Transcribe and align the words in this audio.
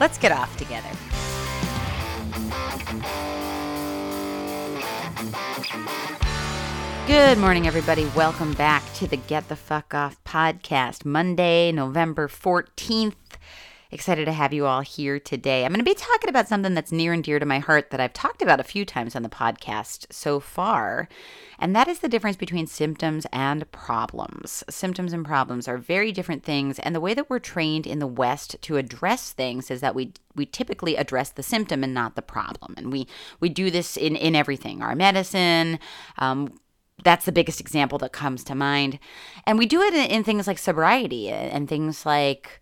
Let's 0.00 0.18
get 0.18 0.32
off 0.32 0.56
together. 0.56 0.88
Good 7.08 7.38
morning, 7.38 7.66
everybody. 7.66 8.04
Welcome 8.14 8.52
back 8.52 8.82
to 8.94 9.06
the 9.06 9.16
Get 9.16 9.48
the 9.48 9.56
Fuck 9.56 9.94
Off 9.94 10.22
podcast, 10.24 11.04
Monday, 11.04 11.72
November 11.72 12.28
14th. 12.28 13.14
Excited 13.90 14.26
to 14.26 14.32
have 14.32 14.52
you 14.52 14.66
all 14.66 14.82
here 14.82 15.18
today. 15.18 15.64
I'm 15.64 15.72
going 15.72 15.82
to 15.82 15.90
be 15.90 15.94
talking 15.94 16.28
about 16.28 16.46
something 16.46 16.74
that's 16.74 16.92
near 16.92 17.14
and 17.14 17.24
dear 17.24 17.38
to 17.38 17.46
my 17.46 17.58
heart 17.58 17.88
that 17.88 18.00
I've 18.00 18.12
talked 18.12 18.42
about 18.42 18.60
a 18.60 18.64
few 18.64 18.84
times 18.84 19.16
on 19.16 19.22
the 19.22 19.30
podcast 19.30 20.12
so 20.12 20.40
far, 20.40 21.08
and 21.58 21.74
that 21.74 21.88
is 21.88 22.00
the 22.00 22.08
difference 22.08 22.36
between 22.36 22.66
symptoms 22.66 23.26
and 23.32 23.70
problems. 23.72 24.62
Symptoms 24.68 25.14
and 25.14 25.24
problems 25.24 25.66
are 25.66 25.78
very 25.78 26.12
different 26.12 26.44
things, 26.44 26.78
and 26.80 26.94
the 26.94 27.00
way 27.00 27.14
that 27.14 27.30
we're 27.30 27.38
trained 27.38 27.86
in 27.86 27.98
the 27.98 28.06
West 28.06 28.56
to 28.60 28.76
address 28.76 29.32
things 29.32 29.70
is 29.70 29.80
that 29.80 29.94
we 29.94 30.12
we 30.34 30.44
typically 30.44 30.96
address 30.96 31.30
the 31.30 31.42
symptom 31.42 31.82
and 31.82 31.94
not 31.94 32.14
the 32.14 32.20
problem, 32.20 32.74
and 32.76 32.92
we 32.92 33.08
we 33.40 33.48
do 33.48 33.70
this 33.70 33.96
in 33.96 34.16
in 34.16 34.36
everything, 34.36 34.82
our 34.82 34.94
medicine. 34.94 35.78
Um, 36.18 36.52
that's 37.04 37.24
the 37.24 37.32
biggest 37.32 37.60
example 37.60 37.96
that 37.98 38.12
comes 38.12 38.42
to 38.44 38.54
mind. 38.54 38.98
And 39.46 39.58
we 39.58 39.66
do 39.66 39.80
it 39.82 39.94
in, 39.94 40.10
in 40.10 40.24
things 40.24 40.46
like 40.46 40.58
sobriety 40.58 41.28
and 41.28 41.68
things 41.68 42.04
like 42.04 42.60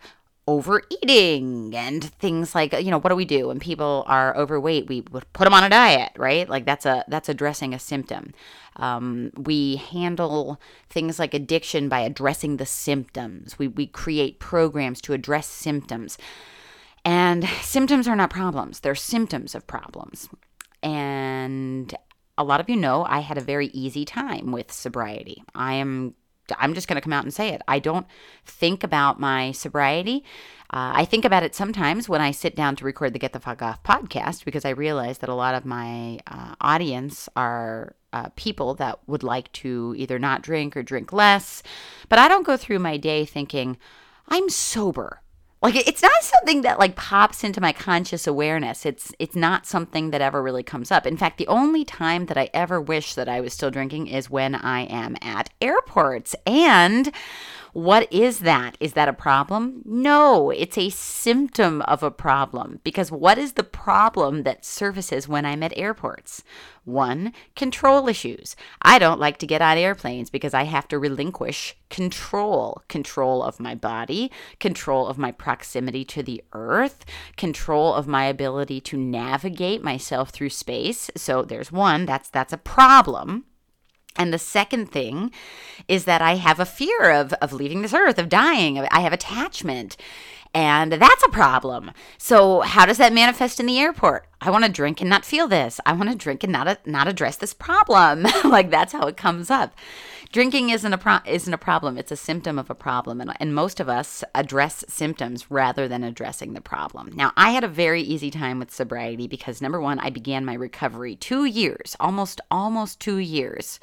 overeating 0.48 1.74
and 1.74 2.04
things 2.04 2.54
like 2.54 2.72
you 2.72 2.90
know 2.90 2.98
what 2.98 3.10
do 3.10 3.16
we 3.16 3.24
do 3.24 3.48
when 3.48 3.58
people 3.58 4.04
are 4.06 4.36
overweight? 4.36 4.88
We 4.88 5.02
would 5.10 5.30
put 5.32 5.44
them 5.44 5.54
on 5.54 5.64
a 5.64 5.68
diet 5.68 6.12
right? 6.16 6.48
Like 6.48 6.64
that's 6.64 6.86
a 6.86 7.04
that's 7.08 7.28
addressing 7.28 7.74
a 7.74 7.78
symptom. 7.78 8.32
Um, 8.76 9.32
we 9.36 9.76
handle 9.76 10.60
things 10.90 11.18
like 11.18 11.34
addiction 11.34 11.88
by 11.88 12.00
addressing 12.00 12.56
the 12.56 12.66
symptoms. 12.66 13.58
We, 13.58 13.68
we 13.68 13.86
create 13.86 14.38
programs 14.38 15.00
to 15.02 15.14
address 15.14 15.46
symptoms. 15.46 16.18
And 17.04 17.48
symptoms 17.62 18.06
are 18.08 18.16
not 18.16 18.30
problems. 18.30 18.80
They're 18.80 18.94
symptoms 18.94 19.54
of 19.54 19.66
problems. 19.66 20.28
And 20.82 21.94
a 22.36 22.44
lot 22.44 22.60
of 22.60 22.68
you 22.68 22.76
know 22.76 23.04
I 23.08 23.20
had 23.20 23.38
a 23.38 23.42
very 23.42 23.68
easy 23.68 24.04
time 24.04 24.52
with 24.52 24.70
sobriety. 24.72 25.42
I 25.54 25.74
am 25.74 26.14
I'm 26.58 26.74
just 26.74 26.88
going 26.88 26.96
to 26.96 27.00
come 27.00 27.12
out 27.12 27.24
and 27.24 27.34
say 27.34 27.50
it. 27.50 27.62
I 27.68 27.78
don't 27.78 28.06
think 28.44 28.84
about 28.84 29.20
my 29.20 29.52
sobriety. 29.52 30.24
Uh, 30.70 30.92
I 30.94 31.04
think 31.04 31.24
about 31.24 31.44
it 31.44 31.54
sometimes 31.54 32.08
when 32.08 32.20
I 32.20 32.32
sit 32.32 32.56
down 32.56 32.74
to 32.76 32.84
record 32.84 33.12
the 33.12 33.20
Get 33.20 33.32
the 33.32 33.40
Fuck 33.40 33.62
Off 33.62 33.82
podcast 33.84 34.44
because 34.44 34.64
I 34.64 34.70
realize 34.70 35.18
that 35.18 35.28
a 35.28 35.34
lot 35.34 35.54
of 35.54 35.64
my 35.64 36.18
uh, 36.26 36.56
audience 36.60 37.28
are 37.36 37.94
uh, 38.12 38.30
people 38.34 38.74
that 38.74 38.98
would 39.06 39.22
like 39.22 39.52
to 39.52 39.94
either 39.96 40.18
not 40.18 40.42
drink 40.42 40.76
or 40.76 40.82
drink 40.82 41.12
less. 41.12 41.62
But 42.08 42.18
I 42.18 42.26
don't 42.26 42.46
go 42.46 42.56
through 42.56 42.80
my 42.80 42.96
day 42.96 43.24
thinking, 43.24 43.76
I'm 44.28 44.48
sober. 44.48 45.20
Like 45.62 45.74
it's 45.74 46.02
not 46.02 46.22
something 46.22 46.62
that 46.62 46.78
like 46.78 46.96
pops 46.96 47.42
into 47.42 47.60
my 47.60 47.72
conscious 47.72 48.26
awareness. 48.26 48.84
It's 48.84 49.12
it's 49.18 49.34
not 49.34 49.66
something 49.66 50.10
that 50.10 50.20
ever 50.20 50.42
really 50.42 50.62
comes 50.62 50.90
up. 50.90 51.06
In 51.06 51.16
fact, 51.16 51.38
the 51.38 51.48
only 51.48 51.84
time 51.84 52.26
that 52.26 52.36
I 52.36 52.50
ever 52.52 52.80
wish 52.80 53.14
that 53.14 53.28
I 53.28 53.40
was 53.40 53.54
still 53.54 53.70
drinking 53.70 54.08
is 54.08 54.30
when 54.30 54.54
I 54.54 54.82
am 54.82 55.16
at 55.22 55.50
airports. 55.60 56.36
And 56.46 57.10
what 57.76 58.10
is 58.10 58.38
that? 58.38 58.74
Is 58.80 58.94
that 58.94 59.06
a 59.06 59.12
problem? 59.12 59.82
No, 59.84 60.48
it's 60.48 60.78
a 60.78 60.88
symptom 60.88 61.82
of 61.82 62.02
a 62.02 62.10
problem. 62.10 62.80
Because 62.82 63.12
what 63.12 63.36
is 63.36 63.52
the 63.52 63.64
problem 63.64 64.44
that 64.44 64.64
surfaces 64.64 65.28
when 65.28 65.44
I'm 65.44 65.62
at 65.62 65.76
airports? 65.76 66.42
One, 66.84 67.34
control 67.54 68.08
issues. 68.08 68.56
I 68.80 68.98
don't 68.98 69.20
like 69.20 69.36
to 69.40 69.46
get 69.46 69.60
on 69.60 69.76
airplanes 69.76 70.30
because 70.30 70.54
I 70.54 70.62
have 70.62 70.88
to 70.88 70.98
relinquish 70.98 71.76
control 71.90 72.80
control 72.88 73.42
of 73.42 73.60
my 73.60 73.74
body, 73.74 74.32
control 74.58 75.06
of 75.06 75.18
my 75.18 75.30
proximity 75.30 76.02
to 76.06 76.22
the 76.22 76.42
earth, 76.54 77.04
control 77.36 77.92
of 77.92 78.06
my 78.06 78.24
ability 78.24 78.80
to 78.80 78.96
navigate 78.96 79.84
myself 79.84 80.30
through 80.30 80.48
space. 80.48 81.10
So 81.14 81.42
there's 81.42 81.70
one, 81.70 82.06
that's 82.06 82.30
that's 82.30 82.54
a 82.54 82.58
problem. 82.58 83.44
And 84.18 84.32
the 84.32 84.38
second 84.38 84.90
thing 84.90 85.30
is 85.88 86.04
that 86.04 86.22
I 86.22 86.36
have 86.36 86.60
a 86.60 86.64
fear 86.64 87.10
of, 87.10 87.32
of 87.34 87.52
leaving 87.52 87.82
this 87.82 87.94
earth, 87.94 88.18
of 88.18 88.28
dying. 88.28 88.78
I 88.78 89.00
have 89.00 89.12
attachment. 89.12 89.96
And 90.54 90.92
that's 90.92 91.22
a 91.22 91.28
problem. 91.28 91.90
So, 92.16 92.62
how 92.62 92.86
does 92.86 92.96
that 92.96 93.12
manifest 93.12 93.60
in 93.60 93.66
the 93.66 93.78
airport? 93.78 94.26
I 94.40 94.50
want 94.50 94.64
to 94.64 94.70
drink 94.70 95.02
and 95.02 95.10
not 95.10 95.24
feel 95.24 95.48
this. 95.48 95.80
I 95.84 95.92
want 95.92 96.08
to 96.10 96.16
drink 96.16 96.42
and 96.44 96.52
not, 96.52 96.86
not 96.86 97.08
address 97.08 97.36
this 97.36 97.52
problem. 97.52 98.22
like, 98.44 98.70
that's 98.70 98.94
how 98.94 99.06
it 99.06 99.18
comes 99.18 99.50
up. 99.50 99.74
Drinking 100.32 100.70
isn't 100.70 100.92
a, 100.92 100.98
pro- 100.98 101.18
isn't 101.24 101.52
a 101.52 101.58
problem, 101.58 101.96
it's 101.96 102.12
a 102.12 102.16
symptom 102.16 102.58
of 102.58 102.70
a 102.70 102.74
problem. 102.74 103.20
And, 103.20 103.32
and 103.40 103.54
most 103.54 103.80
of 103.80 103.88
us 103.88 104.24
address 104.34 104.84
symptoms 104.88 105.50
rather 105.50 105.88
than 105.88 106.04
addressing 106.04 106.52
the 106.52 106.60
problem. 106.60 107.12
Now, 107.14 107.32
I 107.36 107.50
had 107.50 107.64
a 107.64 107.68
very 107.68 108.02
easy 108.02 108.30
time 108.30 108.58
with 108.58 108.70
sobriety 108.70 109.26
because 109.26 109.62
number 109.62 109.80
one, 109.80 109.98
I 109.98 110.10
began 110.10 110.44
my 110.44 110.54
recovery 110.54 111.16
two 111.16 111.44
years, 111.44 111.96
almost, 112.00 112.40
almost 112.50 113.00
two 113.00 113.18
years 113.18 113.78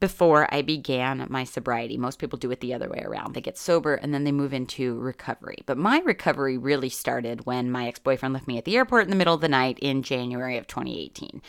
before 0.00 0.52
I 0.52 0.62
began 0.62 1.26
my 1.28 1.44
sobriety. 1.44 1.98
Most 1.98 2.18
people 2.18 2.38
do 2.38 2.50
it 2.50 2.60
the 2.60 2.72
other 2.72 2.88
way 2.88 3.02
around. 3.04 3.34
They 3.34 3.42
get 3.42 3.58
sober 3.58 3.94
and 3.94 4.12
then 4.14 4.24
they 4.24 4.32
move 4.32 4.54
into 4.54 4.98
recovery. 4.98 5.58
But 5.66 5.76
my 5.76 6.00
recovery 6.00 6.56
really 6.56 6.88
started 6.88 7.44
when 7.44 7.70
my 7.70 7.86
ex 7.86 7.98
boyfriend 7.98 8.32
left 8.32 8.48
me 8.48 8.56
at 8.56 8.64
the 8.64 8.76
airport 8.76 9.04
in 9.04 9.10
the 9.10 9.16
middle 9.16 9.34
of 9.34 9.42
the 9.42 9.48
night 9.48 9.78
in 9.78 10.02
January 10.02 10.56
of 10.56 10.66
2018. 10.66 11.42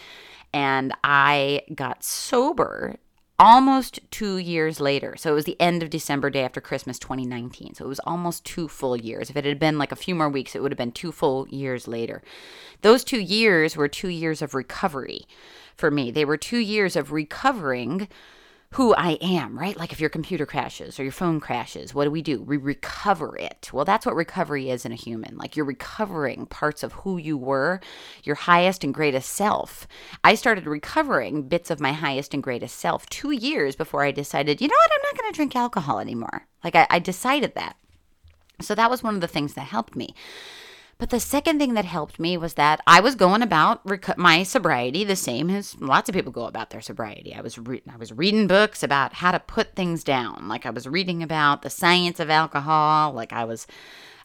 And 0.53 0.93
I 1.03 1.61
got 1.73 2.03
sober 2.03 2.97
almost 3.41 3.99
two 4.11 4.37
years 4.37 4.79
later. 4.79 5.15
So 5.17 5.31
it 5.31 5.33
was 5.33 5.45
the 5.45 5.59
end 5.59 5.81
of 5.81 5.89
December, 5.89 6.29
day 6.29 6.43
after 6.43 6.61
Christmas 6.61 6.99
2019. 6.99 7.73
So 7.73 7.85
it 7.85 7.87
was 7.87 7.99
almost 8.01 8.45
two 8.45 8.67
full 8.67 8.95
years. 8.95 9.31
If 9.31 9.35
it 9.35 9.45
had 9.45 9.57
been 9.57 9.79
like 9.79 9.91
a 9.91 9.95
few 9.95 10.13
more 10.13 10.29
weeks, 10.29 10.55
it 10.55 10.61
would 10.61 10.71
have 10.71 10.77
been 10.77 10.91
two 10.91 11.11
full 11.11 11.47
years 11.47 11.87
later. 11.87 12.21
Those 12.83 13.03
two 13.03 13.19
years 13.19 13.75
were 13.75 13.87
two 13.87 14.09
years 14.09 14.43
of 14.43 14.53
recovery 14.53 15.23
for 15.75 15.89
me. 15.89 16.11
They 16.11 16.23
were 16.23 16.37
two 16.37 16.59
years 16.59 16.95
of 16.95 17.11
recovering 17.11 18.07
who 18.75 18.95
I 18.95 19.17
am, 19.21 19.59
right? 19.59 19.77
Like 19.77 19.91
if 19.91 19.99
your 19.99 20.09
computer 20.09 20.45
crashes 20.45 20.97
or 20.97 21.03
your 21.03 21.11
phone 21.11 21.41
crashes, 21.41 21.93
what 21.93 22.05
do 22.05 22.11
we 22.11 22.21
do? 22.21 22.41
We 22.41 22.55
recover 22.55 23.37
it. 23.37 23.69
Well, 23.73 23.83
that's 23.83 24.05
what 24.05 24.15
recovery 24.15 24.69
is 24.69 24.85
in 24.85 24.93
a 24.93 24.95
human. 24.95 25.35
Like 25.35 25.57
you're 25.57 25.65
recovering 25.65 26.45
parts 26.45 26.81
of 26.81 26.93
who 26.93 27.17
you 27.17 27.37
were, 27.37 27.81
your 28.23 28.35
highest 28.35 28.85
and 28.85 28.93
greatest 28.93 29.29
self. 29.31 29.87
I 30.23 30.35
started 30.35 30.67
recovering 30.67 31.49
bits 31.49 31.69
of 31.69 31.81
my 31.81 31.91
highest 31.91 32.33
and 32.33 32.41
greatest 32.41 32.77
self 32.77 33.05
two 33.07 33.31
years 33.31 33.75
before 33.75 34.05
I 34.05 34.11
decided, 34.11 34.61
you 34.61 34.69
know 34.69 34.75
what, 34.75 34.91
I'm 34.93 35.09
not 35.11 35.21
going 35.21 35.31
to 35.31 35.35
drink 35.35 35.55
alcohol 35.55 35.99
anymore. 35.99 36.47
Like 36.63 36.75
I, 36.75 36.87
I 36.89 36.99
decided 36.99 37.55
that. 37.55 37.75
So 38.61 38.73
that 38.75 38.89
was 38.89 39.03
one 39.03 39.15
of 39.15 39.21
the 39.21 39.27
things 39.27 39.53
that 39.55 39.67
helped 39.67 39.97
me. 39.97 40.15
But 41.01 41.09
the 41.09 41.19
second 41.19 41.57
thing 41.57 41.73
that 41.73 41.85
helped 41.85 42.19
me 42.19 42.37
was 42.37 42.53
that 42.53 42.79
I 42.85 42.99
was 42.99 43.15
going 43.15 43.41
about 43.41 43.81
rec- 43.83 44.19
my 44.19 44.43
sobriety 44.43 45.03
the 45.03 45.15
same 45.15 45.49
as 45.49 45.75
lots 45.81 46.07
of 46.07 46.13
people 46.13 46.31
go 46.31 46.45
about 46.45 46.69
their 46.69 46.79
sobriety. 46.79 47.33
I 47.33 47.41
was 47.41 47.57
re- 47.57 47.81
I 47.91 47.97
was 47.97 48.13
reading 48.13 48.45
books 48.45 48.83
about 48.83 49.13
how 49.13 49.31
to 49.31 49.39
put 49.39 49.75
things 49.75 50.03
down. 50.03 50.47
Like 50.47 50.63
I 50.63 50.69
was 50.69 50.87
reading 50.87 51.23
about 51.23 51.63
the 51.63 51.71
science 51.71 52.19
of 52.19 52.29
alcohol. 52.29 53.13
Like 53.13 53.33
I 53.33 53.45
was 53.45 53.65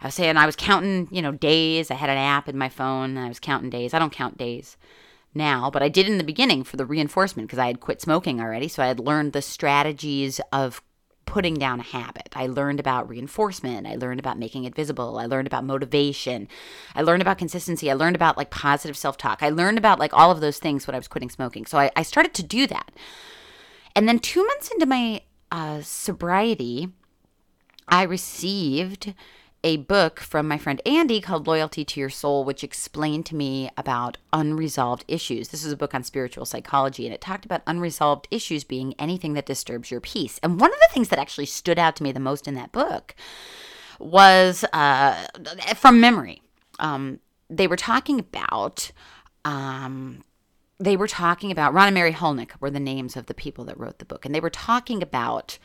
I 0.03 0.09
was 0.09 0.15
saying 0.17 0.37
I 0.37 0.45
was 0.45 0.55
counting, 0.55 1.09
you 1.11 1.23
know, 1.23 1.33
days. 1.33 1.91
I 1.91 1.95
had 1.95 2.11
an 2.11 2.19
app 2.19 2.47
in 2.47 2.59
my 2.59 2.69
phone 2.69 3.17
and 3.17 3.21
I 3.21 3.29
was 3.29 3.41
counting 3.41 3.71
days. 3.71 3.95
I 3.95 3.99
don't 3.99 4.13
count 4.13 4.37
days 4.37 4.77
now, 5.33 5.71
but 5.71 5.83
I 5.83 5.89
did 5.89 6.07
in 6.07 6.19
the 6.19 6.25
beginning 6.25 6.63
for 6.63 6.77
the 6.77 6.85
reinforcement 6.85 7.49
because 7.49 7.59
I 7.59 7.69
had 7.69 7.81
quit 7.81 8.03
smoking 8.03 8.39
already. 8.39 8.69
So 8.69 8.83
I 8.83 8.89
had 8.89 9.01
learned 9.01 9.33
the 9.33 9.41
strategies 9.41 10.43
of 10.53 10.83
putting 11.27 11.55
down 11.55 11.81
a 11.81 11.83
habit. 11.83 12.29
I 12.35 12.47
learned 12.47 12.81
about 12.81 13.09
reinforcement. 13.09 13.87
I 13.87 13.97
learned 13.97 14.21
about 14.21 14.39
making 14.39 14.65
it 14.65 14.75
visible. 14.75 15.19
I 15.19 15.27
learned 15.27 15.47
about 15.47 15.65
motivation. 15.65 16.49
I 16.95 17.03
learned 17.03 17.21
about 17.21 17.37
consistency. 17.37 17.91
I 17.91 17.95
learned 17.95 18.17
about 18.17 18.39
like 18.39 18.51
positive 18.51 18.97
self 18.97 19.19
talk. 19.19 19.43
I 19.43 19.51
learned 19.51 19.77
about 19.77 19.99
like 19.99 20.15
all 20.15 20.31
of 20.31 20.41
those 20.41 20.59
things 20.59 20.87
when 20.87 20.95
I 20.95 20.99
was 20.99 21.09
quitting 21.09 21.31
smoking. 21.31 21.67
So 21.67 21.79
I, 21.79 21.91
I 21.97 22.03
started 22.03 22.33
to 22.35 22.43
do 22.43 22.67
that. 22.69 22.93
And 23.95 24.09
then 24.09 24.19
two 24.19 24.47
months 24.47 24.71
into 24.71 24.87
my 24.87 25.23
uh, 25.51 25.81
sobriety, 25.83 26.89
I 27.89 28.03
received 28.03 29.15
a 29.67 29.77
book 29.79 30.21
from 30.21 30.47
my 30.47 30.57
friend 30.57 30.81
Andy 30.87 31.21
called 31.21 31.49
Loyalty 31.49 31.85
to 31.85 31.99
Your 31.99 32.09
Soul, 32.09 32.45
which 32.45 32.63
explained 32.63 33.27
to 33.27 33.35
me 33.35 33.69
about 33.77 34.17
unresolved 34.33 35.05
issues. 35.09 35.49
This 35.49 35.65
is 35.65 35.73
a 35.73 35.77
book 35.77 35.93
on 35.93 36.05
spiritual 36.05 36.45
psychology, 36.45 37.05
and 37.05 37.13
it 37.13 37.21
talked 37.21 37.45
about 37.45 37.65
unresolved 37.67 38.29
issues 38.31 38.63
being 38.63 38.95
anything 38.97 39.33
that 39.33 39.45
disturbs 39.45 39.91
your 39.91 40.01
peace. 40.01 40.39
And 40.41 40.61
one 40.61 40.73
of 40.73 40.79
the 40.79 40.95
things 40.95 41.09
that 41.09 41.19
actually 41.19 41.47
stood 41.47 41.81
out 41.81 41.97
to 41.97 42.05
me 42.05 42.13
the 42.13 42.21
most 42.21 42.47
in 42.47 42.55
that 42.55 42.71
book 42.71 43.17
was 43.99 44.65
uh, 44.73 45.27
from 45.75 46.01
memory. 46.01 46.43
Um, 46.79 47.19
they 47.51 47.67
were 47.67 47.77
talking 47.77 48.21
about. 48.21 48.93
Um, 49.45 50.23
they 50.79 50.97
were 50.97 51.09
talking 51.09 51.51
about 51.51 51.75
Ron 51.75 51.89
and 51.89 51.95
Mary 51.95 52.13
Hulnick 52.13 52.51
were 52.61 52.71
the 52.71 52.79
names 52.79 53.17
of 53.17 53.27
the 53.27 53.35
people 53.35 53.65
that 53.65 53.81
wrote 53.81 53.99
the 53.99 54.05
book, 54.05 54.25
and 54.25 54.33
they 54.33 54.41
were 54.41 54.51
talking 54.51 55.03
about 55.03 55.59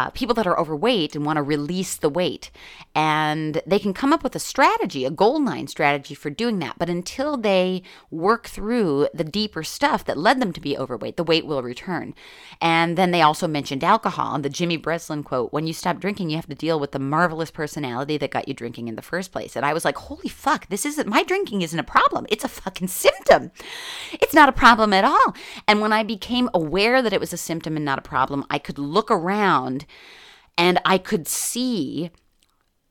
uh, 0.00 0.08
people 0.10 0.34
that 0.34 0.46
are 0.46 0.58
overweight 0.58 1.14
and 1.14 1.26
want 1.26 1.36
to 1.36 1.42
release 1.42 1.96
the 1.96 2.08
weight. 2.08 2.50
And 2.94 3.60
they 3.66 3.78
can 3.78 3.92
come 3.92 4.14
up 4.14 4.24
with 4.24 4.34
a 4.34 4.38
strategy, 4.38 5.04
a 5.04 5.10
goal 5.10 5.42
line 5.44 5.66
strategy 5.66 6.14
for 6.14 6.30
doing 6.30 6.58
that. 6.60 6.78
But 6.78 6.88
until 6.88 7.36
they 7.36 7.82
work 8.10 8.46
through 8.46 9.08
the 9.12 9.24
deeper 9.24 9.62
stuff 9.62 10.04
that 10.06 10.16
led 10.16 10.40
them 10.40 10.54
to 10.54 10.60
be 10.60 10.76
overweight, 10.76 11.18
the 11.18 11.24
weight 11.24 11.44
will 11.44 11.62
return. 11.62 12.14
And 12.62 12.96
then 12.96 13.10
they 13.10 13.20
also 13.20 13.46
mentioned 13.46 13.84
alcohol 13.84 14.34
and 14.34 14.44
the 14.44 14.48
Jimmy 14.48 14.78
Breslin 14.78 15.22
quote 15.22 15.52
when 15.52 15.66
you 15.66 15.74
stop 15.74 16.00
drinking, 16.00 16.30
you 16.30 16.36
have 16.36 16.48
to 16.48 16.54
deal 16.54 16.80
with 16.80 16.92
the 16.92 16.98
marvelous 16.98 17.50
personality 17.50 18.16
that 18.16 18.30
got 18.30 18.48
you 18.48 18.54
drinking 18.54 18.88
in 18.88 18.96
the 18.96 19.02
first 19.02 19.32
place. 19.32 19.54
And 19.54 19.66
I 19.66 19.74
was 19.74 19.84
like, 19.84 19.98
holy 19.98 20.30
fuck, 20.30 20.68
this 20.68 20.86
isn't 20.86 21.08
my 21.08 21.24
drinking 21.24 21.60
isn't 21.60 21.78
a 21.78 21.84
problem. 21.84 22.24
It's 22.30 22.44
a 22.44 22.48
fucking 22.48 22.88
symptom. 22.88 23.50
It's 24.12 24.34
not 24.34 24.48
a 24.48 24.52
problem 24.52 24.94
at 24.94 25.04
all. 25.04 25.34
And 25.68 25.82
when 25.82 25.92
I 25.92 26.02
became 26.02 26.48
aware 26.54 27.02
that 27.02 27.12
it 27.12 27.20
was 27.20 27.34
a 27.34 27.36
symptom 27.36 27.76
and 27.76 27.84
not 27.84 27.98
a 27.98 28.02
problem, 28.02 28.46
I 28.48 28.58
could 28.58 28.78
look 28.78 29.10
around 29.10 29.50
around 29.50 29.84
and 30.56 30.80
I 30.84 30.98
could 30.98 31.26
see 31.26 32.10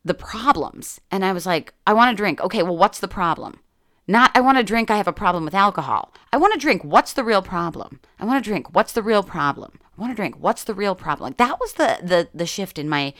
the 0.04 0.13
problems. 0.13 1.00
And 1.12 1.24
I 1.25 1.34
was 1.34 1.46
like, 1.46 1.74
I 1.86 1.94
want 1.94 2.12
to 2.12 2.22
drink. 2.22 2.42
Okay, 2.42 2.63
well, 2.63 2.78
what's 2.78 3.00
the 3.00 3.07
problem? 3.07 3.60
Not, 4.07 4.31
I 4.34 4.42
want 4.42 4.57
to 4.57 4.63
drink, 4.63 4.90
I 4.90 4.98
have 4.98 5.07
a 5.07 5.13
problem 5.13 5.46
with 5.46 5.54
alcohol. 5.54 6.12
I 6.34 6.38
want 6.38 6.54
to 6.54 6.60
drink, 6.60 6.84
what's 6.84 7.13
the 7.13 7.24
real 7.24 7.44
problem? 7.44 8.00
I 8.19 8.25
want 8.25 8.44
to 8.44 8.50
drink, 8.50 8.74
what's 8.74 8.92
the 8.92 9.04
real 9.04 9.22
problem? 9.22 9.80
I 9.96 10.01
want 10.01 10.12
to 10.12 10.16
drink, 10.16 10.38
what's 10.40 10.63
the 10.63 10.74
real 10.74 10.96
problem? 10.96 11.28
Like 11.28 11.38
that 11.38 11.60
was 11.60 11.74
the 11.74 12.00
the 12.01 12.30
the 12.34 12.46
shift 12.46 12.80
in 12.80 12.88
my 12.88 13.13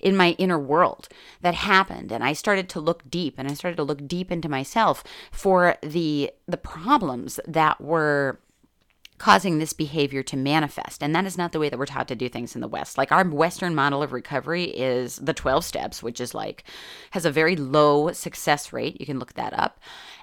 in 0.00 0.16
my 0.16 0.30
inner 0.38 0.58
world 0.58 1.08
that 1.42 1.54
happened 1.54 2.10
and 2.10 2.24
I 2.24 2.32
started 2.32 2.68
to 2.70 2.80
look 2.80 3.08
deep 3.08 3.34
and 3.38 3.48
I 3.48 3.54
started 3.54 3.76
to 3.76 3.82
look 3.84 4.08
deep 4.08 4.32
into 4.32 4.48
myself 4.48 5.04
for 5.30 5.76
the 5.82 6.32
the 6.48 6.56
problems 6.56 7.38
that 7.46 7.80
were 7.80 8.40
causing 9.22 9.60
this 9.60 9.72
behavior 9.72 10.20
to 10.20 10.36
manifest. 10.36 11.00
And 11.00 11.14
that 11.14 11.26
is 11.26 11.38
not 11.38 11.52
the 11.52 11.60
way 11.60 11.68
that 11.68 11.78
we're 11.78 11.86
taught 11.86 12.08
to 12.08 12.16
do 12.16 12.28
things 12.28 12.56
in 12.56 12.60
the 12.60 12.66
West. 12.66 12.98
Like 12.98 13.12
our 13.12 13.24
Western 13.24 13.72
model 13.72 14.02
of 14.02 14.10
recovery 14.10 14.64
is 14.64 15.14
the 15.14 15.32
12 15.32 15.64
steps, 15.64 16.02
which 16.02 16.20
is 16.20 16.34
like, 16.34 16.64
has 17.12 17.24
a 17.24 17.30
very 17.30 17.54
low 17.54 18.10
success 18.10 18.72
rate. 18.72 18.98
You 18.98 19.06
can 19.06 19.20
look 19.20 19.34
that 19.34 19.56
up. 19.56 19.78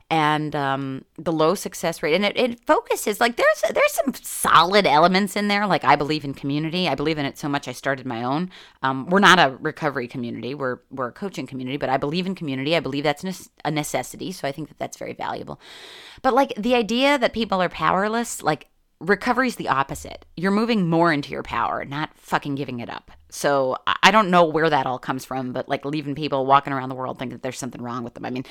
And 0.09 0.53
um, 0.53 1.05
the 1.17 1.31
low 1.31 1.55
success 1.55 2.03
rate, 2.03 2.15
and 2.15 2.25
it, 2.25 2.35
it 2.35 2.65
focuses 2.65 3.19
like 3.19 3.35
there's 3.35 3.61
there's 3.71 3.91
some 3.91 4.11
solid 4.15 4.87
elements 4.87 5.35
in 5.35 5.49
there. 5.49 5.67
Like 5.67 5.83
I 5.83 5.95
believe 5.95 6.25
in 6.25 6.33
community, 6.33 6.87
I 6.87 6.95
believe 6.95 7.19
in 7.19 7.27
it 7.27 7.37
so 7.37 7.47
much 7.47 7.67
I 7.67 7.73
started 7.73 8.07
my 8.07 8.23
own. 8.23 8.49
Um, 8.81 9.05
we're 9.05 9.19
not 9.19 9.37
a 9.37 9.55
recovery 9.59 10.07
community, 10.07 10.55
we're 10.55 10.79
we're 10.89 11.09
a 11.09 11.11
coaching 11.11 11.45
community, 11.45 11.77
but 11.77 11.89
I 11.89 11.97
believe 11.97 12.25
in 12.25 12.33
community. 12.33 12.75
I 12.75 12.79
believe 12.79 13.03
that's 13.03 13.49
a 13.63 13.69
necessity, 13.69 14.31
so 14.31 14.47
I 14.47 14.51
think 14.51 14.69
that 14.69 14.79
that's 14.79 14.97
very 14.97 15.13
valuable. 15.13 15.61
But 16.23 16.33
like 16.33 16.55
the 16.57 16.73
idea 16.73 17.19
that 17.19 17.31
people 17.31 17.61
are 17.61 17.69
powerless, 17.69 18.41
like 18.41 18.68
recovery 18.99 19.47
is 19.47 19.55
the 19.55 19.69
opposite. 19.69 20.25
You're 20.35 20.51
moving 20.51 20.89
more 20.89 21.13
into 21.13 21.31
your 21.31 21.43
power, 21.43 21.85
not 21.85 22.17
fucking 22.17 22.55
giving 22.55 22.79
it 22.79 22.89
up. 22.89 23.11
So 23.29 23.77
I 24.03 24.11
don't 24.11 24.29
know 24.29 24.43
where 24.43 24.69
that 24.69 24.85
all 24.85 24.99
comes 24.99 25.23
from, 25.23 25.53
but 25.53 25.69
like 25.69 25.85
leaving 25.85 26.15
people 26.15 26.45
walking 26.45 26.73
around 26.73 26.89
the 26.89 26.95
world 26.95 27.19
thinking 27.19 27.37
that 27.37 27.43
there's 27.43 27.59
something 27.59 27.81
wrong 27.81 28.03
with 28.03 28.15
them. 28.15 28.25
I 28.25 28.29
mean, 28.29 28.43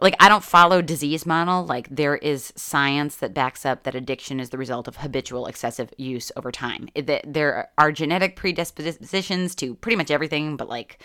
like 0.00 0.14
I 0.20 0.28
don't 0.28 0.44
follow 0.44 0.82
disease 0.82 1.26
model. 1.26 1.64
Like 1.64 1.88
there 1.90 2.16
is 2.16 2.52
science 2.54 3.16
that 3.16 3.34
backs 3.34 3.66
up 3.66 3.82
that 3.84 3.94
addiction 3.94 4.38
is 4.38 4.50
the 4.50 4.58
result 4.58 4.86
of 4.86 4.96
habitual 4.96 5.46
excessive 5.46 5.92
use 5.96 6.30
over 6.36 6.52
time. 6.52 6.88
There 6.94 7.70
are 7.78 7.90
genetic 7.90 8.36
predispositions 8.36 9.54
to 9.56 9.74
pretty 9.76 9.96
much 9.96 10.10
everything, 10.10 10.56
but 10.56 10.68
like 10.68 11.02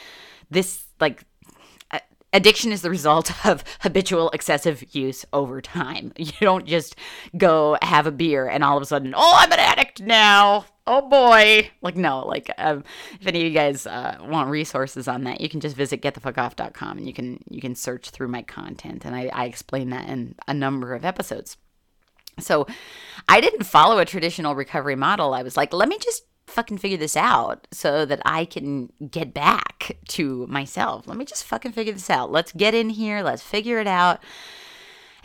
this, 0.51 0.83
like 0.99 1.23
addiction 2.33 2.71
is 2.71 2.81
the 2.81 2.89
result 2.89 3.45
of 3.45 3.63
habitual 3.79 4.29
excessive 4.31 4.83
use 4.93 5.25
over 5.31 5.61
time. 5.61 6.11
You 6.23 6.31
don't 6.39 6.65
just 6.65 6.95
go 7.37 7.77
have 7.81 8.07
a 8.07 8.11
beer 8.11 8.47
and 8.47 8.63
all 8.63 8.75
of 8.75 8.81
a 8.81 8.85
sudden, 8.85 9.13
oh, 9.15 9.33
I'm 9.37 9.51
an 9.51 9.59
addict 9.59 10.01
now. 10.01 10.65
Oh 10.87 11.07
boy. 11.07 11.69
Like, 11.81 11.95
no, 11.95 12.25
like, 12.25 12.49
um, 12.57 12.83
if 13.19 13.27
any 13.27 13.41
of 13.41 13.47
you 13.47 13.53
guys 13.53 13.85
uh, 13.85 14.17
want 14.21 14.49
resources 14.49 15.07
on 15.07 15.25
that, 15.25 15.41
you 15.41 15.49
can 15.49 15.59
just 15.59 15.75
visit 15.75 16.01
getthefuckoff.com 16.01 16.97
and 16.97 17.05
you 17.05 17.13
can, 17.13 17.43
you 17.49 17.61
can 17.61 17.75
search 17.75 18.09
through 18.09 18.29
my 18.29 18.41
content. 18.41 19.05
And 19.05 19.15
I, 19.15 19.29
I 19.33 19.45
explain 19.45 19.91
that 19.91 20.09
in 20.09 20.35
a 20.47 20.53
number 20.53 20.95
of 20.95 21.05
episodes. 21.05 21.57
So 22.39 22.65
I 23.29 23.41
didn't 23.41 23.63
follow 23.63 23.99
a 23.99 24.05
traditional 24.05 24.55
recovery 24.55 24.95
model. 24.95 25.33
I 25.33 25.43
was 25.43 25.55
like, 25.55 25.71
let 25.71 25.87
me 25.87 25.99
just 25.99 26.23
fucking 26.47 26.77
figure 26.77 26.97
this 26.97 27.17
out 27.17 27.67
so 27.71 28.05
that 28.05 28.21
I 28.25 28.45
can 28.45 28.91
get 29.09 29.33
back 29.33 29.97
to 30.09 30.47
myself. 30.47 31.07
Let 31.07 31.17
me 31.17 31.25
just 31.25 31.43
fucking 31.45 31.71
figure 31.71 31.93
this 31.93 32.09
out. 32.09 32.31
Let's 32.31 32.51
get 32.51 32.73
in 32.73 32.89
here. 32.89 33.21
Let's 33.21 33.41
figure 33.41 33.79
it 33.79 33.87
out. 33.87 34.21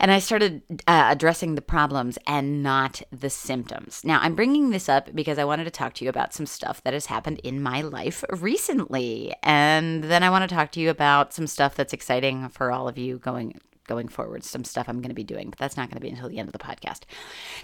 And 0.01 0.11
I 0.11 0.19
started 0.19 0.61
uh, 0.87 1.07
addressing 1.09 1.55
the 1.55 1.61
problems 1.61 2.17
and 2.25 2.63
not 2.63 3.01
the 3.11 3.29
symptoms. 3.29 4.01
Now, 4.05 4.19
I'm 4.21 4.33
bringing 4.33 4.69
this 4.69 4.87
up 4.87 5.13
because 5.13 5.37
I 5.37 5.43
wanted 5.43 5.65
to 5.65 5.71
talk 5.71 5.93
to 5.95 6.05
you 6.05 6.09
about 6.09 6.33
some 6.33 6.45
stuff 6.45 6.81
that 6.83 6.93
has 6.93 7.07
happened 7.07 7.39
in 7.43 7.61
my 7.61 7.81
life 7.81 8.23
recently. 8.29 9.35
And 9.43 10.05
then 10.05 10.23
I 10.23 10.29
want 10.29 10.49
to 10.49 10.55
talk 10.55 10.71
to 10.71 10.79
you 10.79 10.89
about 10.89 11.33
some 11.33 11.47
stuff 11.47 11.75
that's 11.75 11.91
exciting 11.91 12.47
for 12.47 12.71
all 12.71 12.87
of 12.87 12.97
you 12.97 13.17
going 13.17 13.59
going 13.89 14.07
forward, 14.07 14.43
some 14.43 14.63
stuff 14.63 14.87
I'm 14.87 15.01
going 15.01 15.09
to 15.09 15.15
be 15.15 15.23
doing, 15.23 15.49
but 15.49 15.59
that's 15.59 15.75
not 15.75 15.89
going 15.89 15.97
to 15.97 16.01
be 16.01 16.09
until 16.09 16.29
the 16.29 16.37
end 16.37 16.47
of 16.47 16.53
the 16.53 16.59
podcast. 16.59 17.01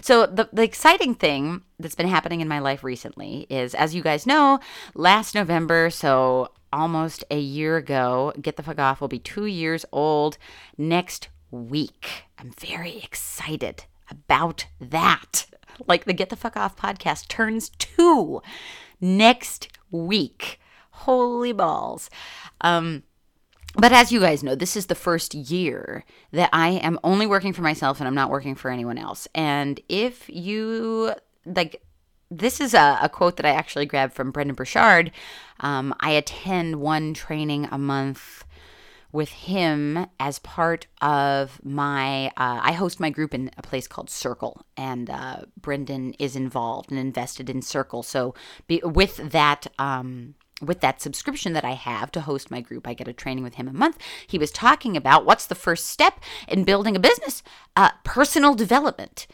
So, 0.02 0.26
the, 0.26 0.50
the 0.52 0.64
exciting 0.64 1.14
thing 1.14 1.62
that's 1.78 1.94
been 1.94 2.08
happening 2.08 2.40
in 2.40 2.48
my 2.48 2.58
life 2.58 2.84
recently 2.84 3.46
is, 3.48 3.74
as 3.74 3.94
you 3.94 4.02
guys 4.02 4.26
know, 4.26 4.60
last 4.94 5.34
November, 5.34 5.88
so 5.88 6.50
almost 6.72 7.24
a 7.30 7.38
year 7.38 7.76
ago, 7.76 8.32
Get 8.42 8.56
the 8.56 8.62
Fuck 8.62 8.78
Off 8.78 9.00
will 9.00 9.08
be 9.08 9.20
two 9.20 9.46
years 9.46 9.86
old 9.92 10.36
next 10.76 11.28
week. 11.50 12.24
I'm 12.38 12.50
very 12.50 12.98
excited 12.98 13.84
about 14.10 14.66
that. 14.80 15.46
Like 15.86 16.04
the 16.04 16.12
Get 16.12 16.30
the 16.30 16.36
Fuck 16.36 16.56
Off 16.56 16.76
podcast 16.76 17.28
turns 17.28 17.70
two 17.70 18.42
next 19.00 19.68
week. 19.90 20.58
Holy 20.90 21.52
balls. 21.52 22.10
Um, 22.62 23.04
but 23.76 23.92
as 23.92 24.10
you 24.10 24.20
guys 24.20 24.42
know, 24.42 24.54
this 24.54 24.76
is 24.76 24.86
the 24.86 24.94
first 24.94 25.34
year 25.34 26.04
that 26.32 26.50
I 26.52 26.70
am 26.70 26.98
only 27.04 27.26
working 27.26 27.52
for 27.52 27.62
myself 27.62 28.00
and 28.00 28.08
I'm 28.08 28.14
not 28.14 28.30
working 28.30 28.54
for 28.54 28.70
anyone 28.70 28.98
else. 28.98 29.28
And 29.34 29.80
if 29.88 30.28
you 30.28 31.14
like, 31.44 31.82
this 32.30 32.60
is 32.60 32.74
a, 32.74 32.98
a 33.02 33.08
quote 33.08 33.36
that 33.36 33.46
I 33.46 33.50
actually 33.50 33.86
grabbed 33.86 34.14
from 34.14 34.30
Brendon 34.30 34.54
Burchard. 34.54 35.12
Um, 35.60 35.94
I 36.00 36.10
attend 36.10 36.76
one 36.76 37.14
training 37.14 37.68
a 37.70 37.78
month 37.78 38.44
with 39.12 39.30
him 39.30 40.06
as 40.20 40.38
part 40.40 40.86
of 41.00 41.58
my 41.64 42.26
uh, 42.36 42.60
i 42.62 42.72
host 42.72 43.00
my 43.00 43.08
group 43.08 43.32
in 43.32 43.50
a 43.56 43.62
place 43.62 43.86
called 43.86 44.10
circle 44.10 44.60
and 44.76 45.08
uh, 45.08 45.36
brendon 45.58 46.12
is 46.18 46.36
involved 46.36 46.90
and 46.90 47.00
invested 47.00 47.48
in 47.48 47.62
circle 47.62 48.02
so 48.02 48.34
be, 48.66 48.78
with 48.84 49.16
that 49.30 49.66
um, 49.78 50.34
with 50.62 50.80
that 50.80 51.00
subscription 51.00 51.52
that 51.52 51.64
I 51.64 51.72
have 51.72 52.10
to 52.12 52.22
host 52.22 52.50
my 52.50 52.60
group, 52.60 52.86
I 52.86 52.94
get 52.94 53.08
a 53.08 53.12
training 53.12 53.44
with 53.44 53.56
him 53.56 53.68
a 53.68 53.72
month. 53.72 53.98
He 54.26 54.38
was 54.38 54.50
talking 54.50 54.96
about 54.96 55.26
what's 55.26 55.46
the 55.46 55.54
first 55.54 55.86
step 55.86 56.20
in 56.48 56.64
building 56.64 56.96
a 56.96 57.00
business? 57.00 57.42
Uh, 57.74 57.90
personal 58.04 58.54
development. 58.54 59.26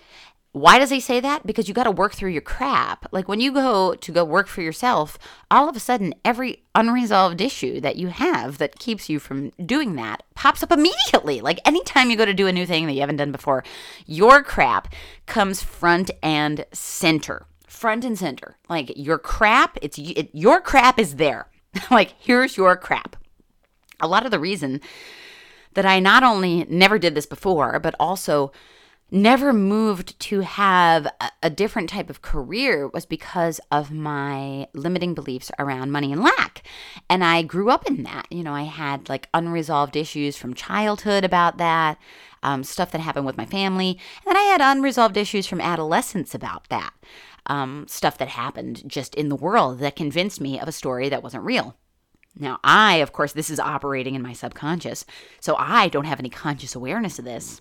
Why 0.55 0.79
does 0.79 0.91
he 0.91 1.01
say 1.01 1.19
that? 1.21 1.47
Because 1.47 1.67
you 1.67 1.73
got 1.73 1.85
to 1.85 1.91
work 1.91 2.13
through 2.13 2.33
your 2.33 2.43
crap. 2.43 3.07
Like 3.11 3.27
when 3.27 3.41
you 3.41 3.53
go 3.53 3.95
to 3.95 4.13
go 4.13 4.23
work 4.23 4.49
for 4.49 4.61
yourself, 4.61 5.19
all 5.51 5.67
of 5.67 5.77
a 5.77 5.81
sudden, 5.81 6.13
every 6.27 6.63
unresolved 6.75 7.41
issue 7.41 7.81
that 7.81 7.97
you 7.97 8.09
have 8.09 8.59
that 8.59 8.79
keeps 8.79 9.09
you 9.09 9.19
from 9.19 9.51
doing 9.65 9.95
that 9.97 10.25
pops 10.35 10.63
up 10.63 10.71
immediately. 10.71 11.41
Like 11.41 11.59
anytime 11.65 12.11
you 12.11 12.19
go 12.19 12.27
to 12.27 12.35
do 12.35 12.49
a 12.49 12.53
new 12.53 12.67
thing 12.67 12.87
that 12.87 12.93
you 12.93 13.01
haven't 13.01 13.17
done 13.17 13.33
before, 13.33 13.65
your 14.05 14.43
crap 14.43 14.93
comes 15.25 15.63
front 15.63 16.11
and 16.23 16.67
center 16.71 17.47
front 17.73 18.05
and 18.05 18.19
center. 18.19 18.57
Like 18.69 18.93
your 18.97 19.19
crap, 19.19 19.79
it's 19.81 19.99
it, 19.99 20.29
your 20.33 20.61
crap 20.61 20.99
is 20.99 21.17
there. 21.17 21.49
like 21.91 22.15
here's 22.19 22.57
your 22.57 22.77
crap. 22.77 23.17
A 23.99 24.07
lot 24.07 24.25
of 24.25 24.31
the 24.31 24.39
reason 24.39 24.81
that 25.75 25.87
I 25.87 25.99
not 25.99 26.23
only 26.23 26.67
never 26.69 26.99
did 26.99 27.15
this 27.15 27.27
before, 27.27 27.81
but 27.81 27.95
also 27.99 28.53
never 29.13 29.53
moved 29.53 30.19
to 30.19 30.41
have 30.41 31.07
a, 31.43 31.51
different 31.51 31.91
type 31.91 32.09
of 32.09 32.23
career 32.23 32.89
was 32.89 33.05
because 33.05 33.61
of 33.71 33.93
my 33.93 34.67
limiting 34.73 35.13
beliefs 35.13 35.51
around 35.59 35.93
money 35.93 36.11
and 36.13 36.23
lack. 36.23 36.63
And 37.11 37.23
I 37.23 37.43
grew 37.43 37.71
up 37.71 37.87
in 37.87 38.05
that. 38.05 38.27
You 38.31 38.43
know, 38.43 38.55
I 38.55 38.63
had 38.63 39.11
like 39.11 39.29
unresolved 39.35 39.97
issues 39.97 40.37
from 40.37 40.55
childhood 40.55 41.25
about 41.25 41.59
that, 41.59 41.99
um, 42.43 42.65
stuff 42.65 42.91
that 42.93 43.03
happened 43.03 43.27
with 43.27 43.37
my 43.37 43.45
family. 43.45 43.99
And 44.25 44.35
then 44.35 44.37
I 44.37 44.45
had 44.45 44.63
unresolved 44.63 45.19
issues 45.19 45.47
from 45.47 45.61
adolescence 45.61 46.35
about 46.35 46.69
that, 46.71 46.95
um, 47.47 47.87
stuff 47.89 48.17
that 48.17 48.29
happened 48.29 48.83
just 48.87 49.15
in 49.15 49.29
the 49.29 49.37
world 49.37 49.79
that 49.81 49.95
convinced 49.95 50.41
me 50.41 50.59
of 50.59 50.69
a 50.69 50.73
story 50.73 51.11
that 51.11 51.23
wasn't 51.23 51.45
real. 51.45 51.77
Now, 52.35 52.61
I, 52.65 52.97
of 52.97 53.13
course, 53.13 53.35
this 53.35 53.51
is 53.51 53.61
operating 53.61 54.15
in 54.15 54.23
my 54.23 54.33
subconscious, 54.33 55.05
so 55.39 55.55
I 55.59 55.89
don't 55.89 56.07
have 56.07 56.19
any 56.19 56.31
conscious 56.31 56.75
awareness 56.75 57.19
of 57.19 57.27
this. 57.27 57.61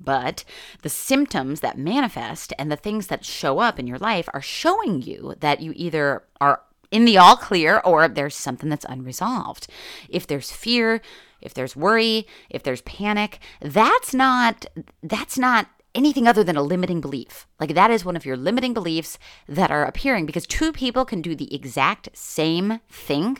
But 0.00 0.44
the 0.82 0.88
symptoms 0.88 1.60
that 1.60 1.78
manifest 1.78 2.52
and 2.58 2.70
the 2.70 2.76
things 2.76 3.08
that 3.08 3.24
show 3.24 3.58
up 3.58 3.78
in 3.78 3.86
your 3.86 3.98
life 3.98 4.28
are 4.32 4.42
showing 4.42 5.02
you 5.02 5.34
that 5.40 5.60
you 5.60 5.72
either 5.74 6.24
are 6.40 6.62
in 6.90 7.04
the 7.04 7.18
all 7.18 7.36
clear 7.36 7.80
or 7.84 8.08
there's 8.08 8.36
something 8.36 8.68
that's 8.68 8.86
unresolved. 8.88 9.66
If 10.08 10.26
there's 10.26 10.50
fear, 10.50 11.00
if 11.40 11.54
there's 11.54 11.76
worry, 11.76 12.26
if 12.48 12.62
there's 12.62 12.82
panic, 12.82 13.40
that's 13.60 14.14
not 14.14 14.66
that's 15.02 15.38
not 15.38 15.68
anything 15.98 16.28
other 16.28 16.44
than 16.44 16.56
a 16.56 16.62
limiting 16.62 17.00
belief. 17.00 17.48
Like 17.58 17.74
that 17.74 17.90
is 17.90 18.04
one 18.04 18.14
of 18.14 18.24
your 18.24 18.36
limiting 18.36 18.72
beliefs 18.72 19.18
that 19.48 19.72
are 19.72 19.84
appearing 19.84 20.26
because 20.26 20.46
two 20.46 20.70
people 20.70 21.04
can 21.04 21.20
do 21.20 21.34
the 21.34 21.52
exact 21.52 22.08
same 22.14 22.78
thing 22.88 23.38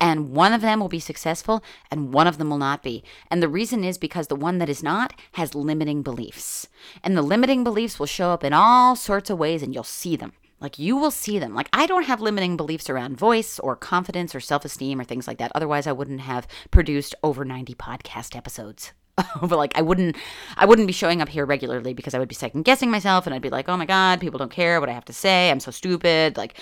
and 0.00 0.30
one 0.30 0.54
of 0.54 0.62
them 0.62 0.80
will 0.80 0.88
be 0.88 1.00
successful 1.00 1.62
and 1.90 2.14
one 2.14 2.26
of 2.26 2.38
them 2.38 2.48
will 2.48 2.56
not 2.56 2.82
be. 2.82 3.04
And 3.30 3.42
the 3.42 3.48
reason 3.48 3.84
is 3.84 3.98
because 3.98 4.28
the 4.28 4.34
one 4.34 4.56
that 4.56 4.70
is 4.70 4.82
not 4.82 5.12
has 5.32 5.54
limiting 5.54 6.02
beliefs. 6.02 6.66
And 7.04 7.14
the 7.14 7.20
limiting 7.22 7.62
beliefs 7.62 7.98
will 7.98 8.06
show 8.06 8.30
up 8.30 8.42
in 8.42 8.54
all 8.54 8.96
sorts 8.96 9.28
of 9.28 9.38
ways 9.38 9.62
and 9.62 9.74
you'll 9.74 9.84
see 9.84 10.16
them. 10.16 10.32
Like 10.60 10.78
you 10.78 10.96
will 10.96 11.10
see 11.10 11.38
them. 11.38 11.54
Like 11.54 11.68
I 11.74 11.86
don't 11.86 12.06
have 12.06 12.22
limiting 12.22 12.56
beliefs 12.56 12.88
around 12.88 13.18
voice 13.18 13.58
or 13.58 13.76
confidence 13.76 14.34
or 14.34 14.40
self 14.40 14.64
esteem 14.64 14.98
or 14.98 15.04
things 15.04 15.28
like 15.28 15.36
that. 15.38 15.52
Otherwise, 15.54 15.86
I 15.86 15.92
wouldn't 15.92 16.22
have 16.22 16.48
produced 16.70 17.14
over 17.22 17.44
90 17.44 17.74
podcast 17.74 18.34
episodes. 18.34 18.92
but 19.40 19.56
like 19.56 19.76
I 19.76 19.82
wouldn't 19.82 20.16
I 20.56 20.66
wouldn't 20.66 20.86
be 20.86 20.92
showing 20.92 21.20
up 21.22 21.28
here 21.28 21.44
regularly 21.44 21.94
because 21.94 22.14
I 22.14 22.18
would 22.18 22.28
be 22.28 22.34
second 22.34 22.62
guessing 22.64 22.90
myself 22.90 23.26
and 23.26 23.34
I'd 23.34 23.42
be 23.42 23.50
like, 23.50 23.68
"Oh 23.68 23.76
my 23.76 23.86
god, 23.86 24.20
people 24.20 24.38
don't 24.38 24.50
care 24.50 24.80
what 24.80 24.88
I 24.88 24.92
have 24.92 25.04
to 25.06 25.12
say. 25.12 25.50
I'm 25.50 25.60
so 25.60 25.70
stupid." 25.70 26.36
Like 26.36 26.58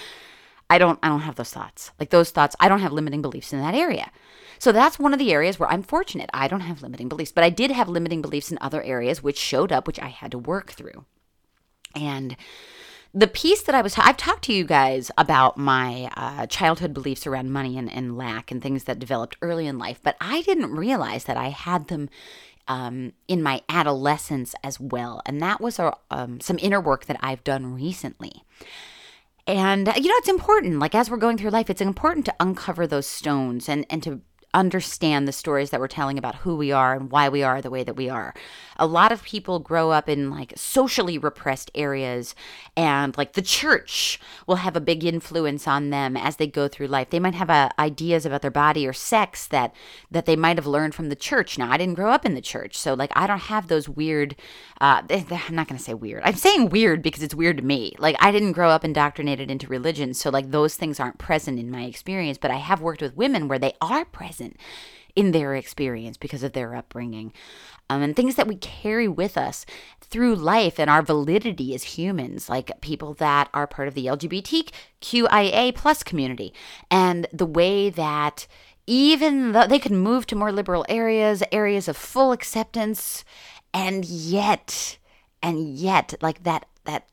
I 0.68 0.78
don't 0.78 0.98
I 1.02 1.08
don't 1.08 1.20
have 1.20 1.36
those 1.36 1.50
thoughts. 1.50 1.92
Like 1.98 2.10
those 2.10 2.30
thoughts, 2.30 2.56
I 2.60 2.68
don't 2.68 2.80
have 2.80 2.92
limiting 2.92 3.22
beliefs 3.22 3.52
in 3.52 3.60
that 3.60 3.74
area. 3.74 4.10
So 4.58 4.72
that's 4.72 4.98
one 4.98 5.12
of 5.12 5.18
the 5.18 5.32
areas 5.32 5.58
where 5.58 5.70
I'm 5.70 5.82
fortunate. 5.82 6.30
I 6.32 6.48
don't 6.48 6.60
have 6.60 6.82
limiting 6.82 7.08
beliefs, 7.08 7.32
but 7.32 7.44
I 7.44 7.50
did 7.50 7.70
have 7.70 7.88
limiting 7.88 8.22
beliefs 8.22 8.50
in 8.50 8.58
other 8.60 8.82
areas 8.82 9.22
which 9.22 9.38
showed 9.38 9.70
up 9.70 9.86
which 9.86 10.00
I 10.00 10.08
had 10.08 10.30
to 10.30 10.38
work 10.38 10.72
through. 10.72 11.04
And 11.94 12.36
the 13.14 13.26
piece 13.26 13.62
that 13.62 13.74
I 13.74 13.82
was, 13.82 13.96
I've 13.96 14.16
talked 14.16 14.44
to 14.44 14.52
you 14.52 14.64
guys 14.64 15.10
about 15.16 15.56
my 15.56 16.10
uh, 16.16 16.46
childhood 16.46 16.92
beliefs 16.92 17.26
around 17.26 17.50
money 17.50 17.78
and, 17.78 17.90
and 17.90 18.16
lack 18.16 18.50
and 18.50 18.62
things 18.62 18.84
that 18.84 18.98
developed 18.98 19.36
early 19.40 19.66
in 19.66 19.78
life, 19.78 20.00
but 20.02 20.16
I 20.20 20.42
didn't 20.42 20.72
realize 20.72 21.24
that 21.24 21.36
I 21.36 21.48
had 21.48 21.88
them 21.88 22.08
um, 22.68 23.12
in 23.28 23.42
my 23.42 23.62
adolescence 23.68 24.54
as 24.62 24.78
well. 24.80 25.22
And 25.24 25.40
that 25.40 25.60
was 25.60 25.80
um, 26.10 26.40
some 26.40 26.58
inner 26.60 26.80
work 26.80 27.06
that 27.06 27.16
I've 27.20 27.44
done 27.44 27.74
recently. 27.74 28.42
And, 29.46 29.86
you 29.96 30.08
know, 30.08 30.16
it's 30.16 30.28
important, 30.28 30.80
like 30.80 30.94
as 30.94 31.08
we're 31.08 31.18
going 31.18 31.38
through 31.38 31.50
life, 31.50 31.70
it's 31.70 31.80
important 31.80 32.26
to 32.26 32.34
uncover 32.40 32.86
those 32.86 33.06
stones 33.06 33.68
and, 33.68 33.86
and 33.88 34.02
to 34.02 34.20
understand 34.56 35.28
the 35.28 35.32
stories 35.32 35.70
that 35.70 35.78
we're 35.78 35.86
telling 35.86 36.18
about 36.18 36.36
who 36.36 36.56
we 36.56 36.72
are 36.72 36.94
and 36.94 37.10
why 37.10 37.28
we 37.28 37.42
are 37.42 37.60
the 37.60 37.70
way 37.70 37.84
that 37.84 37.94
we 37.94 38.08
are. 38.08 38.34
A 38.78 38.86
lot 38.86 39.12
of 39.12 39.22
people 39.22 39.58
grow 39.58 39.90
up 39.90 40.08
in 40.08 40.30
like 40.30 40.52
socially 40.56 41.18
repressed 41.18 41.70
areas, 41.74 42.34
and 42.76 43.16
like 43.16 43.34
the 43.34 43.42
church 43.42 44.18
will 44.46 44.56
have 44.56 44.74
a 44.74 44.80
big 44.80 45.04
influence 45.04 45.68
on 45.68 45.90
them 45.90 46.16
as 46.16 46.36
they 46.36 46.46
go 46.46 46.68
through 46.68 46.88
life. 46.88 47.10
They 47.10 47.20
might 47.20 47.34
have 47.34 47.50
uh, 47.50 47.68
ideas 47.78 48.26
about 48.26 48.42
their 48.42 48.50
body 48.50 48.86
or 48.86 48.92
sex 48.92 49.46
that 49.48 49.74
that 50.10 50.26
they 50.26 50.36
might 50.36 50.56
have 50.56 50.66
learned 50.66 50.94
from 50.94 51.08
the 51.08 51.16
church. 51.16 51.58
Now, 51.58 51.70
I 51.70 51.76
didn't 51.76 51.94
grow 51.94 52.10
up 52.10 52.24
in 52.24 52.34
the 52.34 52.40
church, 52.40 52.76
so 52.76 52.94
like 52.94 53.12
I 53.14 53.26
don't 53.26 53.38
have 53.38 53.68
those 53.68 53.88
weird. 53.88 54.36
Uh, 54.80 55.02
I'm 55.10 55.54
not 55.54 55.68
going 55.68 55.78
to 55.78 55.84
say 55.84 55.94
weird. 55.94 56.22
I'm 56.24 56.36
saying 56.36 56.70
weird 56.70 57.02
because 57.02 57.22
it's 57.22 57.34
weird 57.34 57.58
to 57.58 57.62
me. 57.62 57.94
Like 57.98 58.16
I 58.20 58.30
didn't 58.30 58.52
grow 58.52 58.70
up 58.70 58.84
indoctrinated 58.84 59.50
into 59.50 59.66
religion, 59.66 60.14
so 60.14 60.30
like 60.30 60.50
those 60.50 60.76
things 60.76 60.98
aren't 60.98 61.18
present 61.18 61.58
in 61.58 61.70
my 61.70 61.84
experience. 61.84 62.38
But 62.38 62.50
I 62.50 62.56
have 62.56 62.80
worked 62.80 63.02
with 63.02 63.16
women 63.16 63.48
where 63.48 63.58
they 63.58 63.74
are 63.80 64.04
present 64.04 64.45
in 65.16 65.32
their 65.32 65.54
experience 65.54 66.18
because 66.18 66.42
of 66.42 66.52
their 66.52 66.76
upbringing. 66.76 67.32
Um, 67.88 68.02
and 68.02 68.14
things 68.14 68.34
that 68.34 68.46
we 68.46 68.56
carry 68.56 69.08
with 69.08 69.38
us 69.38 69.64
through 70.00 70.34
life 70.34 70.78
and 70.78 70.90
our 70.90 71.02
validity 71.02 71.74
as 71.74 71.84
humans, 71.84 72.48
like 72.48 72.80
people 72.80 73.14
that 73.14 73.48
are 73.54 73.66
part 73.66 73.88
of 73.88 73.94
the 73.94 74.06
LGBTQIA 74.06 75.74
plus 75.74 76.02
community, 76.02 76.52
and 76.90 77.26
the 77.32 77.46
way 77.46 77.88
that 77.90 78.46
even 78.86 79.52
though 79.52 79.66
they 79.66 79.78
can 79.78 79.96
move 79.96 80.26
to 80.26 80.36
more 80.36 80.52
liberal 80.52 80.84
areas, 80.88 81.42
areas 81.50 81.88
of 81.88 81.96
full 81.96 82.32
acceptance, 82.32 83.24
and 83.72 84.04
yet, 84.04 84.98
and 85.42 85.74
yet, 85.74 86.14
like 86.20 86.42
that 86.44 86.66
that 86.84 87.08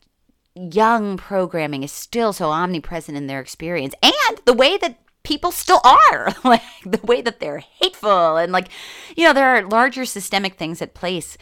young 0.54 1.16
programming 1.16 1.82
is 1.82 1.90
still 1.90 2.32
so 2.32 2.50
omnipresent 2.50 3.16
in 3.16 3.26
their 3.26 3.40
experience, 3.40 3.94
and 4.02 4.40
the 4.44 4.52
way 4.52 4.76
that 4.76 4.98
people 5.24 5.50
still 5.50 5.80
are 5.84 6.34
like 6.44 6.62
the 6.84 7.00
way 7.04 7.20
that 7.20 7.40
they're 7.40 7.58
hateful 7.58 8.36
and 8.36 8.52
like 8.52 8.68
you 9.16 9.24
know 9.24 9.32
there 9.32 9.56
are 9.56 9.62
larger 9.62 10.04
systemic 10.04 10.54
things 10.54 10.80
at 10.80 10.94
place 10.94 11.36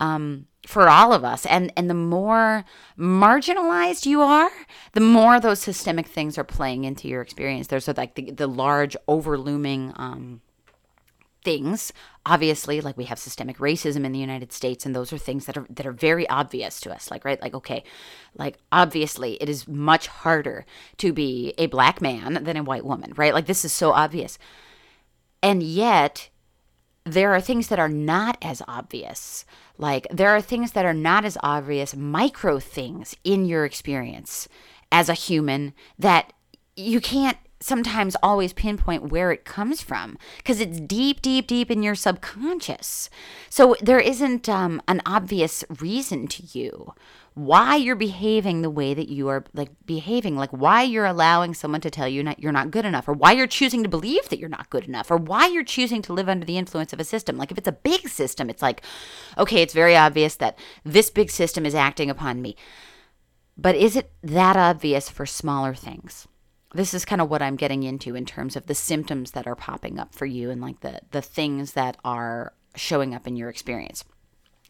um, 0.00 0.46
for 0.66 0.88
all 0.88 1.12
of 1.12 1.24
us. 1.24 1.46
And 1.46 1.72
and 1.76 1.88
the 1.88 1.94
more 1.94 2.64
marginalized 2.98 4.06
you 4.06 4.22
are 4.22 4.50
the 4.92 5.00
more 5.00 5.38
those 5.38 5.60
systemic 5.60 6.06
things 6.06 6.38
are 6.38 6.44
playing 6.44 6.84
into 6.84 7.08
your 7.08 7.22
experience. 7.22 7.68
There's 7.68 7.88
like 7.88 8.14
the, 8.14 8.30
the 8.30 8.46
large 8.46 8.96
overlooming 9.06 9.92
um, 9.96 10.40
things. 11.42 11.92
Obviously 12.26 12.80
like 12.80 12.96
we 12.96 13.04
have 13.04 13.18
systemic 13.18 13.58
racism 13.58 14.04
in 14.04 14.12
the 14.12 14.18
United 14.18 14.52
States 14.52 14.84
and 14.84 14.94
those 14.94 15.12
are 15.12 15.18
things 15.18 15.46
that 15.46 15.56
are 15.56 15.66
that 15.70 15.86
are 15.86 15.92
very 15.92 16.28
obvious 16.28 16.80
to 16.80 16.92
us 16.92 17.10
like 17.10 17.24
right 17.24 17.40
like 17.40 17.54
okay 17.54 17.82
like 18.36 18.58
obviously 18.72 19.34
it 19.34 19.48
is 19.48 19.66
much 19.66 20.06
harder 20.06 20.66
to 20.98 21.12
be 21.12 21.54
a 21.58 21.66
black 21.66 22.00
man 22.00 22.44
than 22.44 22.56
a 22.56 22.62
white 22.62 22.84
woman 22.84 23.12
right? 23.16 23.34
Like 23.34 23.46
this 23.46 23.64
is 23.64 23.72
so 23.72 23.92
obvious. 23.92 24.38
And 25.42 25.62
yet 25.62 26.28
there 27.04 27.34
are 27.34 27.40
things 27.40 27.68
that 27.68 27.78
are 27.78 27.88
not 27.88 28.36
as 28.42 28.62
obvious. 28.68 29.44
Like 29.78 30.06
there 30.10 30.30
are 30.30 30.42
things 30.42 30.72
that 30.72 30.84
are 30.84 30.94
not 30.94 31.24
as 31.24 31.38
obvious 31.42 31.96
micro 31.96 32.58
things 32.58 33.16
in 33.24 33.46
your 33.46 33.64
experience 33.64 34.48
as 34.92 35.08
a 35.08 35.14
human 35.14 35.72
that 35.98 36.32
you 36.76 37.00
can't 37.00 37.38
sometimes 37.60 38.16
always 38.22 38.54
pinpoint 38.54 39.10
where 39.10 39.30
it 39.30 39.44
comes 39.44 39.82
from 39.82 40.16
because 40.38 40.60
it's 40.60 40.80
deep, 40.80 41.20
deep, 41.20 41.46
deep 41.46 41.70
in 41.70 41.82
your 41.82 41.94
subconscious. 41.94 43.10
So 43.50 43.76
there 43.82 44.00
isn't 44.00 44.48
um, 44.48 44.80
an 44.88 45.02
obvious 45.04 45.62
reason 45.80 46.26
to 46.28 46.58
you 46.58 46.94
why 47.34 47.76
you're 47.76 47.94
behaving 47.94 48.62
the 48.62 48.70
way 48.70 48.92
that 48.92 49.08
you 49.08 49.28
are 49.28 49.44
like 49.54 49.70
behaving 49.86 50.36
like 50.36 50.50
why 50.50 50.82
you're 50.82 51.06
allowing 51.06 51.54
someone 51.54 51.80
to 51.80 51.90
tell 51.90 52.08
you 52.08 52.22
not, 52.22 52.40
you're 52.40 52.50
not 52.50 52.70
good 52.70 52.84
enough 52.84 53.06
or 53.06 53.12
why 53.12 53.32
you're 53.32 53.46
choosing 53.46 53.82
to 53.82 53.88
believe 53.88 54.28
that 54.28 54.38
you're 54.38 54.48
not 54.48 54.68
good 54.68 54.84
enough 54.84 55.10
or 55.10 55.16
why 55.16 55.46
you're 55.46 55.62
choosing 55.62 56.02
to 56.02 56.12
live 56.12 56.28
under 56.28 56.44
the 56.44 56.58
influence 56.58 56.92
of 56.92 56.98
a 56.98 57.04
system. 57.04 57.36
Like 57.36 57.52
if 57.52 57.58
it's 57.58 57.68
a 57.68 57.72
big 57.72 58.08
system 58.08 58.50
it's 58.50 58.62
like 58.62 58.82
okay 59.38 59.62
it's 59.62 59.74
very 59.74 59.96
obvious 59.96 60.34
that 60.36 60.58
this 60.84 61.10
big 61.10 61.30
system 61.30 61.64
is 61.64 61.74
acting 61.74 62.10
upon 62.10 62.42
me. 62.42 62.56
But 63.56 63.76
is 63.76 63.96
it 63.96 64.10
that 64.22 64.56
obvious 64.56 65.08
for 65.08 65.26
smaller 65.26 65.74
things 65.74 66.26
this 66.74 66.94
is 66.94 67.04
kind 67.04 67.20
of 67.20 67.28
what 67.28 67.42
I'm 67.42 67.56
getting 67.56 67.82
into 67.82 68.14
in 68.14 68.24
terms 68.24 68.56
of 68.56 68.66
the 68.66 68.74
symptoms 68.74 69.32
that 69.32 69.46
are 69.46 69.56
popping 69.56 69.98
up 69.98 70.14
for 70.14 70.26
you 70.26 70.50
and 70.50 70.60
like 70.60 70.80
the 70.80 71.00
the 71.10 71.22
things 71.22 71.72
that 71.72 71.96
are 72.04 72.52
showing 72.76 73.14
up 73.14 73.26
in 73.26 73.36
your 73.36 73.48
experience. 73.48 74.04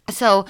So 0.08 0.46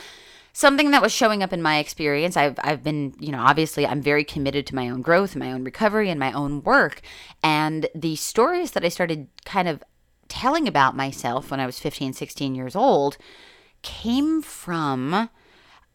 something 0.52 0.90
that 0.90 1.02
was 1.02 1.12
showing 1.12 1.42
up 1.42 1.52
in 1.52 1.62
my 1.62 1.78
experience 1.78 2.36
I've 2.36 2.58
I've 2.62 2.82
been, 2.82 3.14
you 3.18 3.32
know, 3.32 3.40
obviously 3.40 3.86
I'm 3.86 4.02
very 4.02 4.24
committed 4.24 4.66
to 4.68 4.74
my 4.74 4.88
own 4.88 5.02
growth, 5.02 5.36
my 5.36 5.52
own 5.52 5.64
recovery 5.64 6.08
and 6.10 6.20
my 6.20 6.32
own 6.32 6.62
work 6.62 7.02
and 7.42 7.88
the 7.94 8.16
stories 8.16 8.72
that 8.72 8.84
I 8.84 8.88
started 8.88 9.28
kind 9.44 9.68
of 9.68 9.82
telling 10.28 10.68
about 10.68 10.96
myself 10.96 11.50
when 11.50 11.58
I 11.58 11.66
was 11.66 11.80
15, 11.80 12.12
16 12.12 12.54
years 12.54 12.76
old 12.76 13.18
came 13.82 14.42
from 14.42 15.28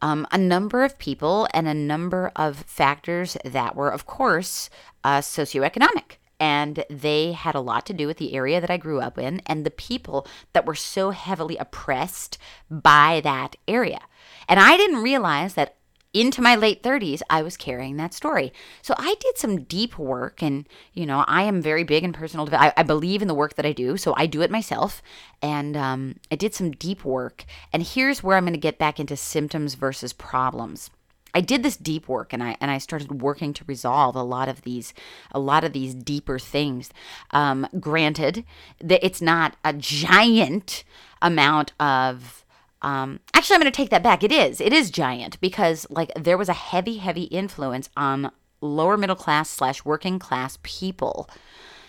um, 0.02 0.26
a 0.30 0.38
number 0.38 0.84
of 0.84 0.98
people 0.98 1.48
and 1.54 1.66
a 1.66 1.74
number 1.74 2.32
of 2.36 2.58
factors 2.66 3.36
that 3.44 3.74
were, 3.74 3.90
of 3.90 4.06
course, 4.06 4.70
uh, 5.04 5.18
socioeconomic. 5.18 6.18
And 6.38 6.84
they 6.90 7.32
had 7.32 7.54
a 7.54 7.60
lot 7.60 7.86
to 7.86 7.94
do 7.94 8.06
with 8.06 8.18
the 8.18 8.34
area 8.34 8.60
that 8.60 8.70
I 8.70 8.76
grew 8.76 9.00
up 9.00 9.18
in 9.18 9.40
and 9.46 9.64
the 9.64 9.70
people 9.70 10.26
that 10.52 10.66
were 10.66 10.74
so 10.74 11.10
heavily 11.10 11.56
oppressed 11.56 12.36
by 12.70 13.22
that 13.24 13.56
area. 13.66 14.00
And 14.46 14.60
I 14.60 14.76
didn't 14.76 15.02
realize 15.02 15.54
that 15.54 15.75
into 16.20 16.42
my 16.42 16.56
late 16.56 16.82
30s, 16.82 17.22
I 17.28 17.42
was 17.42 17.56
carrying 17.56 17.96
that 17.96 18.14
story. 18.14 18.52
So 18.82 18.94
I 18.98 19.16
did 19.20 19.38
some 19.38 19.62
deep 19.62 19.98
work, 19.98 20.42
and 20.42 20.68
you 20.92 21.06
know, 21.06 21.24
I 21.26 21.42
am 21.42 21.60
very 21.60 21.84
big 21.84 22.04
in 22.04 22.12
personal 22.12 22.46
development. 22.46 22.74
I, 22.76 22.82
believe 22.82 23.20
in 23.20 23.28
the 23.28 23.34
work 23.34 23.54
that 23.54 23.66
I 23.66 23.72
do, 23.72 23.96
so 23.96 24.14
I 24.16 24.26
do 24.26 24.42
it 24.42 24.50
myself. 24.50 25.02
And 25.42 25.76
um, 25.76 26.16
I 26.30 26.36
did 26.36 26.54
some 26.54 26.70
deep 26.70 27.04
work. 27.04 27.44
And 27.72 27.82
here's 27.82 28.22
where 28.22 28.36
I'm 28.36 28.44
going 28.44 28.54
to 28.54 28.58
get 28.58 28.78
back 28.78 28.98
into 28.98 29.16
symptoms 29.16 29.74
versus 29.74 30.12
problems. 30.12 30.90
I 31.34 31.42
did 31.42 31.62
this 31.62 31.76
deep 31.76 32.08
work 32.08 32.32
and 32.32 32.42
I 32.42 32.56
and 32.62 32.70
I 32.70 32.78
started 32.78 33.20
working 33.20 33.52
to 33.52 33.64
resolve 33.66 34.16
a 34.16 34.22
lot 34.22 34.48
of 34.48 34.62
these 34.62 34.94
a 35.32 35.38
lot 35.38 35.64
of 35.64 35.74
these 35.74 35.94
deeper 35.94 36.38
things. 36.38 36.90
Um, 37.30 37.68
granted, 37.78 38.42
that 38.80 39.04
it's 39.04 39.20
not 39.20 39.54
a 39.62 39.74
giant 39.74 40.82
amount 41.20 41.74
of 41.78 42.45
um, 42.86 43.18
actually, 43.34 43.56
I'm 43.56 43.62
going 43.62 43.72
to 43.72 43.76
take 43.76 43.90
that 43.90 44.04
back. 44.04 44.22
It 44.22 44.30
is. 44.30 44.60
It 44.60 44.72
is 44.72 44.92
giant 44.92 45.40
because 45.40 45.88
like 45.90 46.12
there 46.14 46.38
was 46.38 46.48
a 46.48 46.52
heavy, 46.54 46.98
heavy 46.98 47.24
influence 47.24 47.90
on 47.96 48.30
lower 48.60 48.96
middle 48.96 49.16
class 49.16 49.50
slash 49.50 49.84
working 49.84 50.20
class 50.20 50.56
people 50.62 51.28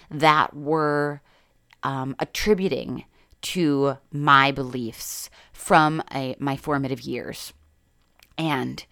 that 0.09 0.55
were 0.55 1.21
um, 1.83 2.15
attributing 2.17 3.05
to 3.43 3.99
my 4.11 4.51
beliefs 4.51 5.29
from 5.53 6.01
a, 6.11 6.35
my 6.39 6.57
formative 6.57 7.01
years. 7.01 7.53
And 8.35 8.83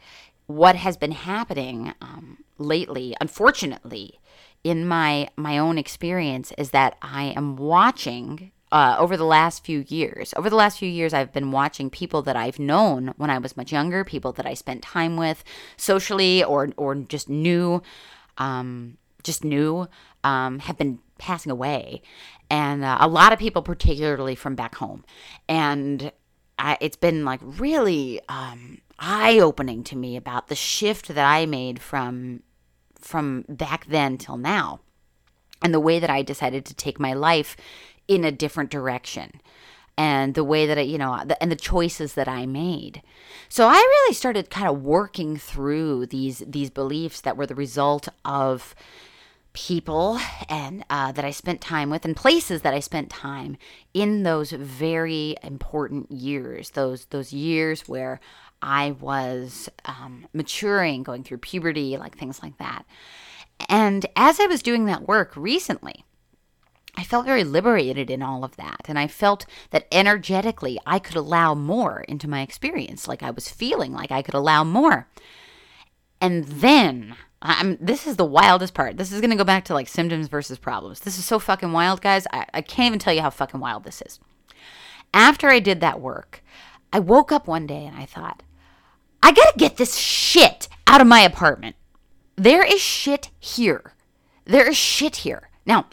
what 0.45 0.75
has 0.75 0.97
been 0.97 1.12
happening 1.12 1.95
um, 2.01 2.38
lately, 2.59 3.15
unfortunately, 3.19 4.19
in 4.63 4.88
my 4.88 5.27
my 5.35 5.57
own 5.57 5.79
experience, 5.79 6.53
is 6.55 6.69
that 6.69 6.97
I 7.01 7.33
am 7.35 7.55
watching 7.55 8.51
uh, 8.72 8.95
over 9.00 9.15
the 9.15 9.25
last 9.25 9.63
few 9.63 9.86
years. 9.88 10.34
Over 10.36 10.50
the 10.50 10.55
last 10.55 10.79
few 10.79 10.89
years, 10.89 11.13
I've 11.13 11.34
been 11.34 11.51
watching 11.51 11.89
people 11.89 12.22
that 12.24 12.36
I've 12.36 12.60
known 12.60 13.13
when 13.17 13.29
I 13.29 13.38
was 13.38 13.55
much 13.55 13.72
younger, 13.72 14.03
people 14.03 14.31
that 14.34 14.45
I 14.45 14.53
spent 14.53 14.81
time 14.81 15.17
with 15.17 15.43
socially 15.77 16.43
or 16.43 16.69
or 16.77 16.95
just 16.95 17.29
knew, 17.29 17.81
um, 18.38 18.98
just 19.24 19.43
knew, 19.43 19.88
um, 20.24 20.60
have 20.60 20.77
been 20.77 21.00
passing 21.17 21.51
away, 21.51 22.01
and 22.50 22.84
uh, 22.84 22.98
a 23.00 23.07
lot 23.07 23.31
of 23.31 23.39
people, 23.39 23.62
particularly 23.62 24.36
from 24.36 24.55
back 24.55 24.75
home, 24.75 25.05
and 25.48 26.12
I, 26.57 26.77
it's 26.81 26.98
been 26.98 27.24
like 27.24 27.39
really 27.43 28.19
um, 28.27 28.79
eye 29.00 29.39
opening 29.39 29.84
to 29.86 29.95
me 29.95 30.15
about 30.17 30.48
the 30.48 30.55
shift 30.55 31.10
that 31.10 31.25
I 31.25 31.45
made 31.45 31.79
from 31.81 32.41
from 33.00 33.45
back 33.48 33.86
then 33.86 34.17
till 34.17 34.38
now, 34.38 34.79
and 35.62 35.74
the 35.74 35.79
way 35.79 36.00
that 36.00 36.10
I 36.10 36.24
decided 36.24 36.65
to 36.65 36.74
take 36.74 37.00
my 37.00 37.13
life 37.13 37.55
in 38.07 38.24
a 38.24 38.31
different 38.31 38.69
direction 38.69 39.41
and 39.97 40.33
the 40.33 40.43
way 40.43 40.65
that 40.65 40.77
I, 40.77 40.81
you 40.81 40.97
know, 40.97 41.24
and 41.39 41.51
the 41.51 41.55
choices 41.55 42.13
that 42.13 42.27
I 42.27 42.45
made. 42.45 43.01
So 43.50 43.67
I 43.67 43.75
really 43.75 44.13
started 44.13 44.50
kind 44.50 44.67
of 44.67 44.83
working 44.83 45.38
through 45.38 46.07
these 46.07 46.43
these 46.45 46.69
beliefs 46.69 47.21
that 47.21 47.38
were 47.38 47.45
the 47.45 47.55
result 47.55 48.09
of 48.24 48.75
people 49.53 50.19
and 50.50 50.83
uh, 50.89 51.13
that 51.13 51.24
I 51.24 51.31
spent 51.31 51.62
time 51.62 51.89
with 51.89 52.03
and 52.03 52.15
places 52.15 52.62
that 52.63 52.74
I 52.74 52.81
spent 52.81 53.09
time 53.09 53.57
in 53.93 54.24
those 54.24 54.51
very 54.51 55.35
important 55.41 56.12
years. 56.12 56.71
Those 56.71 57.05
those 57.05 57.31
years 57.31 57.88
where 57.88 58.19
I 58.62 58.91
was 58.91 59.69
um, 59.85 60.27
maturing, 60.33 61.03
going 61.03 61.24
through 61.24 61.38
puberty, 61.38 61.97
like 61.97 62.17
things 62.17 62.41
like 62.43 62.57
that. 62.57 62.85
And 63.69 64.05
as 64.15 64.39
I 64.39 64.47
was 64.47 64.62
doing 64.62 64.85
that 64.85 65.07
work 65.07 65.33
recently, 65.35 66.04
I 66.97 67.03
felt 67.03 67.25
very 67.25 67.43
liberated 67.43 68.09
in 68.09 68.21
all 68.21 68.43
of 68.43 68.55
that. 68.55 68.85
And 68.87 68.97
I 68.97 69.07
felt 69.07 69.45
that 69.71 69.87
energetically 69.91 70.79
I 70.85 70.99
could 70.99 71.15
allow 71.15 71.53
more 71.53 72.01
into 72.01 72.29
my 72.29 72.41
experience. 72.41 73.07
Like 73.07 73.23
I 73.23 73.31
was 73.31 73.49
feeling 73.49 73.91
like 73.91 74.11
I 74.11 74.21
could 74.21 74.33
allow 74.33 74.63
more. 74.63 75.07
And 76.21 76.45
then, 76.45 77.15
I'm, 77.41 77.77
this 77.79 78.07
is 78.07 78.15
the 78.15 78.25
wildest 78.25 78.73
part. 78.73 78.97
This 78.97 79.11
is 79.11 79.19
going 79.19 79.31
to 79.31 79.35
go 79.35 79.43
back 79.43 79.65
to 79.65 79.73
like 79.73 79.87
symptoms 79.87 80.27
versus 80.27 80.57
problems. 80.57 81.01
This 81.01 81.19
is 81.19 81.25
so 81.25 81.39
fucking 81.39 81.71
wild, 81.71 82.01
guys. 82.01 82.25
I, 82.31 82.45
I 82.53 82.61
can't 82.61 82.87
even 82.87 82.99
tell 82.99 83.13
you 83.13 83.21
how 83.21 83.29
fucking 83.29 83.59
wild 83.59 83.83
this 83.83 84.01
is. 84.01 84.19
After 85.13 85.49
I 85.49 85.59
did 85.59 85.81
that 85.81 86.01
work, 86.01 86.43
I 86.91 86.99
woke 86.99 87.31
up 87.31 87.47
one 87.47 87.67
day 87.67 87.85
and 87.85 87.95
I 87.95 88.05
thought, 88.05 88.43
I 89.21 89.31
got 89.31 89.51
to 89.51 89.59
get 89.59 89.77
this 89.77 89.97
shit 89.97 90.67
out 90.87 91.01
of 91.01 91.07
my 91.07 91.21
apartment. 91.21 91.75
There 92.35 92.63
is 92.63 92.81
shit 92.81 93.29
here. 93.39 93.93
There 94.45 94.69
is 94.69 94.77
shit 94.77 95.17
here. 95.17 95.49
Now, 95.65 95.87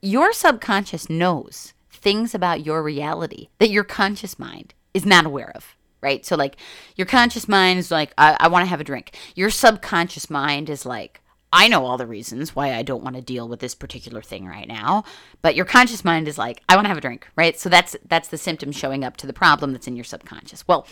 your 0.00 0.32
subconscious 0.32 1.08
knows 1.10 1.74
things 1.90 2.34
about 2.34 2.64
your 2.64 2.82
reality 2.82 3.48
that 3.58 3.70
your 3.70 3.84
conscious 3.84 4.38
mind 4.38 4.74
is 4.94 5.04
not 5.04 5.26
aware 5.26 5.52
of 5.54 5.76
right? 6.00 6.24
So 6.24 6.36
like 6.36 6.56
your 6.96 7.06
conscious 7.06 7.48
mind 7.48 7.78
is 7.78 7.90
like 7.90 8.12
i, 8.18 8.36
I 8.40 8.48
want 8.48 8.64
to 8.64 8.68
have 8.68 8.80
a 8.80 8.84
drink. 8.84 9.16
Your 9.34 9.50
subconscious 9.50 10.30
mind 10.30 10.70
is 10.70 10.86
like 10.86 11.20
i 11.50 11.66
know 11.66 11.86
all 11.86 11.96
the 11.96 12.06
reasons 12.06 12.54
why 12.54 12.74
i 12.74 12.82
don't 12.82 13.02
want 13.02 13.16
to 13.16 13.22
deal 13.22 13.48
with 13.48 13.60
this 13.60 13.74
particular 13.74 14.22
thing 14.22 14.46
right 14.46 14.68
now. 14.68 15.04
But 15.42 15.56
your 15.56 15.64
conscious 15.64 16.04
mind 16.04 16.28
is 16.28 16.38
like 16.38 16.62
i 16.68 16.76
want 16.76 16.84
to 16.84 16.88
have 16.90 16.98
a 16.98 17.02
drink 17.02 17.28
right? 17.36 17.58
So 17.58 17.68
that's 17.68 17.96
that's 18.06 18.28
the 18.28 18.38
symptom 18.38 18.72
showing 18.72 19.04
up 19.04 19.16
to 19.18 19.26
the 19.26 19.32
problem 19.32 19.72
that's 19.72 19.88
in 19.88 19.96
your 19.96 20.04
subconscious. 20.04 20.66
Well 20.66 20.86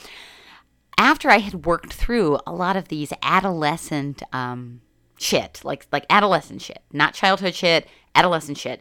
after 0.99 1.29
i 1.31 1.39
had 1.39 1.67
worked 1.67 1.93
through 1.93 2.39
a 2.47 2.53
lot 2.53 2.75
of 2.75 2.89
these 2.89 3.13
adolescent 3.23 4.23
um, 4.33 4.81
shit 5.19 5.61
like 5.65 5.87
like 5.93 6.05
adolescent 6.11 6.61
shit 6.61 6.83
not 6.93 7.15
childhood 7.15 7.55
shit 7.55 7.87
adolescent 8.17 8.59
shit. 8.59 8.81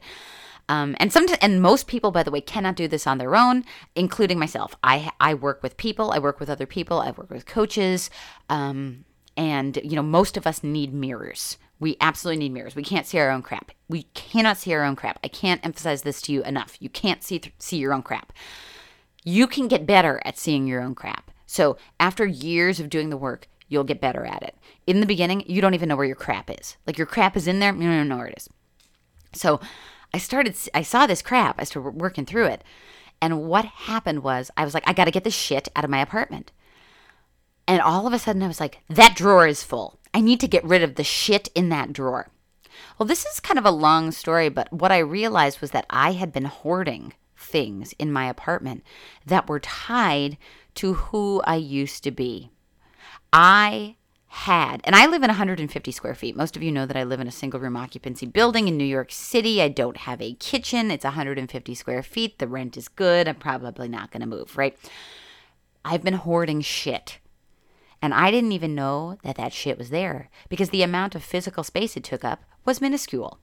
Um, 0.68 0.96
and 1.00 1.14
some 1.14 1.28
and 1.42 1.62
most 1.62 1.86
people, 1.86 2.10
by 2.10 2.24
the 2.24 2.32
way, 2.32 2.42
cannot 2.42 2.76
do 2.76 2.88
this 2.88 3.06
on 3.06 3.20
their 3.20 3.36
own, 3.36 3.66
including 3.96 4.40
myself. 4.40 4.76
I 4.84 5.12
I 5.20 5.36
work 5.36 5.62
with 5.62 5.78
people. 5.78 6.12
I 6.12 6.18
work 6.18 6.40
with 6.40 6.50
other 6.50 6.66
people. 6.66 7.02
I 7.02 7.12
work 7.12 7.30
with 7.30 7.46
coaches. 7.46 8.10
Um, 8.50 9.06
and 9.38 9.78
you 9.84 9.96
know, 9.96 10.02
most 10.02 10.38
of 10.38 10.48
us 10.48 10.64
need 10.64 10.94
mirrors. 10.94 11.58
We 11.80 11.98
absolutely 12.00 12.40
need 12.40 12.54
mirrors. 12.54 12.76
We 12.76 12.84
can't 12.84 13.06
see 13.06 13.20
our 13.20 13.30
own 13.30 13.42
crap. 13.42 13.72
We 13.90 14.04
cannot 14.14 14.58
see 14.58 14.74
our 14.74 14.84
own 14.84 14.96
crap. 14.96 15.20
I 15.24 15.28
can't 15.28 15.64
emphasize 15.64 16.02
this 16.02 16.22
to 16.24 16.32
you 16.32 16.42
enough. 16.44 16.78
You 16.80 16.90
can't 16.90 17.22
see 17.22 17.38
th- 17.38 17.54
see 17.60 17.78
your 17.78 17.94
own 17.94 18.02
crap. 18.02 18.32
You 19.24 19.46
can 19.46 19.68
get 19.68 19.86
better 19.86 20.22
at 20.24 20.38
seeing 20.38 20.68
your 20.68 20.82
own 20.82 20.96
crap. 20.96 21.32
So 21.46 21.78
after 22.00 22.26
years 22.26 22.80
of 22.80 22.90
doing 22.90 23.10
the 23.10 23.18
work, 23.18 23.48
you'll 23.68 23.84
get 23.84 24.02
better 24.02 24.26
at 24.26 24.44
it. 24.44 24.56
In 24.88 25.00
the 25.00 25.06
beginning, 25.06 25.44
you 25.48 25.62
don't 25.62 25.74
even 25.74 25.90
know 25.90 25.96
where 25.96 26.06
your 26.06 26.16
crap 26.16 26.50
is. 26.50 26.78
Like 26.86 26.98
your 26.98 27.08
crap 27.08 27.36
is 27.36 27.48
in 27.48 27.60
there, 27.60 27.74
you 27.74 27.82
don't 27.82 28.08
know 28.08 28.18
where 28.18 28.28
it 28.28 28.38
is. 28.38 28.50
So 29.34 29.60
I 30.14 30.18
started, 30.18 30.56
I 30.74 30.82
saw 30.82 31.08
this 31.08 31.22
crap. 31.22 31.60
I 31.60 31.64
started 31.64 32.00
working 32.00 32.26
through 32.26 32.46
it. 32.46 32.64
And 33.22 33.44
what 33.44 33.66
happened 33.66 34.24
was, 34.24 34.52
I 34.56 34.66
was 34.66 34.74
like, 34.74 34.88
I 34.88 34.94
got 34.94 35.06
to 35.06 35.12
get 35.12 35.24
this 35.24 35.36
shit 35.36 35.68
out 35.76 35.84
of 35.84 35.90
my 35.90 36.02
apartment. 36.02 36.52
And 37.68 37.82
all 37.82 38.06
of 38.06 38.14
a 38.14 38.20
sudden, 38.20 38.44
I 38.44 38.48
was 38.48 38.60
like, 38.60 38.82
that 38.90 39.16
drawer 39.16 39.48
is 39.48 39.64
full. 39.64 40.00
I 40.14 40.22
need 40.22 40.40
to 40.42 40.48
get 40.48 40.64
rid 40.64 40.84
of 40.84 40.96
the 40.96 41.04
shit 41.04 41.50
in 41.56 41.70
that 41.70 41.92
drawer. 41.92 42.30
Well, 42.98 43.08
this 43.08 43.26
is 43.26 43.40
kind 43.40 43.58
of 43.58 43.66
a 43.66 43.72
long 43.72 44.12
story, 44.12 44.50
but 44.50 44.72
what 44.72 44.92
I 44.92 45.00
realized 45.00 45.62
was 45.62 45.72
that 45.72 45.86
I 45.90 46.12
had 46.12 46.32
been 46.32 46.46
hoarding 46.46 47.14
things 47.36 47.94
in 48.00 48.12
my 48.12 48.28
apartment 48.30 48.84
that 49.26 49.50
were 49.50 49.60
tied 49.60 50.38
to 50.76 50.94
who 50.94 51.42
I 51.46 51.56
used 51.56 52.04
to 52.04 52.12
be. 52.12 52.52
I 53.38 53.98
had, 54.28 54.80
and 54.86 54.96
I 54.96 55.08
live 55.08 55.22
in 55.22 55.28
150 55.28 55.92
square 55.92 56.16
feet. 56.16 56.38
Most 56.38 56.56
of 56.56 56.64
you 56.64 56.72
know 56.72 56.86
that 56.86 56.96
I 56.96 57.04
live 57.04 57.20
in 57.20 57.28
a 57.28 57.32
single 57.32 57.60
room 57.60 57.76
occupancy 57.76 58.26
building 58.26 58.70
in 58.70 58.78
New 58.78 58.86
York 58.86 59.12
City. 59.12 59.62
I 59.62 59.68
don't 59.68 59.98
have 59.98 60.22
a 60.22 60.36
kitchen. 60.36 60.90
It's 60.90 61.04
150 61.04 61.76
square 61.76 62.02
feet. 62.02 62.40
The 62.40 62.48
rent 62.48 62.78
is 62.78 62.88
good. 62.88 63.28
I'm 63.28 63.36
probably 63.36 63.90
not 63.90 64.10
going 64.12 64.22
to 64.22 64.26
move, 64.26 64.58
right? 64.58 64.78
I've 65.84 66.02
been 66.02 66.14
hoarding 66.14 66.62
shit. 66.62 67.20
And 68.02 68.14
I 68.14 68.32
didn't 68.32 68.54
even 68.54 68.74
know 68.74 69.18
that 69.24 69.36
that 69.36 69.52
shit 69.52 69.78
was 69.78 69.90
there 69.90 70.30
because 70.48 70.70
the 70.70 70.84
amount 70.84 71.14
of 71.14 71.22
physical 71.22 71.66
space 71.66 71.98
it 71.98 72.06
took 72.06 72.24
up 72.24 72.42
was 72.64 72.80
minuscule. 72.80 73.40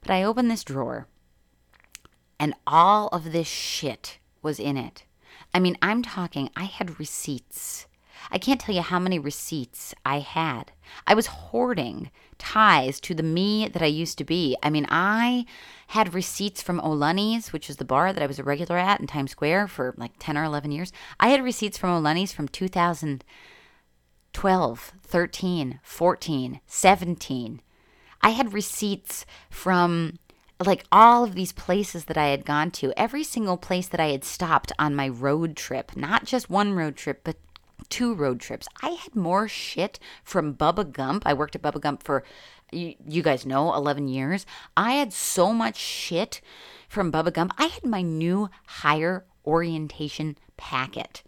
But 0.00 0.10
I 0.10 0.24
opened 0.24 0.50
this 0.50 0.64
drawer 0.64 1.06
and 2.40 2.54
all 2.66 3.06
of 3.12 3.30
this 3.30 3.46
shit 3.46 4.18
was 4.42 4.58
in 4.58 4.76
it. 4.76 5.04
I 5.54 5.60
mean, 5.60 5.78
I'm 5.80 6.02
talking, 6.02 6.50
I 6.56 6.64
had 6.64 6.98
receipts 6.98 7.86
I 8.30 8.38
can't 8.38 8.60
tell 8.60 8.74
you 8.74 8.82
how 8.82 8.98
many 8.98 9.18
receipts 9.18 9.94
I 10.04 10.18
had. 10.20 10.72
I 11.06 11.14
was 11.14 11.26
hoarding 11.26 12.10
ties 12.38 13.00
to 13.00 13.14
the 13.14 13.22
me 13.22 13.68
that 13.68 13.82
I 13.82 13.86
used 13.86 14.18
to 14.18 14.24
be. 14.24 14.56
I 14.62 14.68
mean, 14.70 14.86
I 14.88 15.46
had 15.88 16.14
receipts 16.14 16.62
from 16.62 16.80
O'Lunney's, 16.80 17.52
which 17.52 17.68
is 17.70 17.76
the 17.76 17.84
bar 17.84 18.12
that 18.12 18.22
I 18.22 18.26
was 18.26 18.38
a 18.38 18.44
regular 18.44 18.78
at 18.78 19.00
in 19.00 19.06
Times 19.06 19.32
Square 19.32 19.68
for 19.68 19.94
like 19.96 20.12
10 20.18 20.36
or 20.36 20.44
11 20.44 20.72
years. 20.72 20.92
I 21.18 21.28
had 21.28 21.42
receipts 21.42 21.78
from 21.78 21.90
O'Lunney's 21.90 22.32
from 22.32 22.48
2012, 22.48 24.92
13, 25.02 25.80
14, 25.82 26.60
17. 26.66 27.62
I 28.22 28.30
had 28.30 28.52
receipts 28.52 29.24
from 29.50 30.18
like 30.64 30.84
all 30.90 31.22
of 31.22 31.34
these 31.34 31.52
places 31.52 32.06
that 32.06 32.16
I 32.16 32.28
had 32.28 32.46
gone 32.46 32.70
to, 32.72 32.92
every 32.98 33.22
single 33.22 33.58
place 33.58 33.88
that 33.88 34.00
I 34.00 34.08
had 34.08 34.24
stopped 34.24 34.72
on 34.78 34.96
my 34.96 35.08
road 35.08 35.56
trip, 35.56 35.96
not 35.96 36.24
just 36.24 36.48
one 36.48 36.72
road 36.72 36.96
trip, 36.96 37.20
but 37.24 37.36
two 37.86 38.14
road 38.14 38.40
trips. 38.40 38.66
I 38.82 38.90
had 38.90 39.14
more 39.14 39.48
shit 39.48 39.98
from 40.24 40.54
Bubba 40.54 40.90
Gump. 40.92 41.24
I 41.26 41.34
worked 41.34 41.54
at 41.56 41.62
Bubba 41.62 41.80
Gump 41.80 42.02
for, 42.02 42.24
you, 42.72 42.94
you 43.06 43.22
guys 43.22 43.46
know, 43.46 43.74
11 43.74 44.08
years. 44.08 44.46
I 44.76 44.92
had 44.92 45.12
so 45.12 45.52
much 45.52 45.76
shit 45.76 46.40
from 46.88 47.12
Bubba 47.12 47.32
Gump. 47.32 47.54
I 47.58 47.66
had 47.66 47.84
my 47.84 48.02
new 48.02 48.50
hire 48.66 49.24
orientation 49.44 50.36
packet. 50.56 51.22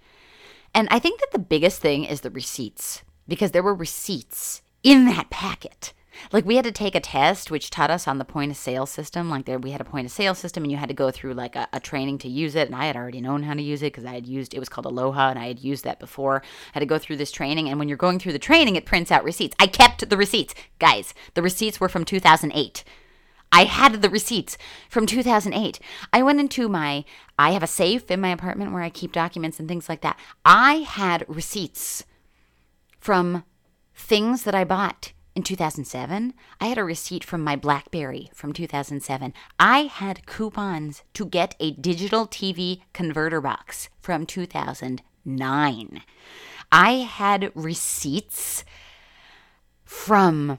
And 0.74 0.88
I 0.90 0.98
think 0.98 1.20
that 1.20 1.30
the 1.32 1.38
biggest 1.38 1.80
thing 1.80 2.04
is 2.04 2.20
the 2.20 2.30
receipts. 2.30 3.02
because 3.28 3.50
there 3.50 3.62
were 3.62 3.74
receipts 3.74 4.62
in 4.82 5.04
that 5.04 5.28
packet. 5.30 5.92
Like 6.32 6.44
we 6.44 6.56
had 6.56 6.64
to 6.64 6.72
take 6.72 6.94
a 6.94 7.00
test, 7.00 7.50
which 7.50 7.70
taught 7.70 7.90
us 7.90 8.06
on 8.06 8.18
the 8.18 8.24
point 8.24 8.50
of 8.50 8.56
sale 8.56 8.86
system. 8.86 9.30
Like 9.30 9.44
there, 9.44 9.58
we 9.58 9.70
had 9.70 9.80
a 9.80 9.84
point 9.84 10.06
of 10.06 10.12
sale 10.12 10.34
system, 10.34 10.64
and 10.64 10.72
you 10.72 10.78
had 10.78 10.88
to 10.88 10.94
go 10.94 11.10
through 11.10 11.34
like 11.34 11.56
a, 11.56 11.68
a 11.72 11.80
training 11.80 12.18
to 12.18 12.28
use 12.28 12.54
it. 12.54 12.68
And 12.68 12.76
I 12.76 12.86
had 12.86 12.96
already 12.96 13.20
known 13.20 13.42
how 13.42 13.54
to 13.54 13.62
use 13.62 13.82
it 13.82 13.92
because 13.92 14.04
I 14.04 14.14
had 14.14 14.26
used 14.26 14.54
it 14.54 14.58
was 14.58 14.68
called 14.68 14.86
Aloha, 14.86 15.30
and 15.30 15.38
I 15.38 15.46
had 15.46 15.60
used 15.60 15.84
that 15.84 16.00
before. 16.00 16.42
I 16.42 16.70
had 16.74 16.80
to 16.80 16.86
go 16.86 16.98
through 16.98 17.16
this 17.16 17.32
training, 17.32 17.68
and 17.68 17.78
when 17.78 17.88
you're 17.88 17.96
going 17.96 18.18
through 18.18 18.32
the 18.32 18.38
training, 18.38 18.76
it 18.76 18.86
prints 18.86 19.10
out 19.10 19.24
receipts. 19.24 19.56
I 19.58 19.66
kept 19.66 20.08
the 20.08 20.16
receipts, 20.16 20.54
guys. 20.78 21.14
The 21.34 21.42
receipts 21.42 21.80
were 21.80 21.88
from 21.88 22.04
2008. 22.04 22.84
I 23.50 23.64
had 23.64 24.02
the 24.02 24.10
receipts 24.10 24.58
from 24.90 25.06
2008. 25.06 25.80
I 26.12 26.22
went 26.22 26.40
into 26.40 26.68
my, 26.68 27.04
I 27.38 27.52
have 27.52 27.62
a 27.62 27.66
safe 27.66 28.10
in 28.10 28.20
my 28.20 28.28
apartment 28.28 28.72
where 28.72 28.82
I 28.82 28.90
keep 28.90 29.12
documents 29.12 29.58
and 29.58 29.68
things 29.68 29.88
like 29.88 30.02
that. 30.02 30.18
I 30.44 30.86
had 30.86 31.24
receipts 31.28 32.04
from 33.00 33.44
things 33.94 34.42
that 34.44 34.54
I 34.54 34.64
bought 34.64 35.12
in 35.38 35.44
2007. 35.44 36.34
I 36.60 36.66
had 36.66 36.78
a 36.78 36.84
receipt 36.84 37.22
from 37.22 37.44
my 37.44 37.54
Blackberry 37.54 38.28
from 38.34 38.52
2007. 38.52 39.32
I 39.60 39.82
had 39.82 40.26
coupons 40.26 41.04
to 41.14 41.24
get 41.24 41.54
a 41.60 41.70
digital 41.70 42.26
TV 42.26 42.80
converter 42.92 43.40
box 43.40 43.88
from 44.00 44.26
2009. 44.26 46.02
I 46.72 46.92
had 46.92 47.52
receipts 47.54 48.64
from 49.84 50.58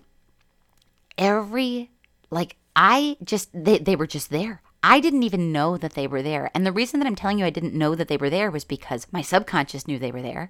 every, 1.18 1.92
like, 2.32 2.56
I 2.74 3.18
just, 3.22 3.50
they, 3.54 3.80
they 3.80 3.98
were 3.98 4.08
just 4.08 4.30
there. 4.30 4.62
I 4.82 5.02
didn't 5.02 5.24
even 5.24 5.52
know 5.52 5.76
that 5.76 5.96
they 5.96 6.08
were 6.08 6.22
there. 6.22 6.50
And 6.56 6.66
the 6.66 6.72
reason 6.72 7.02
that 7.02 7.06
I'm 7.06 7.18
telling 7.18 7.38
you 7.38 7.44
I 7.44 7.50
didn't 7.50 7.74
know 7.74 7.96
that 7.96 8.08
they 8.08 8.16
were 8.16 8.30
there 8.30 8.50
was 8.50 8.64
because 8.64 9.08
my 9.12 9.22
subconscious 9.22 9.90
knew 9.90 10.00
they 10.00 10.14
were 10.14 10.22
there. 10.22 10.50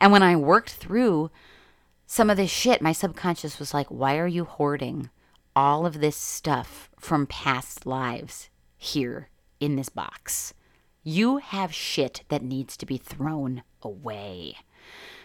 And 0.00 0.10
when 0.10 0.24
I 0.24 0.34
worked 0.34 0.70
through 0.70 1.30
some 2.10 2.30
of 2.30 2.38
this 2.38 2.50
shit, 2.50 2.80
my 2.80 2.92
subconscious 2.92 3.58
was 3.58 3.74
like, 3.74 3.86
why 3.88 4.16
are 4.16 4.26
you 4.26 4.44
hoarding 4.44 5.10
all 5.54 5.84
of 5.84 6.00
this 6.00 6.16
stuff 6.16 6.88
from 6.98 7.26
past 7.26 7.84
lives 7.84 8.48
here 8.78 9.28
in 9.60 9.76
this 9.76 9.90
box? 9.90 10.54
You 11.04 11.36
have 11.36 11.74
shit 11.74 12.24
that 12.30 12.42
needs 12.42 12.78
to 12.78 12.86
be 12.86 12.96
thrown 12.96 13.62
away. 13.82 14.56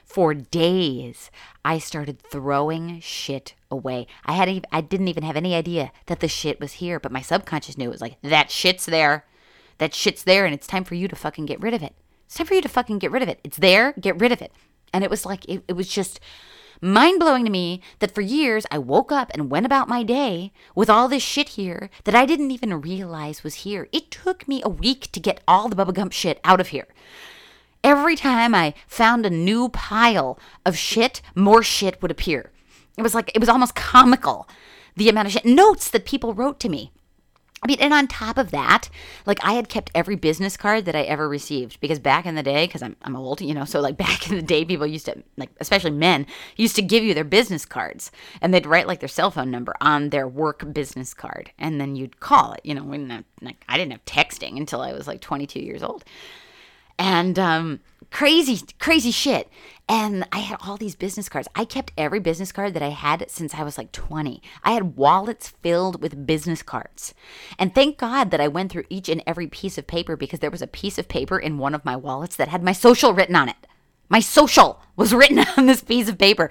For 0.03 0.33
days, 0.33 1.31
I 1.63 1.77
started 1.77 2.21
throwing 2.21 2.99
shit 2.99 3.55
away. 3.71 4.05
I 4.25 4.33
had 4.33 4.67
I 4.69 4.81
didn't 4.81 5.07
even 5.07 5.23
have 5.23 5.37
any 5.37 5.55
idea 5.55 5.93
that 6.07 6.19
the 6.19 6.27
shit 6.27 6.59
was 6.59 6.73
here, 6.73 6.99
but 6.99 7.13
my 7.13 7.21
subconscious 7.21 7.77
knew 7.77 7.85
it 7.85 7.93
was 7.93 8.01
like 8.01 8.21
that 8.23 8.51
shit's 8.51 8.85
there. 8.85 9.25
That 9.77 9.93
shit's 9.93 10.25
there 10.25 10.45
and 10.45 10.53
it's 10.53 10.67
time 10.67 10.83
for 10.83 10.95
you 10.95 11.07
to 11.07 11.15
fucking 11.15 11.45
get 11.45 11.61
rid 11.61 11.73
of 11.73 11.81
it. 11.81 11.95
It's 12.25 12.35
time 12.35 12.45
for 12.45 12.55
you 12.55 12.61
to 12.61 12.67
fucking 12.67 12.99
get 12.99 13.11
rid 13.11 13.23
of 13.23 13.29
it. 13.29 13.39
It's 13.41 13.57
there, 13.57 13.93
get 13.93 14.19
rid 14.19 14.33
of 14.33 14.41
it. 14.41 14.51
And 14.91 15.01
it 15.05 15.09
was 15.09 15.25
like 15.25 15.45
it, 15.45 15.63
it 15.69 15.73
was 15.77 15.87
just 15.87 16.19
mind 16.83 17.19
blowing 17.19 17.45
to 17.45 17.51
me 17.51 17.81
that 17.99 18.13
for 18.13 18.21
years 18.21 18.65
I 18.69 18.77
woke 18.77 19.11
up 19.11 19.31
and 19.33 19.49
went 19.49 19.65
about 19.65 19.87
my 19.87 20.03
day 20.03 20.51
with 20.75 20.89
all 20.89 21.07
this 21.07 21.23
shit 21.23 21.49
here 21.49 21.89
that 22.03 22.15
I 22.15 22.25
didn't 22.25 22.51
even 22.51 22.81
realize 22.81 23.43
was 23.43 23.55
here. 23.55 23.87
It 23.91 24.11
took 24.11 24.47
me 24.47 24.61
a 24.63 24.69
week 24.69 25.11
to 25.13 25.19
get 25.19 25.41
all 25.47 25.69
the 25.69 25.75
Bubba 25.75 25.93
Gump 25.93 26.11
shit 26.11 26.39
out 26.43 26.59
of 26.59 26.69
here. 26.69 26.87
Every 27.83 28.15
time 28.15 28.53
I 28.53 28.73
found 28.87 29.25
a 29.25 29.29
new 29.29 29.69
pile 29.69 30.39
of 30.65 30.77
shit, 30.77 31.21
more 31.35 31.63
shit 31.63 32.01
would 32.01 32.11
appear. 32.11 32.51
It 32.97 33.01
was 33.01 33.15
like, 33.15 33.31
it 33.33 33.39
was 33.39 33.49
almost 33.49 33.75
comical 33.75 34.47
the 34.95 35.09
amount 35.09 35.27
of 35.27 35.33
shit. 35.33 35.45
Notes 35.45 35.89
that 35.89 36.05
people 36.05 36.33
wrote 36.33 36.59
to 36.61 36.69
me. 36.69 36.91
I 37.63 37.67
mean, 37.67 37.77
and 37.79 37.93
on 37.93 38.07
top 38.07 38.37
of 38.37 38.51
that, 38.51 38.89
like 39.25 39.39
I 39.43 39.53
had 39.53 39.69
kept 39.69 39.91
every 39.95 40.15
business 40.15 40.57
card 40.57 40.85
that 40.85 40.95
I 40.95 41.03
ever 41.03 41.29
received 41.29 41.79
because 41.79 41.97
back 41.97 42.25
in 42.25 42.35
the 42.35 42.43
day, 42.43 42.65
because 42.65 42.83
I'm, 42.83 42.97
I'm 43.03 43.15
old, 43.15 43.39
you 43.39 43.53
know, 43.53 43.63
so 43.63 43.79
like 43.79 43.97
back 44.05 44.29
in 44.29 44.35
the 44.35 44.41
day, 44.41 44.65
people 44.65 44.85
used 44.85 45.05
to, 45.05 45.23
like, 45.37 45.49
especially 45.59 45.91
men, 45.91 46.27
used 46.57 46.75
to 46.75 46.81
give 46.81 47.03
you 47.03 47.13
their 47.13 47.23
business 47.23 47.65
cards 47.65 48.11
and 48.41 48.53
they'd 48.53 48.65
write 48.65 48.87
like 48.87 48.99
their 48.99 49.09
cell 49.09 49.31
phone 49.31 49.49
number 49.49 49.73
on 49.79 50.09
their 50.09 50.27
work 50.27 50.73
business 50.73 51.13
card 51.13 51.51
and 51.57 51.79
then 51.79 51.95
you'd 51.95 52.19
call 52.19 52.53
it, 52.53 52.61
you 52.65 52.75
know, 52.75 52.83
when 52.83 53.23
like, 53.41 53.63
I 53.69 53.77
didn't 53.77 53.91
have 53.91 54.05
texting 54.05 54.57
until 54.57 54.81
I 54.81 54.91
was 54.91 55.07
like 55.07 55.21
22 55.21 55.59
years 55.59 55.83
old 55.83 56.03
and 56.99 57.37
um, 57.39 57.79
crazy, 58.11 58.65
crazy 58.79 59.11
shit. 59.11 59.49
And 59.89 60.25
I 60.31 60.39
had 60.39 60.59
all 60.61 60.77
these 60.77 60.95
business 60.95 61.27
cards. 61.27 61.49
I 61.55 61.65
kept 61.65 61.91
every 61.97 62.19
business 62.19 62.53
card 62.53 62.73
that 62.73 62.81
I 62.81 62.89
had 62.89 63.29
since 63.29 63.53
I 63.53 63.63
was 63.63 63.77
like 63.77 63.91
20. 63.91 64.41
I 64.63 64.71
had 64.71 64.95
wallets 64.95 65.49
filled 65.49 66.01
with 66.01 66.25
business 66.25 66.63
cards. 66.63 67.13
And 67.59 67.75
thank 67.75 67.97
God 67.97 68.31
that 68.31 68.39
I 68.39 68.47
went 68.47 68.71
through 68.71 68.85
each 68.89 69.09
and 69.09 69.21
every 69.27 69.47
piece 69.47 69.77
of 69.77 69.85
paper 69.85 70.15
because 70.15 70.39
there 70.39 70.51
was 70.51 70.61
a 70.61 70.67
piece 70.67 70.97
of 70.97 71.09
paper 71.09 71.37
in 71.37 71.57
one 71.57 71.75
of 71.75 71.83
my 71.83 71.97
wallets 71.97 72.37
that 72.37 72.47
had 72.47 72.63
my 72.63 72.71
social 72.71 73.13
written 73.13 73.35
on 73.35 73.49
it. 73.49 73.67
My 74.07 74.21
social 74.21 74.81
was 74.95 75.13
written 75.15 75.39
on 75.57 75.65
this 75.65 75.81
piece 75.81 76.07
of 76.07 76.17
paper. 76.17 76.49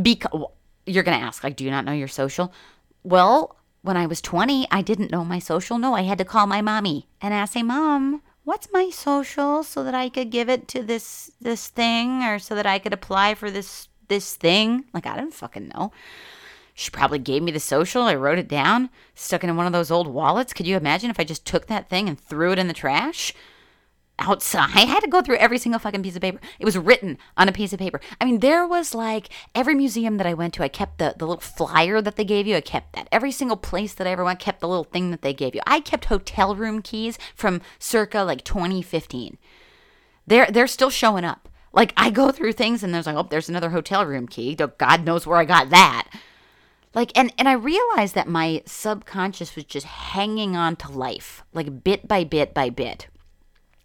Because 0.00 0.46
you're 0.86 1.04
going 1.04 1.18
to 1.18 1.24
ask, 1.24 1.44
like, 1.44 1.56
do 1.56 1.64
you 1.64 1.70
not 1.70 1.84
know 1.84 1.92
your 1.92 2.08
social? 2.08 2.52
Well, 3.02 3.56
when 3.82 3.98
I 3.98 4.06
was 4.06 4.22
20, 4.22 4.66
I 4.70 4.80
didn't 4.80 5.10
know 5.10 5.24
my 5.24 5.38
social. 5.38 5.76
No, 5.76 5.94
I 5.94 6.02
had 6.02 6.18
to 6.18 6.24
call 6.24 6.46
my 6.46 6.62
mommy 6.62 7.08
and 7.20 7.34
ask, 7.34 7.52
hey, 7.52 7.62
mom, 7.62 8.22
what's 8.44 8.72
my 8.72 8.90
social 8.90 9.62
so 9.62 9.82
that 9.84 9.94
I 9.94 10.08
could 10.08 10.30
give 10.30 10.48
it 10.48 10.68
to 10.68 10.82
this 10.82 11.30
this 11.40 11.68
thing 11.68 12.22
or 12.22 12.38
so 12.38 12.54
that 12.54 12.66
I 12.66 12.78
could 12.78 12.92
apply 12.92 13.34
for 13.34 13.50
this 13.50 13.88
this 14.08 14.36
thing? 14.36 14.84
Like 14.92 15.06
I 15.06 15.16
didn't 15.16 15.34
fucking 15.34 15.68
know. 15.68 15.92
She 16.74 16.90
probably 16.90 17.20
gave 17.20 17.42
me 17.42 17.52
the 17.52 17.60
social. 17.60 18.02
I 18.02 18.16
wrote 18.16 18.38
it 18.38 18.48
down, 18.48 18.90
stuck 19.14 19.44
it 19.44 19.48
in 19.48 19.56
one 19.56 19.66
of 19.66 19.72
those 19.72 19.92
old 19.92 20.08
wallets. 20.08 20.52
Could 20.52 20.66
you 20.66 20.76
imagine 20.76 21.08
if 21.08 21.20
I 21.20 21.24
just 21.24 21.46
took 21.46 21.66
that 21.66 21.88
thing 21.88 22.08
and 22.08 22.18
threw 22.18 22.50
it 22.52 22.58
in 22.58 22.66
the 22.66 22.74
trash? 22.74 23.32
Outside. 24.18 24.70
I 24.74 24.86
had 24.86 25.00
to 25.00 25.08
go 25.08 25.22
through 25.22 25.36
every 25.36 25.58
single 25.58 25.78
fucking 25.78 26.02
piece 26.02 26.16
of 26.16 26.22
paper. 26.22 26.40
It 26.58 26.64
was 26.64 26.78
written 26.78 27.18
on 27.36 27.48
a 27.48 27.52
piece 27.52 27.72
of 27.72 27.78
paper. 27.78 28.00
I 28.20 28.24
mean, 28.24 28.40
there 28.40 28.66
was 28.66 28.94
like 28.94 29.28
every 29.54 29.74
museum 29.74 30.16
that 30.18 30.26
I 30.26 30.34
went 30.34 30.54
to, 30.54 30.62
I 30.62 30.68
kept 30.68 30.98
the, 30.98 31.14
the 31.16 31.26
little 31.26 31.40
flyer 31.40 32.00
that 32.00 32.16
they 32.16 32.24
gave 32.24 32.46
you. 32.46 32.56
I 32.56 32.60
kept 32.60 32.94
that. 32.94 33.08
Every 33.10 33.32
single 33.32 33.56
place 33.56 33.94
that 33.94 34.06
I 34.06 34.10
ever 34.10 34.24
went, 34.24 34.38
kept 34.38 34.60
the 34.60 34.68
little 34.68 34.84
thing 34.84 35.10
that 35.10 35.22
they 35.22 35.34
gave 35.34 35.54
you. 35.54 35.60
I 35.66 35.80
kept 35.80 36.06
hotel 36.06 36.54
room 36.54 36.82
keys 36.82 37.18
from 37.34 37.60
circa 37.78 38.20
like 38.20 38.44
2015. 38.44 39.38
They're 40.26 40.46
they're 40.46 40.66
still 40.66 40.90
showing 40.90 41.24
up. 41.24 41.48
Like 41.72 41.92
I 41.96 42.10
go 42.10 42.30
through 42.30 42.52
things 42.52 42.82
and 42.82 42.94
there's 42.94 43.06
like, 43.06 43.16
oh, 43.16 43.26
there's 43.28 43.48
another 43.48 43.70
hotel 43.70 44.06
room 44.06 44.28
key. 44.28 44.54
God 44.54 45.04
knows 45.04 45.26
where 45.26 45.38
I 45.38 45.44
got 45.44 45.70
that. 45.70 46.08
Like 46.94 47.10
and 47.18 47.32
and 47.36 47.48
I 47.48 47.54
realized 47.54 48.14
that 48.14 48.28
my 48.28 48.62
subconscious 48.64 49.56
was 49.56 49.64
just 49.64 49.86
hanging 49.86 50.56
on 50.56 50.76
to 50.76 50.92
life, 50.92 51.42
like 51.52 51.82
bit 51.82 52.06
by 52.06 52.22
bit 52.22 52.54
by 52.54 52.70
bit 52.70 53.08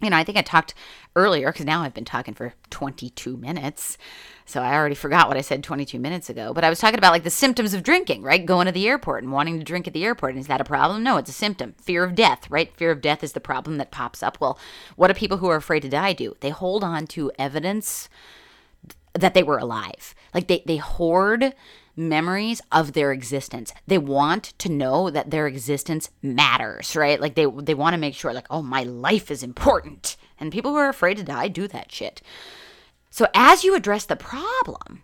you 0.01 0.09
know, 0.09 0.15
I 0.15 0.23
think 0.23 0.37
I 0.37 0.41
talked 0.41 0.73
earlier 1.15 1.51
because 1.51 1.65
now 1.65 1.81
I've 1.81 1.93
been 1.93 2.05
talking 2.05 2.33
for 2.33 2.53
22 2.69 3.35
minutes. 3.35 3.97
So 4.45 4.61
I 4.61 4.73
already 4.73 4.95
forgot 4.95 5.27
what 5.27 5.37
I 5.37 5.41
said 5.41 5.63
22 5.63 5.99
minutes 5.99 6.29
ago. 6.29 6.53
But 6.53 6.63
I 6.63 6.69
was 6.69 6.79
talking 6.79 6.97
about 6.97 7.11
like 7.11 7.23
the 7.23 7.29
symptoms 7.29 7.73
of 7.73 7.83
drinking, 7.83 8.23
right? 8.23 8.45
Going 8.45 8.65
to 8.65 8.71
the 8.71 8.87
airport 8.87 9.23
and 9.23 9.31
wanting 9.31 9.59
to 9.59 9.65
drink 9.65 9.87
at 9.87 9.93
the 9.93 10.05
airport. 10.05 10.31
And 10.31 10.39
is 10.39 10.47
that 10.47 10.61
a 10.61 10.65
problem? 10.65 11.03
No, 11.03 11.17
it's 11.17 11.29
a 11.29 11.33
symptom. 11.33 11.75
Fear 11.81 12.03
of 12.05 12.15
death, 12.15 12.49
right? 12.49 12.75
Fear 12.77 12.91
of 12.91 13.01
death 13.01 13.23
is 13.23 13.33
the 13.33 13.41
problem 13.41 13.77
that 13.77 13.91
pops 13.91 14.23
up. 14.23 14.39
Well, 14.39 14.57
what 14.95 15.09
do 15.09 15.13
people 15.13 15.37
who 15.37 15.49
are 15.49 15.57
afraid 15.57 15.81
to 15.81 15.89
die 15.89 16.13
do? 16.13 16.35
They 16.39 16.49
hold 16.49 16.83
on 16.83 17.05
to 17.07 17.31
evidence 17.37 18.09
that 19.13 19.33
they 19.33 19.43
were 19.43 19.57
alive. 19.57 20.15
Like 20.33 20.47
they, 20.47 20.63
they 20.65 20.77
hoard 20.77 21.53
memories 21.99 22.61
of 22.71 22.93
their 22.93 23.11
existence. 23.11 23.73
They 23.85 23.97
want 23.97 24.57
to 24.59 24.69
know 24.69 25.09
that 25.09 25.29
their 25.29 25.45
existence 25.45 26.09
matters, 26.21 26.95
right? 26.95 27.19
Like 27.19 27.35
they 27.35 27.45
they 27.45 27.75
want 27.75 27.93
to 27.93 27.99
make 27.99 28.15
sure 28.15 28.33
like, 28.33 28.47
"Oh, 28.49 28.63
my 28.63 28.83
life 28.83 29.29
is 29.29 29.43
important." 29.43 30.17
And 30.39 30.51
people 30.51 30.71
who 30.71 30.77
are 30.77 30.89
afraid 30.89 31.17
to 31.17 31.23
die 31.23 31.49
do 31.49 31.67
that 31.67 31.91
shit. 31.91 32.21
So 33.09 33.27
as 33.35 33.63
you 33.63 33.75
address 33.75 34.05
the 34.05 34.15
problem, 34.15 35.03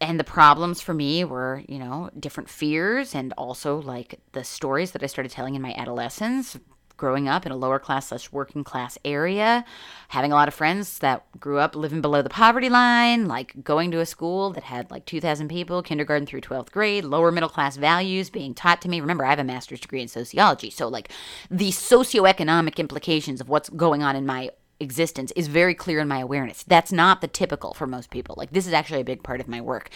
and 0.00 0.18
the 0.18 0.24
problems 0.24 0.80
for 0.80 0.94
me 0.94 1.24
were, 1.24 1.62
you 1.68 1.78
know, 1.78 2.10
different 2.18 2.48
fears 2.48 3.14
and 3.14 3.32
also 3.38 3.80
like 3.80 4.20
the 4.32 4.44
stories 4.44 4.90
that 4.92 5.02
I 5.02 5.06
started 5.06 5.30
telling 5.30 5.54
in 5.54 5.62
my 5.62 5.74
adolescence, 5.74 6.58
growing 7.02 7.26
up 7.26 7.44
in 7.44 7.50
a 7.50 7.56
lower 7.56 7.80
class 7.80 8.06
slash 8.06 8.30
working 8.30 8.62
class 8.62 8.96
area, 9.04 9.64
having 10.10 10.30
a 10.30 10.36
lot 10.36 10.46
of 10.46 10.54
friends 10.54 11.00
that 11.00 11.26
grew 11.40 11.58
up 11.58 11.74
living 11.74 12.00
below 12.00 12.22
the 12.22 12.30
poverty 12.30 12.68
line, 12.68 13.26
like 13.26 13.64
going 13.64 13.90
to 13.90 13.98
a 13.98 14.06
school 14.06 14.50
that 14.50 14.62
had 14.62 14.88
like 14.88 15.04
2,000 15.04 15.48
people, 15.48 15.82
kindergarten 15.82 16.26
through 16.26 16.40
12th 16.40 16.70
grade, 16.70 17.04
lower 17.04 17.32
middle 17.32 17.48
class 17.48 17.76
values 17.76 18.30
being 18.30 18.54
taught 18.54 18.80
to 18.80 18.88
me. 18.88 19.00
Remember, 19.00 19.24
I 19.24 19.30
have 19.30 19.40
a 19.40 19.44
master's 19.44 19.80
degree 19.80 20.00
in 20.00 20.06
sociology. 20.06 20.70
So, 20.70 20.86
like, 20.86 21.10
the 21.50 21.70
socioeconomic 21.70 22.76
implications 22.76 23.40
of 23.40 23.48
what's 23.48 23.68
going 23.68 24.04
on 24.04 24.14
in 24.14 24.24
my 24.24 24.50
existence 24.78 25.32
is 25.32 25.48
very 25.48 25.74
clear 25.74 25.98
in 25.98 26.06
my 26.06 26.20
awareness. 26.20 26.62
That's 26.62 26.92
not 26.92 27.20
the 27.20 27.26
typical 27.26 27.74
for 27.74 27.88
most 27.88 28.10
people. 28.10 28.36
Like, 28.38 28.52
this 28.52 28.68
is 28.68 28.72
actually 28.72 29.00
a 29.00 29.04
big 29.04 29.24
part 29.24 29.40
of 29.40 29.48
my 29.48 29.60
work. 29.60 29.90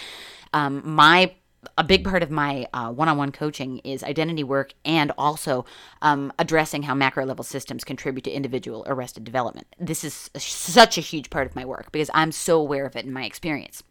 Um, 0.52 0.82
my 0.84 1.36
a 1.76 1.84
big 1.84 2.04
part 2.04 2.22
of 2.22 2.30
my 2.30 2.66
uh, 2.72 2.90
one-on-one 2.90 3.32
coaching 3.32 3.78
is 3.78 4.02
identity 4.02 4.44
work 4.44 4.72
and 4.84 5.12
also 5.18 5.64
um, 6.02 6.32
addressing 6.38 6.84
how 6.84 6.94
macro 6.94 7.24
level 7.24 7.44
systems 7.44 7.84
contribute 7.84 8.24
to 8.24 8.30
individual 8.30 8.84
arrested 8.86 9.24
development. 9.24 9.66
This 9.78 10.04
is 10.04 10.30
such 10.36 10.98
a 10.98 11.02
huge 11.02 11.30
part 11.30 11.46
of 11.46 11.56
my 11.56 11.64
work 11.64 11.92
because 11.92 12.10
i'm 12.14 12.32
so 12.32 12.60
aware 12.60 12.86
of 12.86 12.96
it 12.96 13.04
in 13.04 13.12
my 13.12 13.24
experience. 13.24 13.82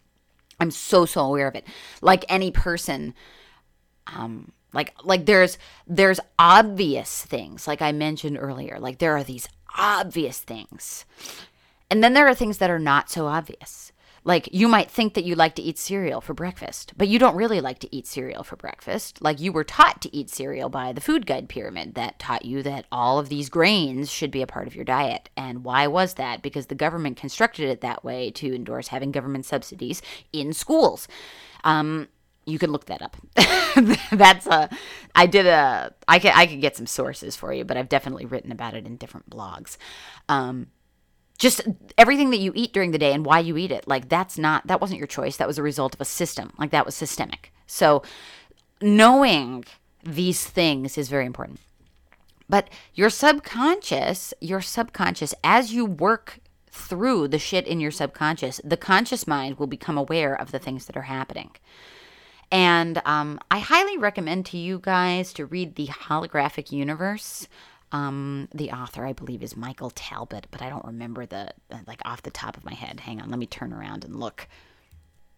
I'm 0.60 0.72
so 0.72 1.06
so 1.06 1.22
aware 1.22 1.48
of 1.48 1.56
it. 1.56 1.66
Like 2.02 2.26
any 2.30 2.52
person 2.52 3.14
um, 4.08 4.52
like 4.74 4.94
like 5.04 5.26
there's 5.26 5.58
there's 5.88 6.20
obvious 6.38 7.24
things 7.24 7.68
like 7.68 7.82
i 7.82 7.92
mentioned 7.92 8.38
earlier 8.40 8.78
like 8.78 9.00
there 9.00 9.16
are 9.16 9.24
these 9.24 9.48
obvious 9.78 10.40
things. 10.40 11.06
And 11.90 12.04
then 12.04 12.14
there 12.14 12.28
are 12.28 12.36
things 12.36 12.58
that 12.58 12.70
are 12.70 12.80
not 12.80 13.10
so 13.10 13.28
obvious 13.28 13.92
Like, 14.26 14.50
you 14.52 14.68
might 14.68 14.90
think 14.90 15.14
that 15.14 15.24
you 15.24 15.36
like 15.36 15.54
to 15.56 15.62
eat 15.62 15.78
cereal 15.78 16.20
for 16.20 16.34
breakfast, 16.34 16.94
but 16.98 17.08
you 17.08 17.20
don't 17.20 17.36
really 17.36 17.62
like 17.62 17.78
to 17.80 17.96
eat 17.96 18.08
cereal 18.08 18.44
for 18.44 18.56
breakfast. 18.56 19.22
Like, 19.22 19.40
you 19.40 19.52
were 19.52 19.64
taught 19.64 20.02
to 20.02 20.14
eat 20.14 20.32
cereal 20.32 20.68
by 20.68 20.92
the 20.94 21.00
food 21.00 21.28
guide 21.28 21.48
pyramid 21.48 21.94
that 21.94 22.18
taught 22.18 22.44
you 22.44 22.64
that 22.64 22.86
all 22.92 23.20
of 23.20 23.30
these 23.30 23.50
grains 23.50 24.12
should 24.12 24.32
be 24.32 24.42
a 24.42 24.48
part 24.48 24.66
of 24.66 24.76
your 24.76 24.84
diet. 24.84 25.30
And 25.38 25.64
why 25.64 25.86
was 25.86 26.16
that? 26.16 26.42
Because 26.42 26.66
the 26.66 26.76
government 26.76 27.18
constructed 27.18 27.70
it 27.70 27.82
that 27.82 28.04
way 28.04 28.32
to 28.32 28.56
endorse 28.56 28.88
having 28.88 29.12
government 29.12 29.46
subsidies 29.46 30.02
in 30.34 30.54
schools. 30.54 31.08
Um, 31.64 32.08
you 32.46 32.60
can 32.60 32.72
look 32.72 32.86
that 32.86 33.02
up. 33.02 33.18
That's 34.12 34.48
a. 34.48 34.70
I 35.16 35.26
did 35.26 35.48
a. 35.48 35.94
I 36.08 36.20
could 36.20 36.32
I 36.34 36.46
could 36.46 36.62
get 36.62 36.76
some 36.76 36.86
sources 36.86 37.36
for 37.36 37.52
you, 37.54 37.66
but 37.66 37.78
I've 37.78 37.90
definitely 37.90 38.26
written 38.26 38.52
about 38.52 38.76
it 38.76 38.86
in 38.86 38.98
different 38.98 39.30
blogs. 39.30 39.78
Um, 40.30 40.68
just 41.38 41.62
everything 41.98 42.30
that 42.30 42.40
you 42.40 42.52
eat 42.56 42.74
during 42.74 42.92
the 42.92 42.98
day 42.98 43.14
and 43.14 43.26
why 43.26 43.40
you 43.40 43.58
eat 43.58 43.72
it 43.72 43.88
like 43.88 44.10
that's 44.10 44.38
not 44.38 44.66
that 44.68 44.82
wasn't 44.82 45.00
your 45.00 45.08
choice. 45.08 45.38
That 45.38 45.48
was 45.48 45.58
a 45.58 45.64
result 45.64 45.94
of 45.94 46.02
a 46.02 46.06
system. 46.06 46.52
Like 46.58 46.72
that 46.72 46.86
was 46.86 46.96
systemic. 46.96 47.52
So 47.68 48.04
knowing 48.82 49.66
these 50.04 50.46
things 50.46 50.98
is 50.98 51.10
very 51.10 51.26
important. 51.26 51.60
But 52.48 52.70
your 52.94 53.10
subconscious 53.10 54.34
your 54.40 54.62
subconscious 54.62 55.34
as 55.44 55.74
you 55.74 55.86
work 55.86 56.40
through 56.72 57.28
the 57.30 57.40
shit 57.40 57.68
in 57.68 57.80
your 57.80 57.92
subconscious 57.92 58.62
the 58.64 58.78
conscious 58.78 59.28
mind 59.28 59.58
will 59.58 59.68
become 59.68 59.98
aware 59.98 60.40
of 60.40 60.52
the 60.52 60.60
things 60.60 60.86
that 60.86 60.98
are 60.98 61.04
happening. 61.04 61.52
And 62.52 63.02
um, 63.06 63.40
i 63.52 63.60
highly 63.60 63.98
recommend 63.98 64.46
to 64.48 64.58
you 64.58 64.80
guys 64.80 65.34
to 65.34 65.46
read 65.46 65.76
the 65.76 65.88
holographic 65.88 66.72
universe 66.72 67.48
um, 67.96 68.50
the 68.54 68.72
author, 68.72 69.06
I 69.06 69.14
believe, 69.14 69.42
is 69.42 69.56
Michael 69.56 69.90
Talbot, 69.90 70.48
but 70.52 70.62
I 70.62 70.70
don't 70.70 70.84
remember 70.84 71.26
the, 71.26 71.54
like, 71.88 72.02
off 72.04 72.24
the 72.24 72.32
top 72.32 72.58
of 72.58 72.66
my 72.66 72.74
head. 72.74 73.00
Hang 73.00 73.22
on, 73.22 73.30
let 73.30 73.40
me 73.40 73.46
turn 73.46 73.72
around 73.72 74.04
and 74.04 74.20
look. 74.20 74.48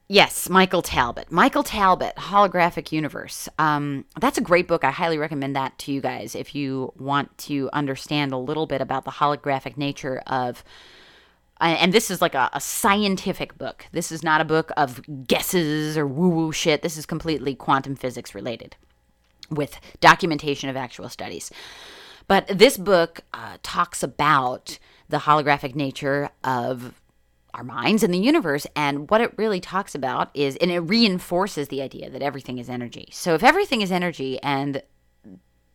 Yes, 0.08 0.50
Michael 0.50 0.82
Talbot. 0.82 1.32
Michael 1.32 1.64
Talbot, 1.64 2.16
Holographic 2.16 2.92
Universe. 2.92 3.48
Um, 3.60 4.06
that's 4.20 4.40
a 4.40 4.42
great 4.42 4.68
book. 4.68 4.84
I 4.84 4.90
highly 4.90 5.20
recommend 5.20 5.56
that 5.56 5.78
to 5.80 5.92
you 5.92 6.02
guys 6.02 6.34
if 6.34 6.56
you 6.56 6.94
want 6.98 7.38
to 7.50 7.70
understand 7.74 8.32
a 8.32 8.38
little 8.38 8.66
bit 8.66 8.82
about 8.82 9.06
the 9.06 9.12
holographic 9.12 9.78
nature 9.78 10.24
of. 10.26 10.64
And 11.60 11.92
this 11.92 12.10
is 12.10 12.22
like 12.22 12.36
a, 12.36 12.50
a 12.54 12.62
scientific 12.62 13.58
book. 13.58 13.86
This 13.92 14.12
is 14.12 14.24
not 14.24 14.42
a 14.42 14.46
book 14.46 14.72
of 14.78 15.02
guesses 15.28 15.98
or 15.98 16.08
woo 16.08 16.30
woo 16.30 16.52
shit. 16.52 16.82
This 16.82 16.98
is 16.98 17.06
completely 17.06 17.54
quantum 17.54 17.96
physics 17.96 18.34
related 18.34 18.76
with 19.50 19.80
documentation 20.00 20.70
of 20.70 20.76
actual 20.76 21.10
studies. 21.10 21.52
But 22.28 22.48
this 22.48 22.78
book 22.78 23.22
uh, 23.34 23.58
talks 23.64 24.04
about 24.04 24.80
the 25.10 25.20
holographic 25.20 25.76
nature 25.76 26.30
of 26.44 27.00
our 27.54 27.64
minds 27.64 28.04
and 28.04 28.14
the 28.14 28.20
universe. 28.20 28.68
And 28.76 29.10
what 29.10 29.22
it 29.22 29.34
really 29.38 29.60
talks 29.60 29.96
about 29.96 30.30
is, 30.34 30.56
and 30.58 30.70
it 30.70 30.80
reinforces 30.80 31.70
the 31.70 31.82
idea 31.82 32.10
that 32.10 32.22
everything 32.22 32.58
is 32.58 32.70
energy. 32.70 33.10
So 33.12 33.34
if 33.34 33.44
everything 33.44 33.82
is 33.82 33.92
energy, 33.92 34.40
and 34.44 34.84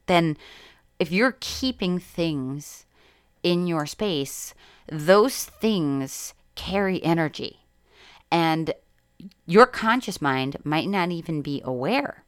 then 0.06 0.36
if 0.98 1.10
you're 1.10 1.36
keeping 1.40 1.98
things 1.98 2.86
in 3.42 3.66
your 3.66 3.86
space, 3.86 4.54
those 4.90 5.44
things 5.44 6.34
carry 6.54 7.02
energy. 7.02 7.60
And 8.30 8.74
your 9.46 9.66
conscious 9.66 10.20
mind 10.20 10.56
might 10.64 10.88
not 10.88 11.10
even 11.10 11.42
be 11.42 11.62
aware. 11.64 12.24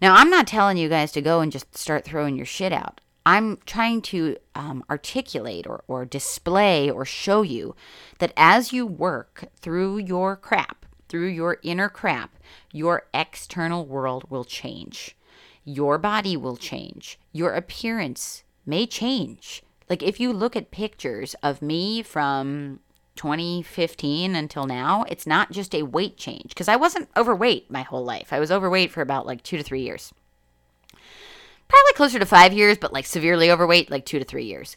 Now, 0.00 0.14
I'm 0.14 0.30
not 0.30 0.46
telling 0.46 0.76
you 0.76 0.88
guys 0.88 1.12
to 1.12 1.20
go 1.20 1.40
and 1.40 1.52
just 1.52 1.76
start 1.76 2.04
throwing 2.04 2.36
your 2.36 2.46
shit 2.46 2.72
out. 2.72 3.00
I'm 3.26 3.58
trying 3.66 4.02
to 4.02 4.36
um, 4.54 4.84
articulate 4.88 5.66
or, 5.66 5.82
or 5.88 6.04
display 6.04 6.88
or 6.88 7.04
show 7.04 7.42
you 7.42 7.74
that 8.20 8.32
as 8.36 8.72
you 8.72 8.86
work 8.86 9.48
through 9.56 9.98
your 9.98 10.36
crap, 10.36 10.86
through 11.08 11.26
your 11.26 11.58
inner 11.64 11.88
crap, 11.88 12.36
your 12.72 13.08
external 13.12 13.84
world 13.84 14.30
will 14.30 14.44
change. 14.44 15.16
Your 15.64 15.98
body 15.98 16.36
will 16.36 16.56
change. 16.56 17.18
Your 17.32 17.52
appearance 17.54 18.44
may 18.64 18.86
change. 18.86 19.64
Like 19.90 20.04
if 20.04 20.20
you 20.20 20.32
look 20.32 20.54
at 20.54 20.70
pictures 20.70 21.34
of 21.42 21.60
me 21.60 22.02
from 22.02 22.78
2015 23.16 24.36
until 24.36 24.66
now, 24.66 25.04
it's 25.08 25.26
not 25.26 25.50
just 25.50 25.74
a 25.74 25.82
weight 25.82 26.16
change 26.16 26.50
because 26.50 26.68
I 26.68 26.76
wasn't 26.76 27.08
overweight 27.16 27.72
my 27.72 27.82
whole 27.82 28.04
life. 28.04 28.32
I 28.32 28.38
was 28.38 28.52
overweight 28.52 28.92
for 28.92 29.00
about 29.00 29.26
like 29.26 29.42
two 29.42 29.56
to 29.56 29.64
three 29.64 29.82
years 29.82 30.12
probably 31.68 31.92
closer 31.94 32.18
to 32.18 32.26
five 32.26 32.52
years, 32.52 32.78
but 32.78 32.92
like 32.92 33.06
severely 33.06 33.50
overweight, 33.50 33.90
like 33.90 34.06
two 34.06 34.18
to 34.18 34.24
three 34.24 34.44
years. 34.44 34.76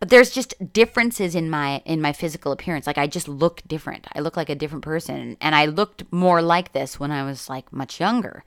But 0.00 0.08
there's 0.08 0.30
just 0.30 0.72
differences 0.72 1.36
in 1.36 1.48
my 1.48 1.80
in 1.84 2.00
my 2.00 2.12
physical 2.12 2.50
appearance. 2.50 2.88
Like 2.88 2.98
I 2.98 3.06
just 3.06 3.28
look 3.28 3.62
different. 3.68 4.08
I 4.12 4.18
look 4.20 4.36
like 4.36 4.50
a 4.50 4.56
different 4.56 4.82
person, 4.82 5.36
and 5.40 5.54
I 5.54 5.66
looked 5.66 6.04
more 6.10 6.42
like 6.42 6.72
this 6.72 6.98
when 6.98 7.12
I 7.12 7.22
was 7.22 7.48
like 7.48 7.72
much 7.72 8.00
younger. 8.00 8.42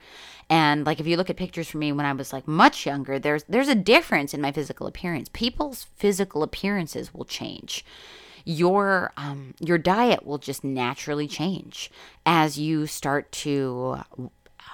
And 0.50 0.84
like 0.84 1.00
if 1.00 1.06
you 1.06 1.16
look 1.16 1.30
at 1.30 1.36
pictures 1.36 1.68
from 1.68 1.80
me 1.80 1.92
when 1.92 2.04
I 2.04 2.12
was 2.12 2.32
like 2.32 2.46
much 2.46 2.84
younger, 2.84 3.18
there's 3.18 3.44
there's 3.44 3.68
a 3.68 3.74
difference 3.74 4.34
in 4.34 4.42
my 4.42 4.52
physical 4.52 4.86
appearance. 4.86 5.30
People's 5.32 5.84
physical 5.96 6.42
appearances 6.42 7.14
will 7.14 7.24
change 7.24 7.84
your 8.46 9.12
um, 9.16 9.54
your 9.58 9.76
diet 9.76 10.24
will 10.24 10.38
just 10.38 10.62
naturally 10.62 11.26
change 11.26 11.90
as 12.24 12.56
you 12.56 12.86
start 12.86 13.30
to 13.32 13.98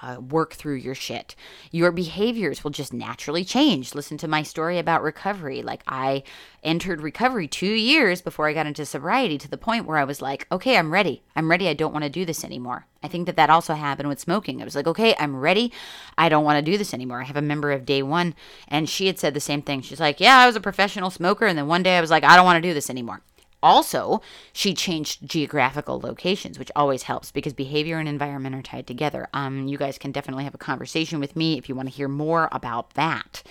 uh, 0.01 0.21
work 0.21 0.55
through 0.55 0.77
your 0.77 0.95
shit. 0.95 1.35
Your 1.71 1.93
behaviors 1.93 2.65
will 2.65 2.71
just 2.71 2.93
naturally 2.93 3.45
change. 3.45 3.95
Listen 3.95 4.17
to 4.19 4.29
my 4.29 4.43
story 4.43 4.79
about 4.79 5.03
recovery. 5.03 5.63
Like, 5.63 5.83
I 5.87 6.23
entered 6.63 7.01
recovery 7.01 7.49
two 7.49 7.67
years 7.67 8.23
before 8.23 8.49
I 8.49 8.53
got 8.53 8.67
into 8.67 8.87
sobriety 8.87 9.39
to 9.39 9.51
the 9.51 9.57
point 9.57 9.87
where 9.87 9.99
I 9.99 10.05
was 10.05 10.23
like, 10.23 10.47
okay, 10.51 10.77
I'm 10.77 10.93
ready. 10.93 11.23
I'm 11.37 11.51
ready. 11.51 11.69
I 11.69 11.75
don't 11.75 11.93
want 11.93 12.05
to 12.05 12.11
do 12.11 12.25
this 12.25 12.45
anymore. 12.45 12.87
I 13.03 13.09
think 13.09 13.27
that 13.27 13.37
that 13.37 13.51
also 13.51 13.75
happened 13.75 14.09
with 14.09 14.21
smoking. 14.21 14.61
I 14.61 14.65
was 14.65 14.77
like, 14.77 14.87
okay, 14.87 15.15
I'm 15.19 15.37
ready. 15.37 15.73
I 16.17 16.29
don't 16.29 16.45
want 16.45 16.65
to 16.65 16.71
do 16.71 16.79
this 16.79 16.95
anymore. 16.95 17.21
I 17.21 17.25
have 17.25 17.37
a 17.37 17.43
member 17.43 17.73
of 17.73 17.85
day 17.85 18.03
one, 18.03 18.35
and 18.69 18.89
she 18.89 19.09
had 19.09 19.19
said 19.19 19.35
the 19.35 19.41
same 19.41 19.63
thing. 19.63 19.83
She's 19.83 20.01
like, 20.01 20.21
yeah, 20.21 20.39
I 20.39 20.47
was 20.47 20.57
a 20.57 20.61
professional 20.61 21.11
smoker. 21.11 21.47
And 21.47 21.59
then 21.59 21.67
one 21.67 21.83
day 21.83 21.97
I 21.97 22.01
was 22.01 22.11
like, 22.11 22.25
I 22.25 22.37
don't 22.37 22.45
want 22.45 22.63
to 22.63 22.69
do 22.69 22.75
this 22.75 22.91
anymore. 22.91 23.23
Also, 23.63 24.21
she 24.53 24.75
changed 24.75 25.29
geographical 25.29 26.01
locations, 26.01 26.59
which 26.59 26.71
always 26.75 27.05
helps 27.05 27.31
because 27.31 27.53
behavior 27.53 27.99
and 27.99 28.09
environment 28.09 28.55
are 28.55 28.63
tied 28.63 28.87
together. 28.87 29.29
Um, 29.33 29.69
you 29.69 29.79
guys 29.79 29.99
can 29.99 30.13
definitely 30.13 30.45
have 30.45 30.55
a 30.55 30.59
conversation 30.59 31.21
with 31.21 31.37
me 31.37 31.59
if 31.59 31.69
you 31.69 31.75
want 31.75 31.89
to 31.89 31.95
hear 31.95 32.09
more 32.09 32.49
about 32.51 32.95
that. 32.95 33.43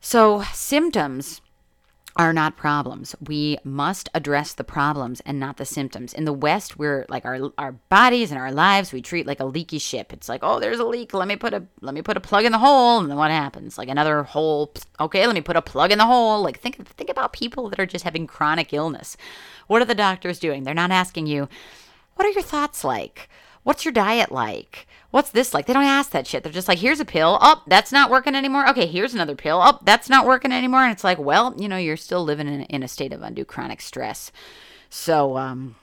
So, 0.00 0.42
symptoms 0.52 1.40
are 2.16 2.32
not 2.32 2.56
problems. 2.56 3.14
We 3.20 3.58
must 3.64 4.08
address 4.14 4.52
the 4.52 4.64
problems 4.64 5.20
and 5.20 5.38
not 5.38 5.56
the 5.56 5.64
symptoms. 5.64 6.12
In 6.12 6.24
the 6.24 6.32
West, 6.32 6.78
we're 6.78 7.06
like 7.08 7.24
our 7.24 7.52
our 7.56 7.72
bodies 7.72 8.30
and 8.30 8.40
our 8.40 8.52
lives 8.52 8.92
we 8.92 9.00
treat 9.00 9.26
like 9.26 9.40
a 9.40 9.44
leaky 9.44 9.78
ship. 9.78 10.12
It's 10.12 10.28
like, 10.28 10.40
oh, 10.42 10.60
there's 10.60 10.80
a 10.80 10.84
leak. 10.84 11.14
Let 11.14 11.28
me 11.28 11.36
put 11.36 11.54
a 11.54 11.64
let 11.80 11.94
me 11.94 12.02
put 12.02 12.16
a 12.16 12.20
plug 12.20 12.44
in 12.44 12.52
the 12.52 12.58
hole, 12.58 12.98
and 12.98 13.10
then 13.10 13.16
what 13.16 13.30
happens? 13.30 13.78
Like 13.78 13.88
another 13.88 14.22
hole. 14.22 14.72
Okay, 14.98 15.26
let 15.26 15.34
me 15.34 15.40
put 15.40 15.56
a 15.56 15.62
plug 15.62 15.92
in 15.92 15.98
the 15.98 16.06
hole. 16.06 16.42
Like 16.42 16.60
think 16.60 16.86
think 16.86 17.10
about 17.10 17.32
people 17.32 17.68
that 17.68 17.80
are 17.80 17.86
just 17.86 18.04
having 18.04 18.26
chronic 18.26 18.72
illness. 18.72 19.16
What 19.66 19.82
are 19.82 19.86
the 19.86 19.94
doctors 19.94 20.40
doing? 20.40 20.64
They're 20.64 20.74
not 20.74 20.90
asking 20.90 21.28
you, 21.28 21.48
what 22.14 22.26
are 22.26 22.32
your 22.32 22.42
thoughts 22.42 22.82
like? 22.82 23.28
What's 23.62 23.84
your 23.84 23.92
diet 23.92 24.32
like? 24.32 24.86
What's 25.10 25.30
this 25.30 25.52
like? 25.52 25.66
They 25.66 25.72
don't 25.72 25.84
ask 25.84 26.10
that 26.12 26.26
shit. 26.26 26.42
They're 26.42 26.52
just 26.52 26.68
like, 26.68 26.78
here's 26.78 27.00
a 27.00 27.04
pill. 27.04 27.38
Oh, 27.40 27.62
that's 27.66 27.92
not 27.92 28.10
working 28.10 28.34
anymore. 28.34 28.68
Okay, 28.70 28.86
here's 28.86 29.12
another 29.12 29.34
pill. 29.34 29.60
Oh, 29.62 29.78
that's 29.82 30.08
not 30.08 30.24
working 30.24 30.52
anymore. 30.52 30.82
And 30.82 30.92
it's 30.92 31.04
like, 31.04 31.18
well, 31.18 31.54
you 31.58 31.68
know, 31.68 31.76
you're 31.76 31.96
still 31.96 32.22
living 32.24 32.46
in, 32.46 32.62
in 32.62 32.82
a 32.82 32.88
state 32.88 33.12
of 33.12 33.22
undue 33.22 33.44
chronic 33.44 33.80
stress. 33.80 34.30
So, 34.88 35.36
um, 35.36 35.74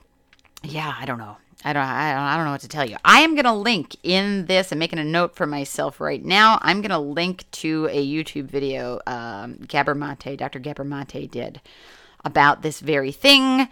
yeah, 0.63 0.95
I 0.97 1.05
don't 1.05 1.17
know. 1.17 1.37
I 1.65 1.73
don't, 1.73 1.83
I 1.83 2.13
don't, 2.13 2.21
I 2.21 2.35
don't 2.35 2.45
know 2.45 2.51
what 2.51 2.61
to 2.61 2.67
tell 2.67 2.87
you. 2.87 2.97
I 3.03 3.21
am 3.21 3.33
going 3.33 3.45
to 3.45 3.53
link 3.53 3.95
in 4.03 4.45
this. 4.45 4.71
I'm 4.71 4.79
making 4.79 4.99
a 4.99 5.03
note 5.03 5.35
for 5.35 5.45
myself 5.45 5.99
right 5.99 6.23
now. 6.23 6.59
I'm 6.61 6.81
going 6.81 6.91
to 6.91 6.99
link 6.99 7.49
to 7.51 7.87
a 7.91 8.05
YouTube 8.05 8.45
video 8.45 8.99
um, 9.07 9.57
Dr. 9.65 10.59
Gabor 10.59 10.83
Mate 10.83 11.31
did 11.31 11.61
about 12.23 12.61
this 12.61 12.79
very 12.79 13.11
thing. 13.11 13.67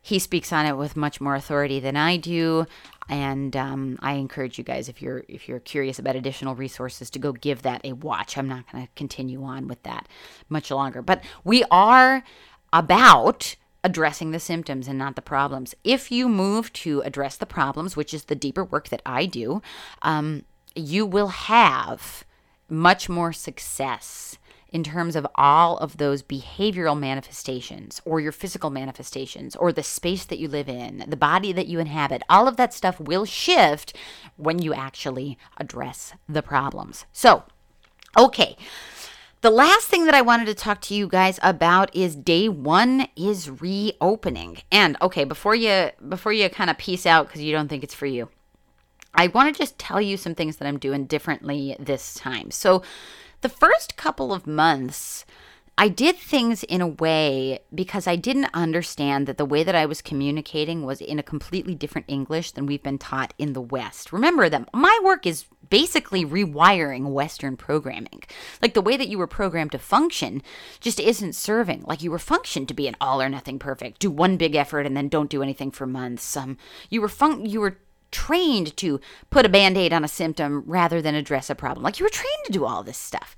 He 0.00 0.18
speaks 0.18 0.52
on 0.52 0.66
it 0.66 0.76
with 0.76 0.96
much 0.96 1.20
more 1.20 1.34
authority 1.34 1.78
than 1.78 1.96
I 1.96 2.16
do 2.16 2.66
and 3.08 3.56
um, 3.56 3.98
I 4.00 4.14
encourage 4.14 4.58
you 4.58 4.64
guys 4.64 4.88
if 4.88 5.00
you're 5.00 5.24
if 5.28 5.48
you're 5.48 5.60
curious 5.60 5.98
about 5.98 6.16
additional 6.16 6.54
resources 6.54 7.10
to 7.10 7.18
go 7.18 7.32
give 7.32 7.62
that 7.62 7.80
a 7.84 7.92
watch. 7.92 8.36
I'm 8.36 8.48
not 8.48 8.70
going 8.70 8.84
to 8.84 8.92
continue 8.96 9.42
on 9.44 9.68
with 9.68 9.82
that 9.84 10.08
much 10.48 10.70
longer, 10.70 11.02
but 11.02 11.22
we 11.44 11.64
are 11.70 12.24
about 12.72 13.56
addressing 13.84 14.32
the 14.32 14.40
symptoms 14.40 14.88
and 14.88 14.98
not 14.98 15.14
the 15.14 15.22
problems. 15.22 15.74
If 15.84 16.10
you 16.10 16.28
move 16.28 16.72
to 16.74 17.02
address 17.02 17.36
the 17.36 17.46
problems, 17.46 17.96
which 17.96 18.12
is 18.12 18.24
the 18.24 18.34
deeper 18.34 18.64
work 18.64 18.88
that 18.88 19.02
I 19.06 19.26
do, 19.26 19.62
um, 20.02 20.42
you 20.74 21.06
will 21.06 21.28
have 21.28 22.24
much 22.68 23.08
more 23.08 23.32
success 23.32 24.38
in 24.70 24.82
terms 24.82 25.16
of 25.16 25.26
all 25.36 25.78
of 25.78 25.96
those 25.96 26.22
behavioral 26.22 26.98
manifestations 26.98 28.00
or 28.04 28.20
your 28.20 28.32
physical 28.32 28.70
manifestations 28.70 29.54
or 29.56 29.72
the 29.72 29.82
space 29.82 30.24
that 30.24 30.38
you 30.38 30.48
live 30.48 30.68
in, 30.68 31.04
the 31.06 31.16
body 31.16 31.52
that 31.52 31.68
you 31.68 31.78
inhabit, 31.78 32.22
all 32.28 32.48
of 32.48 32.56
that 32.56 32.74
stuff 32.74 33.00
will 33.00 33.24
shift 33.24 33.96
when 34.36 34.60
you 34.60 34.74
actually 34.74 35.38
address 35.56 36.14
the 36.28 36.42
problems. 36.42 37.06
So, 37.12 37.44
okay. 38.18 38.56
The 39.42 39.50
last 39.50 39.86
thing 39.86 40.06
that 40.06 40.14
I 40.14 40.22
wanted 40.22 40.46
to 40.46 40.54
talk 40.54 40.80
to 40.82 40.94
you 40.94 41.06
guys 41.06 41.38
about 41.42 41.94
is 41.94 42.16
day 42.16 42.48
1 42.48 43.06
is 43.14 43.48
reopening. 43.48 44.58
And 44.72 44.96
okay, 45.00 45.24
before 45.24 45.54
you 45.54 45.90
before 46.08 46.32
you 46.32 46.48
kind 46.48 46.70
of 46.70 46.78
peace 46.78 47.06
out 47.06 47.30
cuz 47.30 47.42
you 47.42 47.52
don't 47.52 47.68
think 47.68 47.84
it's 47.84 47.94
for 47.94 48.06
you. 48.06 48.28
I 49.14 49.28
want 49.28 49.54
to 49.54 49.58
just 49.58 49.78
tell 49.78 50.00
you 50.00 50.16
some 50.16 50.34
things 50.34 50.56
that 50.56 50.66
I'm 50.66 50.78
doing 50.78 51.06
differently 51.06 51.76
this 51.78 52.14
time. 52.14 52.50
So, 52.50 52.82
the 53.40 53.48
first 53.48 53.96
couple 53.96 54.32
of 54.32 54.46
months 54.46 55.24
I 55.78 55.88
did 55.88 56.16
things 56.16 56.62
in 56.62 56.80
a 56.80 56.86
way 56.86 57.58
because 57.74 58.06
I 58.06 58.16
didn't 58.16 58.48
understand 58.54 59.26
that 59.26 59.36
the 59.36 59.44
way 59.44 59.62
that 59.62 59.74
I 59.74 59.84
was 59.84 60.00
communicating 60.00 60.86
was 60.86 61.02
in 61.02 61.18
a 61.18 61.22
completely 61.22 61.74
different 61.74 62.06
English 62.08 62.52
than 62.52 62.64
we've 62.64 62.82
been 62.82 62.96
taught 62.96 63.34
in 63.36 63.52
the 63.52 63.60
West. 63.60 64.10
Remember 64.10 64.48
that 64.48 64.72
my 64.72 64.98
work 65.04 65.26
is 65.26 65.44
basically 65.68 66.24
rewiring 66.24 67.12
Western 67.12 67.58
programming. 67.58 68.22
Like 68.62 68.72
the 68.72 68.80
way 68.80 68.96
that 68.96 69.08
you 69.08 69.18
were 69.18 69.26
programmed 69.26 69.72
to 69.72 69.78
function 69.78 70.42
just 70.80 70.98
isn't 70.98 71.34
serving. 71.34 71.82
Like 71.82 72.02
you 72.02 72.10
were 72.10 72.18
functioned 72.18 72.68
to 72.68 72.74
be 72.74 72.88
an 72.88 72.96
all 72.98 73.20
or 73.20 73.28
nothing 73.28 73.58
perfect, 73.58 73.98
do 73.98 74.10
one 74.10 74.38
big 74.38 74.54
effort 74.54 74.86
and 74.86 74.96
then 74.96 75.10
don't 75.10 75.28
do 75.28 75.42
anything 75.42 75.70
for 75.70 75.86
months. 75.86 76.38
Um, 76.38 76.56
you 76.88 77.02
were 77.02 77.08
fun- 77.08 77.44
you 77.44 77.60
were 77.60 77.76
trained 78.10 78.76
to 78.78 79.00
put 79.30 79.46
a 79.46 79.50
band 79.50 79.76
aid 79.76 79.92
on 79.92 80.04
a 80.04 80.08
symptom 80.08 80.62
rather 80.66 81.02
than 81.02 81.14
address 81.14 81.50
a 81.50 81.54
problem. 81.54 81.84
Like 81.84 81.98
you 81.98 82.04
were 82.04 82.10
trained 82.10 82.44
to 82.46 82.52
do 82.52 82.64
all 82.64 82.82
this 82.82 82.98
stuff. 82.98 83.36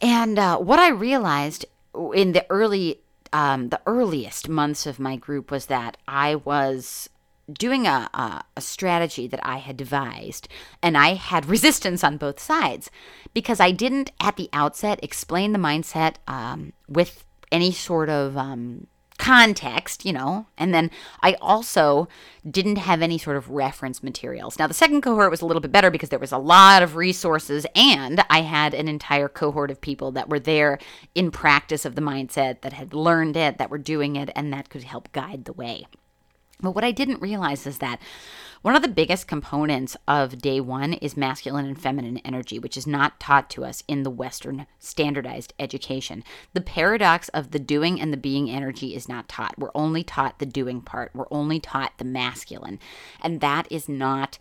And 0.00 0.38
uh, 0.38 0.58
what 0.58 0.78
I 0.78 0.90
realized 0.90 1.66
in 2.14 2.32
the 2.32 2.46
early, 2.50 3.00
um, 3.32 3.70
the 3.70 3.80
earliest 3.86 4.48
months 4.48 4.86
of 4.86 5.00
my 5.00 5.16
group 5.16 5.50
was 5.50 5.66
that 5.66 5.96
I 6.06 6.36
was 6.36 7.08
doing 7.52 7.86
a, 7.86 8.10
a, 8.12 8.44
a, 8.56 8.60
strategy 8.60 9.26
that 9.26 9.40
I 9.42 9.56
had 9.56 9.76
devised, 9.76 10.48
and 10.82 10.98
I 10.98 11.14
had 11.14 11.46
resistance 11.48 12.04
on 12.04 12.18
both 12.18 12.38
sides 12.38 12.90
because 13.34 13.58
I 13.58 13.70
didn't 13.70 14.12
at 14.20 14.36
the 14.36 14.50
outset 14.52 15.00
explain 15.02 15.52
the 15.52 15.58
mindset 15.58 16.16
um, 16.26 16.72
with 16.88 17.24
any 17.50 17.72
sort 17.72 18.10
of 18.10 18.36
um, 18.36 18.86
context, 19.18 20.04
you 20.04 20.12
know, 20.12 20.46
and 20.56 20.72
then 20.72 20.90
I 21.22 21.34
also 21.34 22.08
didn't 22.48 22.76
have 22.76 23.02
any 23.02 23.18
sort 23.18 23.36
of 23.36 23.50
reference 23.50 24.02
materials. 24.02 24.58
Now, 24.58 24.66
the 24.66 24.74
second 24.74 25.02
cohort 25.02 25.30
was 25.30 25.42
a 25.42 25.46
little 25.46 25.60
bit 25.60 25.72
better 25.72 25.90
because 25.90 26.08
there 26.08 26.18
was 26.18 26.32
a 26.32 26.38
lot 26.38 26.82
of 26.82 26.96
resources, 26.96 27.66
and 27.74 28.22
I 28.30 28.42
had 28.42 28.74
an 28.74 28.88
entire 28.88 29.28
cohort 29.28 29.70
of 29.70 29.80
people 29.80 30.12
that 30.12 30.28
were 30.28 30.40
there 30.40 30.78
in 31.14 31.30
practice 31.30 31.84
of 31.84 31.94
the 31.94 32.00
mindset, 32.00 32.62
that 32.62 32.72
had 32.72 32.94
learned 32.94 33.36
it, 33.36 33.58
that 33.58 33.70
were 33.70 33.78
doing 33.78 34.16
it, 34.16 34.30
and 34.34 34.52
that 34.52 34.70
could 34.70 34.84
help 34.84 35.12
guide 35.12 35.44
the 35.44 35.52
way. 35.52 35.86
But 36.60 36.72
what 36.72 36.84
I 36.84 36.92
didn't 36.92 37.20
realize 37.20 37.66
is 37.66 37.78
that 37.78 38.00
one 38.62 38.74
of 38.74 38.82
the 38.82 38.88
biggest 38.88 39.28
components 39.28 39.96
of 40.06 40.38
day 40.38 40.60
one 40.60 40.94
is 40.94 41.16
masculine 41.16 41.66
and 41.66 41.80
feminine 41.80 42.18
energy, 42.18 42.58
which 42.58 42.76
is 42.76 42.86
not 42.86 43.20
taught 43.20 43.48
to 43.50 43.64
us 43.64 43.82
in 43.86 44.02
the 44.02 44.10
Western 44.10 44.66
standardized 44.78 45.52
education. 45.58 46.24
The 46.54 46.60
paradox 46.60 47.28
of 47.30 47.52
the 47.52 47.58
doing 47.58 48.00
and 48.00 48.12
the 48.12 48.16
being 48.16 48.50
energy 48.50 48.94
is 48.94 49.08
not 49.08 49.28
taught. 49.28 49.58
We're 49.58 49.70
only 49.74 50.02
taught 50.02 50.38
the 50.38 50.46
doing 50.46 50.80
part, 50.80 51.12
we're 51.14 51.26
only 51.30 51.60
taught 51.60 51.98
the 51.98 52.04
masculine. 52.04 52.78
And 53.22 53.40
that 53.40 53.70
is 53.70 53.88
not 53.88 54.38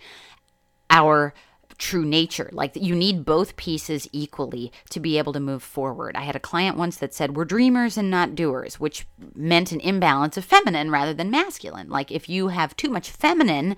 our 0.89 1.34
true 1.78 2.06
nature. 2.06 2.50
Like 2.52 2.76
you 2.76 2.96
need 2.96 3.26
both 3.26 3.56
pieces 3.56 4.08
equally 4.12 4.72
to 4.90 5.00
be 5.00 5.18
able 5.18 5.34
to 5.34 5.40
move 5.40 5.63
forward. 5.63 6.16
I 6.16 6.22
had 6.22 6.36
a 6.36 6.40
client 6.40 6.78
once 6.78 6.98
that 6.98 7.13
said, 7.13 7.36
We're 7.36 7.46
dreamers 7.46 7.98
and 7.98 8.10
not 8.10 8.36
doers, 8.36 8.80
which 8.80 9.06
meant 9.36 9.72
an 9.72 9.80
imbalance 9.82 10.38
of 10.38 10.46
feminine 10.46 10.92
rather 10.92 11.13
than 11.13 11.32
masculine. 11.32 11.90
Like 11.90 12.12
if 12.12 12.28
you 12.30 12.50
have 12.50 12.76
too 12.76 12.90
much 12.90 13.10
feminine, 13.10 13.76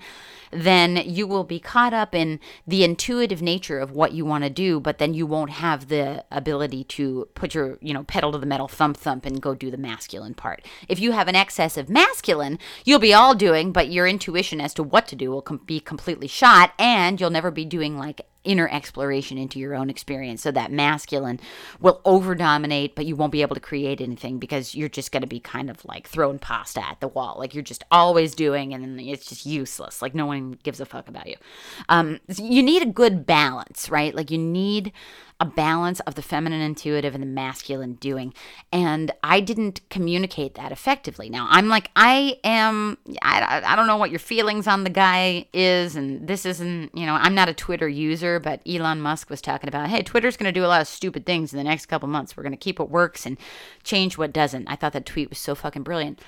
then 0.50 0.96
you 1.04 1.26
will 1.26 1.44
be 1.44 1.60
caught 1.60 1.94
up 1.94 2.14
in 2.14 2.40
the 2.66 2.84
intuitive 2.84 3.40
nature 3.40 3.78
of 3.78 3.92
what 3.92 4.12
you 4.12 4.24
want 4.24 4.44
to 4.44 4.50
do, 4.50 4.80
but 4.80 4.98
then 4.98 5.14
you 5.14 5.26
won't 5.26 5.50
have 5.50 5.88
the 5.88 6.24
ability 6.30 6.84
to 6.84 7.28
put 7.34 7.54
your, 7.54 7.78
you 7.80 7.94
know, 7.94 8.04
pedal 8.04 8.32
to 8.32 8.38
the 8.38 8.46
metal, 8.46 8.68
thump 8.68 8.96
thump, 8.96 9.24
and 9.24 9.40
go 9.40 9.54
do 9.54 9.70
the 9.70 9.76
masculine 9.76 10.34
part. 10.34 10.64
If 10.88 10.98
you 10.98 11.12
have 11.12 11.28
an 11.28 11.36
excess 11.36 11.76
of 11.76 11.88
masculine, 11.88 12.58
you'll 12.84 12.98
be 12.98 13.14
all 13.14 13.34
doing, 13.34 13.72
but 13.72 13.90
your 13.90 14.06
intuition 14.06 14.60
as 14.60 14.74
to 14.74 14.82
what 14.82 15.06
to 15.08 15.16
do 15.16 15.30
will 15.30 15.42
com- 15.42 15.60
be 15.64 15.80
completely 15.80 16.28
shot, 16.28 16.72
and 16.78 17.20
you'll 17.20 17.30
never 17.30 17.50
be 17.50 17.64
doing 17.64 17.96
like 17.96 18.26
inner 18.44 18.68
exploration 18.68 19.36
into 19.38 19.58
your 19.58 19.74
own 19.74 19.90
experience. 19.90 20.42
So 20.42 20.50
that 20.52 20.72
masculine 20.72 21.40
will 21.80 22.00
over 22.04 22.34
dominate, 22.34 22.94
but 22.94 23.06
you 23.06 23.16
won't 23.16 23.32
be 23.32 23.42
able 23.42 23.54
to 23.54 23.60
create 23.60 24.00
anything 24.00 24.38
because 24.38 24.74
you're 24.74 24.88
just 24.88 25.12
going 25.12 25.22
to 25.22 25.26
be 25.26 25.40
kind 25.40 25.68
of 25.68 25.84
like 25.84 26.08
throwing 26.08 26.38
pasta 26.38 26.84
at 26.84 27.00
the 27.00 27.08
wall. 27.08 27.36
Like 27.38 27.54
you're 27.54 27.62
just 27.62 27.84
always 27.90 28.34
doing, 28.34 28.72
and 28.72 29.00
it's 29.00 29.26
just 29.26 29.46
useless. 29.46 30.00
Like 30.00 30.14
no 30.14 30.26
one 30.26 30.58
gives 30.62 30.80
a 30.80 30.86
fuck 30.86 31.08
about 31.08 31.26
you. 31.26 31.36
Um, 31.88 32.20
you 32.36 32.62
need 32.62 32.82
a 32.82 32.86
good 32.86 33.26
balance, 33.26 33.90
right? 33.90 34.14
Like 34.14 34.30
you 34.30 34.38
need 34.38 34.92
a 35.40 35.46
balance 35.46 36.00
of 36.00 36.14
the 36.14 36.22
feminine 36.22 36.60
intuitive 36.60 37.14
and 37.14 37.22
the 37.22 37.26
masculine 37.26 37.94
doing. 37.94 38.34
And 38.70 39.10
I 39.24 39.40
didn't 39.40 39.80
communicate 39.88 40.54
that 40.54 40.70
effectively. 40.70 41.30
Now, 41.30 41.46
I'm 41.50 41.68
like, 41.68 41.90
I 41.96 42.38
am, 42.44 42.98
I, 43.22 43.62
I 43.64 43.74
don't 43.74 43.86
know 43.86 43.96
what 43.96 44.10
your 44.10 44.18
feelings 44.18 44.66
on 44.66 44.84
the 44.84 44.90
guy 44.90 45.46
is. 45.54 45.96
And 45.96 46.28
this 46.28 46.44
isn't, 46.44 46.96
you 46.96 47.06
know, 47.06 47.14
I'm 47.14 47.34
not 47.34 47.48
a 47.48 47.54
Twitter 47.54 47.88
user, 47.88 48.38
but 48.38 48.60
Elon 48.66 49.00
Musk 49.00 49.30
was 49.30 49.40
talking 49.40 49.68
about, 49.68 49.88
hey, 49.88 50.02
Twitter's 50.02 50.36
going 50.36 50.52
to 50.52 50.58
do 50.58 50.64
a 50.64 50.68
lot 50.68 50.82
of 50.82 50.88
stupid 50.88 51.24
things 51.24 51.52
in 51.52 51.56
the 51.56 51.64
next 51.64 51.86
couple 51.86 52.08
months. 52.08 52.36
We're 52.36 52.42
going 52.42 52.52
to 52.52 52.58
keep 52.58 52.78
what 52.78 52.90
works 52.90 53.24
and 53.24 53.38
change 53.82 54.18
what 54.18 54.32
doesn't. 54.32 54.68
I 54.68 54.76
thought 54.76 54.92
that 54.92 55.06
tweet 55.06 55.30
was 55.30 55.38
so 55.38 55.54
fucking 55.54 55.82
brilliant 55.82 56.20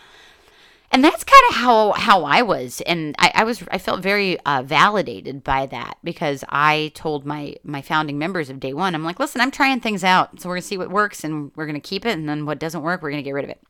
and 0.92 1.02
that's 1.02 1.24
kind 1.24 1.42
of 1.50 1.56
how 1.56 1.92
how 1.92 2.24
I 2.24 2.42
was, 2.42 2.82
and 2.82 3.14
I, 3.18 3.32
I 3.36 3.44
was 3.44 3.64
I 3.70 3.78
felt 3.78 4.02
very 4.02 4.38
uh, 4.40 4.62
validated 4.62 5.42
by 5.42 5.66
that 5.66 5.96
because 6.04 6.44
I 6.48 6.92
told 6.94 7.24
my 7.24 7.56
my 7.64 7.80
founding 7.80 8.18
members 8.18 8.50
of 8.50 8.60
day 8.60 8.74
one, 8.74 8.94
I'm 8.94 9.04
like, 9.04 9.18
listen, 9.18 9.40
I'm 9.40 9.50
trying 9.50 9.80
things 9.80 10.04
out, 10.04 10.40
so 10.40 10.48
we're 10.48 10.56
gonna 10.56 10.62
see 10.62 10.78
what 10.78 10.90
works, 10.90 11.24
and 11.24 11.50
we're 11.56 11.66
gonna 11.66 11.80
keep 11.80 12.04
it, 12.04 12.16
and 12.16 12.28
then 12.28 12.44
what 12.44 12.58
doesn't 12.58 12.82
work, 12.82 13.02
we're 13.02 13.10
gonna 13.10 13.22
get 13.22 13.32
rid 13.32 13.44
of 13.44 13.50
it. 13.50 13.60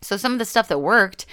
So 0.00 0.16
some 0.16 0.32
of 0.32 0.38
the 0.38 0.44
stuff 0.44 0.68
that 0.68 0.78
worked, 0.78 1.26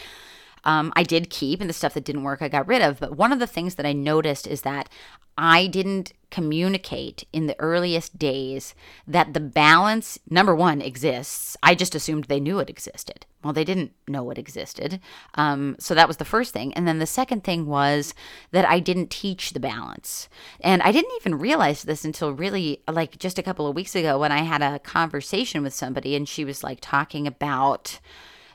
um, 0.64 0.94
I 0.96 1.04
did 1.04 1.30
keep, 1.30 1.60
and 1.62 1.70
the 1.70 1.74
stuff 1.74 1.94
that 1.94 2.04
didn't 2.04 2.24
work, 2.24 2.42
I 2.42 2.50
got 2.50 2.68
rid 2.68 2.82
of. 2.82 3.00
But 3.00 3.18
one 3.18 3.32
of 3.32 3.40
the 3.40 3.48
things 3.48 3.76
that 3.76 3.86
I 3.86 3.94
noticed 3.94 4.48
is 4.48 4.62
that 4.62 4.90
I 5.38 5.68
didn't 5.68 6.14
communicate 6.30 7.26
in 7.34 7.48
the 7.48 7.60
earliest 7.60 8.20
days 8.20 8.76
that 9.08 9.34
the 9.34 9.40
balance, 9.40 10.20
number 10.30 10.54
one, 10.54 10.82
exists. 10.82 11.58
I 11.64 11.74
just 11.74 11.96
assumed 11.96 12.26
they 12.26 12.40
knew 12.40 12.60
it 12.60 12.70
existed. 12.70 13.26
Well, 13.44 13.54
they 13.54 13.64
didn't 13.64 13.94
know 14.08 14.30
it 14.30 14.38
existed. 14.38 15.00
Um, 15.36 15.76
so 15.80 15.96
that 15.96 16.08
was 16.08 16.18
the 16.18 16.26
first 16.26 16.54
thing. 16.54 16.74
And 16.74 16.88
then 16.88 17.00
the 17.00 17.08
second 17.08 17.44
thing 17.44 17.66
was 17.66 18.14
that 18.52 18.70
I 18.70 18.80
didn't 18.80 19.10
teach 19.10 19.52
the 19.52 19.60
balance. 19.60 20.30
And 20.60 20.82
I 20.84 20.92
didn't 20.92 21.16
even 21.20 21.40
realize 21.40 21.84
this 21.84 22.06
until 22.06 22.34
really 22.34 22.82
like 22.90 23.18
just 23.18 23.40
a 23.40 23.44
couple 23.44 23.68
of 23.68 23.76
weeks 23.76 23.96
ago 23.96 24.20
when 24.20 24.32
I 24.32 24.44
had 24.44 24.62
a 24.62 24.80
conversation 24.80 25.64
with 25.64 25.74
somebody 25.74 26.16
and 26.16 26.30
she 26.30 26.46
was 26.46 26.64
like 26.64 26.80
talking 26.82 27.26
about 27.26 28.00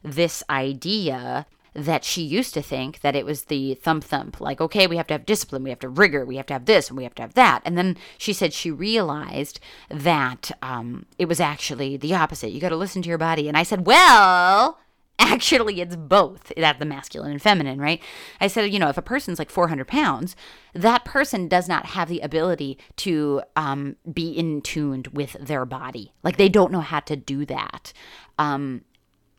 this 0.04 0.44
idea 0.48 1.46
that 1.76 2.04
she 2.04 2.22
used 2.22 2.54
to 2.54 2.62
think 2.62 3.00
that 3.00 3.14
it 3.14 3.26
was 3.26 3.44
the 3.44 3.74
thump 3.74 4.02
thump, 4.02 4.40
like, 4.40 4.60
okay, 4.60 4.86
we 4.86 4.96
have 4.96 5.06
to 5.08 5.14
have 5.14 5.26
discipline, 5.26 5.62
we 5.62 5.70
have 5.70 5.78
to 5.80 5.88
rigor, 5.88 6.24
we 6.24 6.36
have 6.36 6.46
to 6.46 6.54
have 6.54 6.64
this, 6.64 6.88
and 6.88 6.96
we 6.96 7.04
have 7.04 7.14
to 7.16 7.22
have 7.22 7.34
that. 7.34 7.60
And 7.64 7.76
then 7.76 7.96
she 8.16 8.32
said 8.32 8.52
she 8.52 8.70
realized 8.70 9.60
that 9.90 10.50
um, 10.62 11.06
it 11.18 11.26
was 11.26 11.38
actually 11.38 11.96
the 11.96 12.14
opposite. 12.14 12.50
You 12.50 12.60
got 12.60 12.70
to 12.70 12.76
listen 12.76 13.02
to 13.02 13.08
your 13.08 13.18
body. 13.18 13.46
And 13.46 13.56
I 13.56 13.62
said, 13.62 13.86
well, 13.86 14.78
actually 15.18 15.80
it's 15.80 15.96
both 15.96 16.52
that 16.56 16.78
the 16.78 16.84
masculine 16.84 17.32
and 17.32 17.40
feminine 17.40 17.80
right 17.80 18.02
i 18.38 18.46
said 18.46 18.70
you 18.70 18.78
know 18.78 18.90
if 18.90 18.98
a 18.98 19.02
person's 19.02 19.38
like 19.38 19.50
400 19.50 19.88
pounds 19.88 20.36
that 20.74 21.06
person 21.06 21.48
does 21.48 21.68
not 21.68 21.86
have 21.86 22.10
the 22.10 22.20
ability 22.20 22.78
to 22.96 23.42
um, 23.56 23.96
be 24.12 24.30
in 24.30 24.60
tuned 24.60 25.08
with 25.08 25.32
their 25.40 25.64
body 25.64 26.12
like 26.22 26.36
they 26.36 26.50
don't 26.50 26.70
know 26.70 26.80
how 26.80 27.00
to 27.00 27.16
do 27.16 27.46
that 27.46 27.94
um, 28.38 28.82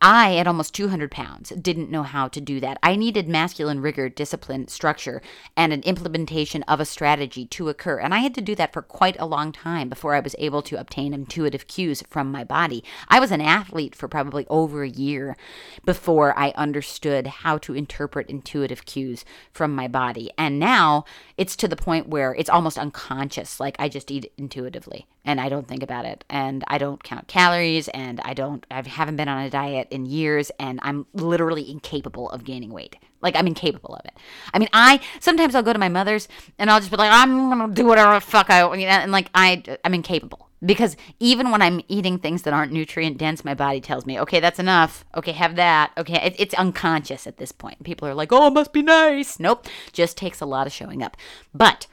I, 0.00 0.36
at 0.36 0.46
almost 0.46 0.74
200 0.74 1.10
pounds, 1.10 1.50
didn't 1.50 1.90
know 1.90 2.04
how 2.04 2.28
to 2.28 2.40
do 2.40 2.60
that. 2.60 2.78
I 2.84 2.94
needed 2.94 3.28
masculine 3.28 3.80
rigor, 3.80 4.08
discipline, 4.08 4.68
structure, 4.68 5.20
and 5.56 5.72
an 5.72 5.82
implementation 5.82 6.62
of 6.64 6.78
a 6.78 6.84
strategy 6.84 7.46
to 7.46 7.68
occur. 7.68 7.98
And 7.98 8.14
I 8.14 8.18
had 8.18 8.32
to 8.36 8.40
do 8.40 8.54
that 8.54 8.72
for 8.72 8.80
quite 8.80 9.18
a 9.18 9.26
long 9.26 9.50
time 9.50 9.88
before 9.88 10.14
I 10.14 10.20
was 10.20 10.36
able 10.38 10.62
to 10.62 10.78
obtain 10.78 11.12
intuitive 11.12 11.66
cues 11.66 12.04
from 12.08 12.30
my 12.30 12.44
body. 12.44 12.84
I 13.08 13.18
was 13.18 13.32
an 13.32 13.40
athlete 13.40 13.96
for 13.96 14.06
probably 14.06 14.46
over 14.48 14.84
a 14.84 14.88
year 14.88 15.36
before 15.84 16.38
I 16.38 16.50
understood 16.50 17.26
how 17.26 17.58
to 17.58 17.74
interpret 17.74 18.30
intuitive 18.30 18.86
cues 18.86 19.24
from 19.52 19.74
my 19.74 19.88
body. 19.88 20.30
And 20.38 20.60
now 20.60 21.06
it's 21.36 21.56
to 21.56 21.66
the 21.66 21.74
point 21.74 22.08
where 22.08 22.36
it's 22.36 22.50
almost 22.50 22.78
unconscious. 22.78 23.58
Like 23.58 23.74
I 23.80 23.88
just 23.88 24.12
eat 24.12 24.32
intuitively 24.38 25.06
and 25.28 25.42
I 25.42 25.50
don't 25.50 25.68
think 25.68 25.82
about 25.82 26.06
it 26.06 26.24
and 26.30 26.64
I 26.68 26.78
don't 26.78 27.04
count 27.04 27.28
calories 27.28 27.88
and 27.88 28.18
I 28.24 28.32
don't 28.32 28.64
I 28.70 28.80
haven't 28.80 29.16
been 29.16 29.28
on 29.28 29.44
a 29.44 29.50
diet 29.50 29.87
in 29.90 30.06
years 30.06 30.50
and 30.58 30.78
I'm 30.82 31.06
literally 31.12 31.70
incapable 31.70 32.30
of 32.30 32.44
gaining 32.44 32.70
weight. 32.70 32.96
Like 33.20 33.36
I'm 33.36 33.46
incapable 33.46 33.94
of 33.94 34.04
it. 34.04 34.16
I 34.54 34.58
mean, 34.58 34.68
I 34.72 35.00
sometimes 35.20 35.54
I'll 35.54 35.62
go 35.62 35.72
to 35.72 35.78
my 35.78 35.88
mother's 35.88 36.28
and 36.58 36.70
I'll 36.70 36.78
just 36.80 36.90
be 36.90 36.96
like, 36.96 37.12
I'm 37.12 37.48
gonna 37.48 37.72
do 37.72 37.86
whatever 37.86 38.14
the 38.14 38.20
fuck 38.20 38.50
I 38.50 38.64
want, 38.64 38.80
and 38.80 39.12
like 39.12 39.30
I 39.34 39.62
I'm 39.84 39.94
incapable 39.94 40.48
because 40.64 40.96
even 41.20 41.50
when 41.50 41.62
I'm 41.62 41.80
eating 41.88 42.18
things 42.18 42.42
that 42.42 42.54
aren't 42.54 42.72
nutrient 42.72 43.18
dense, 43.18 43.44
my 43.44 43.54
body 43.54 43.80
tells 43.80 44.06
me, 44.06 44.18
okay, 44.20 44.40
that's 44.40 44.58
enough. 44.58 45.04
Okay, 45.16 45.32
have 45.32 45.56
that. 45.56 45.92
Okay, 45.96 46.20
it, 46.24 46.34
it's 46.38 46.54
unconscious 46.54 47.26
at 47.26 47.38
this 47.38 47.52
point. 47.52 47.82
People 47.84 48.08
are 48.08 48.14
like, 48.14 48.32
oh, 48.32 48.48
it 48.48 48.52
must 48.52 48.72
be 48.72 48.82
nice. 48.82 49.38
Nope, 49.38 49.66
just 49.92 50.16
takes 50.16 50.40
a 50.40 50.46
lot 50.46 50.66
of 50.66 50.72
showing 50.72 51.02
up. 51.02 51.16
But 51.54 51.86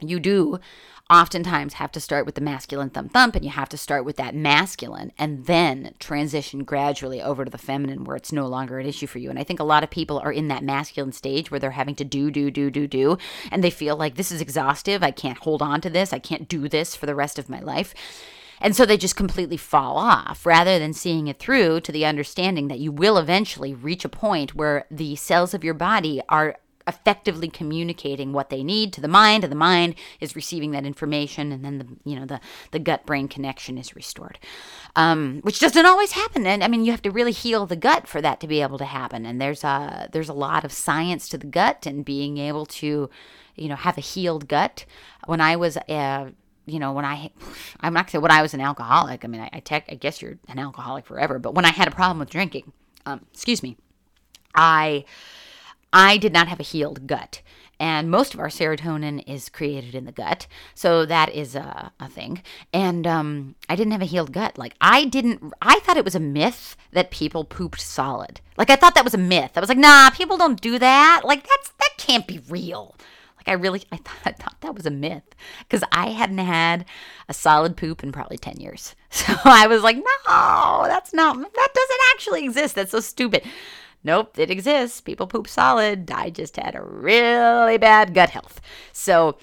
you 0.00 0.20
do 0.20 0.58
oftentimes 1.12 1.74
have 1.74 1.92
to 1.92 2.00
start 2.00 2.24
with 2.24 2.34
the 2.34 2.40
masculine 2.40 2.88
thump 2.88 3.12
thump 3.12 3.36
and 3.36 3.44
you 3.44 3.50
have 3.50 3.68
to 3.68 3.76
start 3.76 4.04
with 4.04 4.16
that 4.16 4.34
masculine 4.34 5.12
and 5.18 5.44
then 5.44 5.94
transition 5.98 6.64
gradually 6.64 7.20
over 7.20 7.44
to 7.44 7.50
the 7.50 7.58
feminine 7.58 8.04
where 8.04 8.16
it's 8.16 8.32
no 8.32 8.46
longer 8.46 8.78
an 8.78 8.86
issue 8.86 9.06
for 9.06 9.18
you. 9.18 9.28
And 9.28 9.38
I 9.38 9.44
think 9.44 9.60
a 9.60 9.64
lot 9.64 9.84
of 9.84 9.90
people 9.90 10.18
are 10.20 10.32
in 10.32 10.48
that 10.48 10.64
masculine 10.64 11.12
stage 11.12 11.50
where 11.50 11.60
they're 11.60 11.72
having 11.72 11.94
to 11.96 12.04
do, 12.04 12.30
do, 12.30 12.50
do, 12.50 12.70
do, 12.70 12.86
do. 12.86 13.18
And 13.50 13.62
they 13.62 13.70
feel 13.70 13.94
like 13.94 14.14
this 14.14 14.32
is 14.32 14.40
exhaustive. 14.40 15.02
I 15.02 15.10
can't 15.10 15.38
hold 15.38 15.60
on 15.60 15.82
to 15.82 15.90
this. 15.90 16.14
I 16.14 16.18
can't 16.18 16.48
do 16.48 16.66
this 16.66 16.96
for 16.96 17.04
the 17.04 17.14
rest 17.14 17.38
of 17.38 17.50
my 17.50 17.60
life. 17.60 17.94
And 18.58 18.74
so 18.74 18.86
they 18.86 18.96
just 18.96 19.16
completely 19.16 19.56
fall 19.58 19.98
off 19.98 20.46
rather 20.46 20.78
than 20.78 20.94
seeing 20.94 21.28
it 21.28 21.38
through 21.38 21.80
to 21.80 21.92
the 21.92 22.06
understanding 22.06 22.68
that 22.68 22.78
you 22.78 22.90
will 22.90 23.18
eventually 23.18 23.74
reach 23.74 24.04
a 24.04 24.08
point 24.08 24.54
where 24.54 24.86
the 24.90 25.16
cells 25.16 25.52
of 25.52 25.64
your 25.64 25.74
body 25.74 26.22
are 26.28 26.56
effectively 26.86 27.48
communicating 27.48 28.32
what 28.32 28.50
they 28.50 28.62
need 28.62 28.92
to 28.92 29.00
the 29.00 29.08
mind 29.08 29.44
and 29.44 29.50
the 29.50 29.56
mind 29.56 29.94
is 30.20 30.36
receiving 30.36 30.70
that 30.72 30.84
information 30.84 31.52
and 31.52 31.64
then 31.64 31.78
the 31.78 31.86
you 32.04 32.18
know 32.18 32.26
the 32.26 32.40
the 32.70 32.78
gut 32.78 33.04
brain 33.06 33.28
connection 33.28 33.78
is 33.78 33.96
restored 33.96 34.38
um, 34.96 35.40
which 35.42 35.60
doesn't 35.60 35.86
always 35.86 36.12
happen 36.12 36.46
and 36.46 36.62
i 36.62 36.68
mean 36.68 36.84
you 36.84 36.90
have 36.90 37.02
to 37.02 37.10
really 37.10 37.32
heal 37.32 37.66
the 37.66 37.76
gut 37.76 38.06
for 38.06 38.20
that 38.20 38.40
to 38.40 38.46
be 38.46 38.62
able 38.62 38.78
to 38.78 38.84
happen 38.84 39.24
and 39.26 39.40
there's 39.40 39.64
a 39.64 40.08
there's 40.12 40.28
a 40.28 40.34
lot 40.34 40.64
of 40.64 40.72
science 40.72 41.28
to 41.28 41.38
the 41.38 41.46
gut 41.46 41.86
and 41.86 42.04
being 42.04 42.38
able 42.38 42.66
to 42.66 43.08
you 43.56 43.68
know 43.68 43.76
have 43.76 43.98
a 43.98 44.02
healed 44.02 44.48
gut 44.48 44.84
when 45.26 45.40
i 45.40 45.56
was 45.56 45.76
uh, 45.76 46.30
you 46.66 46.78
know, 46.78 46.92
when 46.92 47.04
I, 47.04 47.30
I'm 47.80 47.92
not 47.92 48.10
saying 48.10 48.22
when 48.22 48.30
I 48.30 48.42
was 48.42 48.54
an 48.54 48.60
alcoholic. 48.60 49.24
I 49.24 49.28
mean, 49.28 49.40
I, 49.40 49.50
I, 49.52 49.60
tech, 49.60 49.86
I 49.90 49.94
guess 49.94 50.22
you're 50.22 50.38
an 50.48 50.58
alcoholic 50.58 51.06
forever. 51.06 51.38
But 51.38 51.54
when 51.54 51.64
I 51.64 51.70
had 51.70 51.88
a 51.88 51.90
problem 51.90 52.18
with 52.18 52.30
drinking, 52.30 52.72
um, 53.04 53.26
excuse 53.32 53.62
me, 53.62 53.76
I 54.54 55.04
I 55.92 56.16
did 56.16 56.32
not 56.32 56.48
have 56.48 56.60
a 56.60 56.64
healed 56.64 57.06
gut. 57.06 57.42
And 57.80 58.10
most 58.10 58.32
of 58.32 58.38
our 58.38 58.48
serotonin 58.48 59.24
is 59.26 59.48
created 59.48 59.94
in 59.96 60.04
the 60.04 60.12
gut. 60.12 60.46
So 60.72 61.04
that 61.04 61.30
is 61.30 61.56
a, 61.56 61.90
a 61.98 62.08
thing. 62.08 62.42
And 62.72 63.06
um, 63.08 63.56
I 63.68 63.74
didn't 63.74 63.90
have 63.90 64.02
a 64.02 64.06
healed 64.06 64.32
gut. 64.32 64.56
Like, 64.56 64.74
I 64.80 65.04
didn't, 65.04 65.52
I 65.60 65.80
thought 65.80 65.96
it 65.96 66.04
was 66.04 66.14
a 66.14 66.20
myth 66.20 66.76
that 66.92 67.10
people 67.10 67.44
pooped 67.44 67.80
solid. 67.80 68.40
Like, 68.56 68.70
I 68.70 68.76
thought 68.76 68.94
that 68.94 69.02
was 69.04 69.14
a 69.14 69.18
myth. 69.18 69.52
I 69.56 69.60
was 69.60 69.68
like, 69.68 69.78
nah, 69.78 70.10
people 70.10 70.36
don't 70.36 70.60
do 70.60 70.78
that. 70.78 71.22
Like, 71.24 71.44
that's, 71.46 71.72
that 71.80 71.90
can't 71.98 72.26
be 72.26 72.40
real. 72.48 72.94
Like, 73.36 73.48
I 73.48 73.60
really, 73.60 73.82
I 73.90 73.96
thought, 73.96 74.16
I 74.24 74.30
thought 74.30 74.60
that 74.60 74.76
was 74.76 74.86
a 74.86 74.90
myth 74.90 75.34
because 75.60 75.82
I 75.90 76.10
hadn't 76.10 76.38
had 76.38 76.84
a 77.28 77.34
solid 77.34 77.76
poop 77.76 78.04
in 78.04 78.12
probably 78.12 78.38
10 78.38 78.58
years. 78.58 78.94
So 79.14 79.34
I 79.44 79.66
was 79.66 79.82
like, 79.82 79.96
no, 79.96 80.84
that's 80.86 81.12
not, 81.12 81.36
that 81.36 81.68
doesn't 81.74 82.00
actually 82.14 82.44
exist. 82.44 82.74
That's 82.74 82.92
so 82.92 83.00
stupid. 83.00 83.42
Nope, 84.04 84.38
it 84.38 84.50
exists. 84.50 85.00
People 85.00 85.26
poop 85.26 85.46
solid. 85.46 86.10
I 86.10 86.30
just 86.30 86.56
had 86.56 86.74
a 86.74 86.82
really 86.82 87.78
bad 87.78 88.14
gut 88.14 88.30
health. 88.30 88.60
So, 88.92 89.38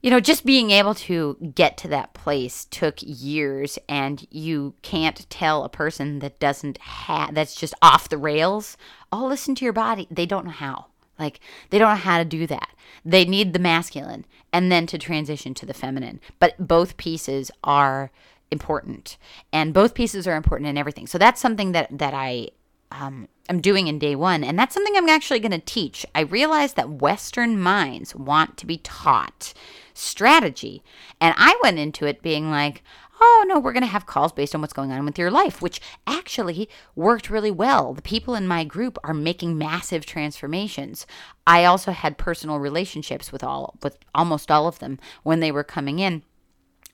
you 0.00 0.10
know, 0.10 0.20
just 0.20 0.46
being 0.46 0.70
able 0.70 0.94
to 0.94 1.36
get 1.54 1.76
to 1.78 1.88
that 1.88 2.14
place 2.14 2.64
took 2.64 2.96
years, 3.00 3.78
and 3.88 4.26
you 4.30 4.74
can't 4.82 5.28
tell 5.28 5.64
a 5.64 5.68
person 5.68 6.20
that 6.20 6.38
doesn't 6.38 6.78
have, 6.78 7.34
that's 7.34 7.54
just 7.54 7.74
off 7.82 8.08
the 8.08 8.16
rails, 8.16 8.76
oh, 9.12 9.26
listen 9.26 9.54
to 9.56 9.64
your 9.64 9.74
body. 9.74 10.06
They 10.10 10.24
don't 10.24 10.46
know 10.46 10.52
how. 10.52 10.86
Like, 11.18 11.40
they 11.68 11.78
don't 11.78 11.90
know 11.90 11.96
how 11.96 12.16
to 12.16 12.24
do 12.24 12.46
that. 12.46 12.70
They 13.04 13.26
need 13.26 13.52
the 13.52 13.58
masculine 13.58 14.24
and 14.52 14.72
then 14.72 14.86
to 14.86 14.96
transition 14.96 15.52
to 15.54 15.66
the 15.66 15.74
feminine. 15.74 16.20
But 16.38 16.66
both 16.66 16.96
pieces 16.96 17.50
are 17.62 18.10
important, 18.50 19.18
and 19.52 19.74
both 19.74 19.94
pieces 19.94 20.26
are 20.26 20.34
important 20.34 20.68
in 20.68 20.78
everything. 20.78 21.06
So 21.06 21.18
that's 21.18 21.40
something 21.40 21.72
that, 21.72 21.98
that 21.98 22.14
I 22.14 22.48
um, 22.90 23.28
I'm 23.48 23.60
doing 23.60 23.88
in 23.88 23.98
day 23.98 24.14
one. 24.14 24.44
And 24.44 24.58
that's 24.58 24.74
something 24.74 24.96
I'm 24.96 25.08
actually 25.08 25.40
going 25.40 25.50
to 25.52 25.58
teach. 25.58 26.06
I 26.14 26.20
realize 26.20 26.74
that 26.74 26.90
Western 26.90 27.60
minds 27.60 28.14
want 28.14 28.56
to 28.58 28.66
be 28.66 28.78
taught 28.78 29.52
strategy. 29.92 30.82
And 31.20 31.34
I 31.36 31.58
went 31.62 31.78
into 31.78 32.06
it 32.06 32.22
being 32.22 32.50
like, 32.50 32.82
oh, 33.20 33.44
no, 33.46 33.58
we're 33.58 33.72
going 33.72 33.82
to 33.82 33.86
have 33.88 34.06
calls 34.06 34.32
based 34.32 34.54
on 34.54 34.60
what's 34.60 34.72
going 34.72 34.90
on 34.92 35.04
with 35.04 35.18
your 35.18 35.30
life, 35.30 35.60
which 35.60 35.80
actually 36.06 36.68
worked 36.94 37.28
really 37.28 37.50
well. 37.50 37.92
The 37.92 38.00
people 38.00 38.34
in 38.34 38.46
my 38.46 38.64
group 38.64 38.98
are 39.04 39.12
making 39.12 39.58
massive 39.58 40.06
transformations. 40.06 41.06
I 41.46 41.64
also 41.64 41.92
had 41.92 42.16
personal 42.16 42.58
relationships 42.58 43.30
with 43.30 43.44
all, 43.44 43.76
with 43.82 43.98
almost 44.14 44.50
all 44.50 44.66
of 44.66 44.78
them 44.78 44.98
when 45.22 45.40
they 45.40 45.52
were 45.52 45.64
coming 45.64 45.98
in 45.98 46.22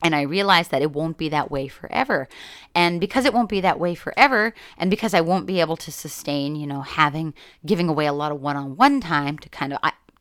and 0.03 0.15
I 0.15 0.23
realized 0.23 0.71
that 0.71 0.83
it 0.83 0.93
won't 0.93 1.19
be 1.19 1.29
that 1.31 1.51
way 1.51 1.69
forever. 1.69 2.29
And 2.75 3.01
because 3.01 3.25
it 3.25 3.35
won't 3.35 3.49
be 3.49 3.61
that 3.61 3.79
way 3.79 3.95
forever, 3.95 4.55
and 4.77 4.91
because 4.91 5.15
I 5.15 5.21
won't 5.21 5.47
be 5.47 5.61
able 5.61 5.77
to 5.79 5.93
sustain, 5.93 6.57
you 6.57 6.67
know, 6.67 6.83
having 6.83 7.35
giving 7.65 7.89
away 7.89 8.07
a 8.07 8.13
lot 8.13 8.33
of 8.33 8.41
one-on-one 8.41 9.01
time 9.01 9.39
to 9.39 9.49
kind 9.49 9.73
of 9.73 9.79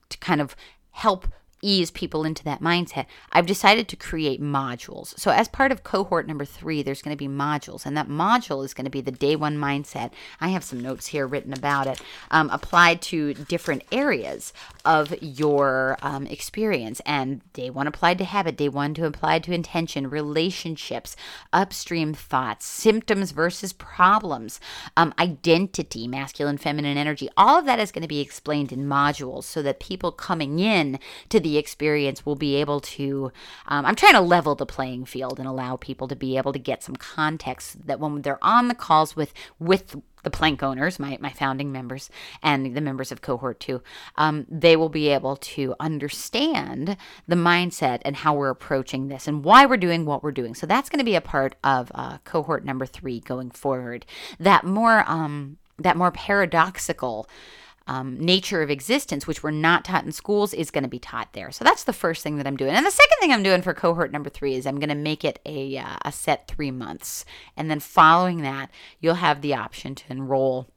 to 0.09 0.17
kind 0.19 0.41
of 0.41 0.55
help 0.91 1.27
ease 1.61 1.91
people 1.91 2.23
into 2.23 2.43
that 2.43 2.61
mindset, 2.61 3.05
I've 3.31 3.45
decided 3.45 3.87
to 3.87 3.95
create 3.95 4.41
modules. 4.41 5.17
So, 5.19 5.31
as 5.31 5.47
part 5.47 5.71
of 5.71 5.83
cohort 5.83 6.27
number 6.27 6.45
three, 6.45 6.83
there's 6.83 7.01
going 7.01 7.15
to 7.15 7.17
be 7.17 7.27
modules, 7.27 7.85
and 7.85 7.95
that 7.97 8.07
module 8.07 8.63
is 8.63 8.73
going 8.73 8.85
to 8.85 8.91
be 8.91 9.01
the 9.01 9.11
day 9.11 9.35
one 9.35 9.57
mindset. 9.57 10.11
I 10.39 10.49
have 10.49 10.63
some 10.63 10.79
notes 10.79 11.07
here 11.07 11.25
written 11.25 11.53
about 11.53 11.87
it, 11.87 12.01
um, 12.31 12.49
applied 12.49 13.01
to 13.03 13.33
different 13.33 13.83
areas 13.91 14.53
of 14.83 15.13
your 15.21 15.97
um, 16.01 16.27
experience. 16.27 17.01
And 17.05 17.41
day 17.53 17.69
one 17.69 17.87
applied 17.87 18.17
to 18.19 18.25
habit, 18.25 18.57
day 18.57 18.69
one 18.69 18.93
to 18.95 19.05
applied 19.05 19.43
to 19.45 19.53
intention, 19.53 20.09
relationships, 20.09 21.15
upstream 21.53 22.13
thoughts, 22.13 22.65
symptoms 22.65 23.31
versus 23.31 23.73
problems, 23.73 24.59
um, 24.97 25.13
identity, 25.19 26.07
masculine, 26.07 26.57
feminine 26.57 26.97
energy. 26.97 27.29
All 27.37 27.57
of 27.57 27.65
that 27.65 27.79
is 27.79 27.91
going 27.91 28.01
to 28.01 28.07
be 28.07 28.21
explained 28.21 28.71
in 28.71 28.85
modules 28.85 29.43
so 29.43 29.61
that 29.61 29.79
people 29.79 30.11
coming 30.11 30.59
in 30.59 30.99
to 31.29 31.39
the 31.45 31.59
experience 31.59 32.25
will 32.25 32.35
be 32.35 32.55
able 32.55 32.79
to. 32.79 33.31
Um, 33.67 33.85
I'm 33.85 33.93
trying 33.93 34.13
to 34.13 34.19
level 34.19 34.55
the 34.55 34.65
playing 34.65 35.05
field 35.05 35.37
and 35.37 35.47
allow 35.47 35.75
people 35.75 36.07
to 36.07 36.15
be 36.15 36.37
able 36.37 36.51
to 36.53 36.57
get 36.57 36.81
some 36.81 36.95
context 36.95 37.85
that 37.85 37.99
when 37.99 38.23
they're 38.23 38.43
on 38.43 38.67
the 38.67 38.73
calls 38.73 39.15
with 39.15 39.31
with 39.59 39.95
the 40.23 40.31
plank 40.31 40.63
owners, 40.63 40.97
my, 40.97 41.19
my 41.21 41.29
founding 41.29 41.71
members, 41.71 42.09
and 42.41 42.75
the 42.75 42.81
members 42.81 43.11
of 43.11 43.21
cohort 43.21 43.59
two, 43.59 43.83
um, 44.15 44.47
they 44.49 44.75
will 44.75 44.89
be 44.89 45.09
able 45.09 45.35
to 45.35 45.75
understand 45.79 46.97
the 47.27 47.35
mindset 47.35 48.01
and 48.03 48.15
how 48.15 48.33
we're 48.33 48.49
approaching 48.49 49.07
this 49.07 49.27
and 49.27 49.43
why 49.43 49.67
we're 49.67 49.77
doing 49.77 50.03
what 50.03 50.23
we're 50.23 50.31
doing. 50.31 50.55
So 50.55 50.65
that's 50.65 50.89
going 50.89 50.97
to 50.97 51.05
be 51.05 51.13
a 51.13 51.21
part 51.21 51.53
of 51.63 51.91
uh, 51.93 52.17
cohort 52.23 52.65
number 52.65 52.87
three 52.87 53.19
going 53.19 53.51
forward. 53.51 54.03
That 54.39 54.63
more 54.63 55.03
um, 55.07 55.57
that 55.77 55.95
more 55.95 56.09
paradoxical 56.09 57.27
um, 57.87 58.19
nature 58.19 58.61
of 58.61 58.71
existence, 58.71 59.27
which 59.27 59.43
we're 59.43 59.51
not 59.51 59.85
taught 59.85 60.05
in 60.05 60.11
schools, 60.11 60.53
is 60.53 60.71
going 60.71 60.83
to 60.83 60.89
be 60.89 60.99
taught 60.99 61.33
there. 61.33 61.51
So 61.51 61.63
that's 61.63 61.83
the 61.83 61.93
first 61.93 62.23
thing 62.23 62.37
that 62.37 62.47
I'm 62.47 62.57
doing. 62.57 62.71
And 62.71 62.85
the 62.85 62.91
second 62.91 63.17
thing 63.19 63.31
I'm 63.31 63.43
doing 63.43 63.61
for 63.61 63.73
cohort 63.73 64.11
number 64.11 64.29
three 64.29 64.55
is 64.55 64.65
I'm 64.65 64.79
going 64.79 64.89
to 64.89 64.95
make 64.95 65.23
it 65.23 65.39
a, 65.45 65.77
uh, 65.77 65.97
a 66.03 66.11
set 66.11 66.47
three 66.47 66.71
months. 66.71 67.25
And 67.55 67.69
then 67.69 67.79
following 67.79 68.41
that, 68.41 68.71
you'll 68.99 69.15
have 69.15 69.41
the 69.41 69.53
option 69.53 69.95
to 69.95 70.11
enroll 70.11 70.67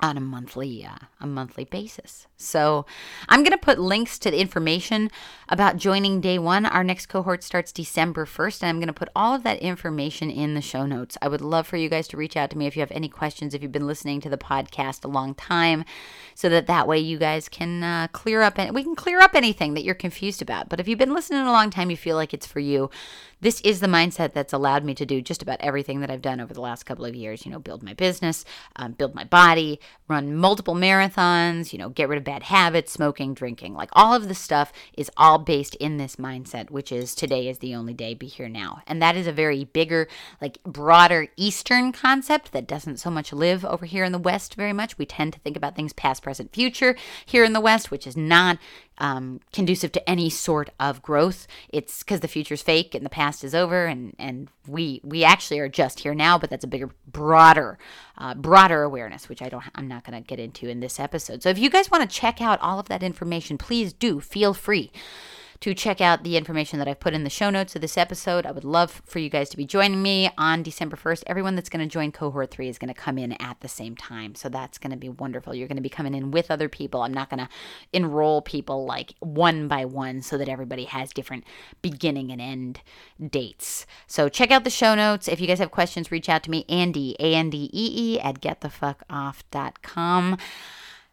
on 0.00 0.16
a 0.16 0.20
monthly 0.20 0.84
uh, 0.84 1.06
a 1.20 1.26
monthly 1.26 1.64
basis. 1.64 2.26
So 2.36 2.86
I'm 3.28 3.42
going 3.42 3.52
to 3.52 3.58
put 3.58 3.78
links 3.78 4.18
to 4.20 4.30
the 4.30 4.40
information 4.40 5.10
about 5.50 5.78
joining 5.78 6.20
day 6.20 6.38
one. 6.38 6.66
Our 6.66 6.84
next 6.84 7.06
cohort 7.06 7.42
starts 7.42 7.72
December 7.72 8.26
1st, 8.26 8.62
and 8.62 8.68
I'm 8.68 8.76
going 8.76 8.88
to 8.88 8.92
put 8.92 9.08
all 9.16 9.34
of 9.34 9.44
that 9.44 9.60
information 9.60 10.30
in 10.30 10.54
the 10.54 10.60
show 10.60 10.84
notes. 10.84 11.16
I 11.22 11.28
would 11.28 11.40
love 11.40 11.66
for 11.66 11.76
you 11.76 11.88
guys 11.88 12.06
to 12.08 12.16
reach 12.16 12.36
out 12.36 12.50
to 12.50 12.58
me 12.58 12.66
if 12.66 12.76
you 12.76 12.80
have 12.80 12.92
any 12.92 13.08
questions, 13.08 13.54
if 13.54 13.62
you've 13.62 13.72
been 13.72 13.86
listening 13.86 14.20
to 14.20 14.28
the 14.28 14.36
podcast 14.36 15.04
a 15.04 15.08
long 15.08 15.34
time, 15.34 15.84
so 16.34 16.48
that 16.50 16.66
that 16.66 16.86
way 16.86 16.98
you 16.98 17.18
guys 17.18 17.48
can 17.48 17.82
uh, 17.82 18.08
clear 18.12 18.42
up 18.42 18.58
and 18.58 18.74
we 18.74 18.82
can 18.82 18.94
clear 18.94 19.20
up 19.20 19.34
anything 19.34 19.74
that 19.74 19.84
you're 19.84 19.94
confused 19.94 20.42
about. 20.42 20.68
But 20.68 20.80
if 20.80 20.88
you've 20.88 20.98
been 20.98 21.14
listening 21.14 21.40
a 21.40 21.52
long 21.52 21.70
time, 21.70 21.90
you 21.90 21.96
feel 21.96 22.16
like 22.16 22.34
it's 22.34 22.46
for 22.46 22.60
you. 22.60 22.90
This 23.40 23.60
is 23.60 23.80
the 23.80 23.86
mindset 23.86 24.32
that's 24.32 24.52
allowed 24.52 24.84
me 24.84 24.94
to 24.96 25.06
do 25.06 25.22
just 25.22 25.42
about 25.42 25.60
everything 25.60 26.00
that 26.00 26.10
I've 26.10 26.22
done 26.22 26.40
over 26.40 26.52
the 26.52 26.60
last 26.60 26.82
couple 26.84 27.04
of 27.04 27.14
years. 27.14 27.46
You 27.46 27.52
know, 27.52 27.60
build 27.60 27.82
my 27.82 27.94
business, 27.94 28.44
um, 28.76 28.92
build 28.92 29.14
my 29.14 29.24
body, 29.24 29.80
run 30.08 30.34
multiple 30.34 30.74
marathons, 30.74 31.72
you 31.72 31.78
know, 31.78 31.88
get 31.88 32.08
rid 32.08 32.18
of 32.18 32.24
bad 32.24 32.42
habits, 32.44 32.92
smoking, 32.92 33.34
drinking. 33.34 33.74
Like 33.74 33.90
all 33.92 34.12
of 34.12 34.28
the 34.28 34.34
stuff 34.34 34.72
is 34.96 35.10
all 35.16 35.37
based 35.38 35.74
in 35.76 35.96
this 35.96 36.16
mindset, 36.16 36.70
which 36.70 36.92
is 36.92 37.14
today 37.14 37.48
is 37.48 37.58
the 37.58 37.74
only 37.74 37.94
day, 37.94 38.14
be 38.14 38.26
here 38.26 38.48
now. 38.48 38.82
And 38.86 39.00
that 39.02 39.16
is 39.16 39.26
a 39.26 39.32
very 39.32 39.64
bigger, 39.64 40.08
like 40.40 40.62
broader 40.64 41.28
Eastern 41.36 41.92
concept 41.92 42.52
that 42.52 42.66
doesn't 42.66 42.98
so 42.98 43.10
much 43.10 43.32
live 43.32 43.64
over 43.64 43.86
here 43.86 44.04
in 44.04 44.12
the 44.12 44.18
West 44.18 44.54
very 44.54 44.72
much. 44.72 44.98
We 44.98 45.06
tend 45.06 45.32
to 45.34 45.40
think 45.40 45.56
about 45.56 45.76
things 45.76 45.92
past, 45.92 46.22
present, 46.22 46.52
future 46.52 46.96
here 47.24 47.44
in 47.44 47.52
the 47.52 47.60
West, 47.60 47.90
which 47.90 48.06
is 48.06 48.16
not 48.16 48.58
um, 48.98 49.40
conducive 49.52 49.92
to 49.92 50.10
any 50.10 50.30
sort 50.30 50.70
of 50.78 51.02
growth. 51.02 51.46
It's 51.68 52.02
because 52.02 52.20
the 52.20 52.28
future's 52.28 52.62
fake 52.62 52.94
and 52.94 53.04
the 53.04 53.10
past 53.10 53.44
is 53.44 53.54
over, 53.54 53.86
and 53.86 54.14
and 54.18 54.48
we 54.66 55.00
we 55.04 55.24
actually 55.24 55.58
are 55.60 55.68
just 55.68 56.00
here 56.00 56.14
now. 56.14 56.38
But 56.38 56.50
that's 56.50 56.64
a 56.64 56.68
bigger, 56.68 56.90
broader, 57.06 57.78
uh, 58.16 58.34
broader 58.34 58.82
awareness, 58.82 59.28
which 59.28 59.42
I 59.42 59.48
don't. 59.48 59.64
I'm 59.74 59.88
not 59.88 60.04
going 60.04 60.20
to 60.20 60.26
get 60.26 60.38
into 60.38 60.68
in 60.68 60.80
this 60.80 61.00
episode. 61.00 61.42
So 61.42 61.48
if 61.48 61.58
you 61.58 61.70
guys 61.70 61.90
want 61.90 62.08
to 62.08 62.16
check 62.16 62.40
out 62.40 62.60
all 62.60 62.78
of 62.78 62.88
that 62.88 63.02
information, 63.02 63.58
please 63.58 63.92
do 63.92 64.20
feel 64.20 64.54
free 64.54 64.92
to 65.60 65.74
check 65.74 66.00
out 66.00 66.22
the 66.22 66.36
information 66.36 66.78
that 66.78 66.86
I've 66.86 67.00
put 67.00 67.14
in 67.14 67.24
the 67.24 67.30
show 67.30 67.50
notes 67.50 67.74
of 67.74 67.80
this 67.80 67.98
episode. 67.98 68.46
I 68.46 68.52
would 68.52 68.64
love 68.64 69.02
for 69.04 69.18
you 69.18 69.28
guys 69.28 69.48
to 69.50 69.56
be 69.56 69.64
joining 69.64 70.00
me 70.02 70.30
on 70.38 70.62
December 70.62 70.96
1st. 70.96 71.24
Everyone 71.26 71.56
that's 71.56 71.68
going 71.68 71.86
to 71.86 71.92
join 71.92 72.12
cohort 72.12 72.50
three 72.50 72.68
is 72.68 72.78
going 72.78 72.92
to 72.92 73.00
come 73.00 73.18
in 73.18 73.32
at 73.32 73.60
the 73.60 73.68
same 73.68 73.96
time. 73.96 74.34
So 74.36 74.48
that's 74.48 74.78
going 74.78 74.92
to 74.92 74.96
be 74.96 75.08
wonderful. 75.08 75.54
You're 75.54 75.66
going 75.68 75.76
to 75.76 75.82
be 75.82 75.88
coming 75.88 76.14
in 76.14 76.30
with 76.30 76.50
other 76.50 76.68
people. 76.68 77.02
I'm 77.02 77.12
not 77.12 77.28
going 77.28 77.40
to 77.40 77.48
enroll 77.92 78.40
people 78.40 78.84
like 78.86 79.14
one 79.18 79.66
by 79.66 79.84
one 79.84 80.22
so 80.22 80.38
that 80.38 80.48
everybody 80.48 80.84
has 80.84 81.12
different 81.12 81.44
beginning 81.82 82.30
and 82.30 82.40
end 82.40 82.80
dates. 83.28 83.84
So 84.06 84.28
check 84.28 84.52
out 84.52 84.62
the 84.64 84.70
show 84.70 84.94
notes. 84.94 85.26
If 85.26 85.40
you 85.40 85.48
guys 85.48 85.58
have 85.58 85.72
questions, 85.72 86.12
reach 86.12 86.28
out 86.28 86.44
to 86.44 86.50
me, 86.50 86.64
Andee, 86.68 87.16
A 87.18 87.34
N 87.34 87.50
D 87.50 87.68
E 87.72 88.14
E, 88.14 88.20
at 88.20 88.40
getthefuckoff.com. 88.40 90.38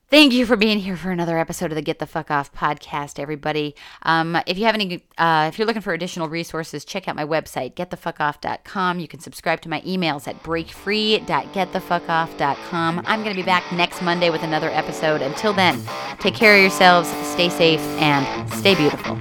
Thank 0.07 0.33
you 0.33 0.45
for 0.45 0.55
being 0.55 0.77
here 0.79 0.95
for 0.95 1.09
another 1.09 1.39
episode 1.39 1.71
of 1.71 1.75
the 1.75 1.81
Get 1.81 1.97
the 1.97 2.05
Fuck 2.05 2.29
Off 2.29 2.53
podcast, 2.53 3.17
everybody. 3.17 3.73
Um, 4.03 4.37
if 4.45 4.55
you 4.55 4.65
have 4.65 4.75
any, 4.75 5.03
uh, 5.17 5.49
if 5.51 5.57
you're 5.57 5.65
looking 5.65 5.81
for 5.81 5.93
additional 5.93 6.29
resources, 6.29 6.85
check 6.85 7.07
out 7.07 7.15
my 7.15 7.25
website, 7.25 7.73
getthefuckoff.com. 7.73 8.99
You 8.99 9.07
can 9.07 9.19
subscribe 9.19 9.61
to 9.61 9.69
my 9.69 9.81
emails 9.81 10.27
at 10.27 10.43
breakfree.getthefuckoff.com. 10.43 13.01
I'm 13.03 13.23
going 13.23 13.35
to 13.35 13.41
be 13.41 13.45
back 13.45 13.71
next 13.71 14.03
Monday 14.03 14.29
with 14.29 14.43
another 14.43 14.69
episode. 14.69 15.23
Until 15.23 15.53
then, 15.53 15.81
take 16.19 16.35
care 16.35 16.55
of 16.55 16.61
yourselves, 16.61 17.09
stay 17.27 17.49
safe, 17.49 17.81
and 17.99 18.47
stay 18.53 18.75
beautiful. 18.75 19.17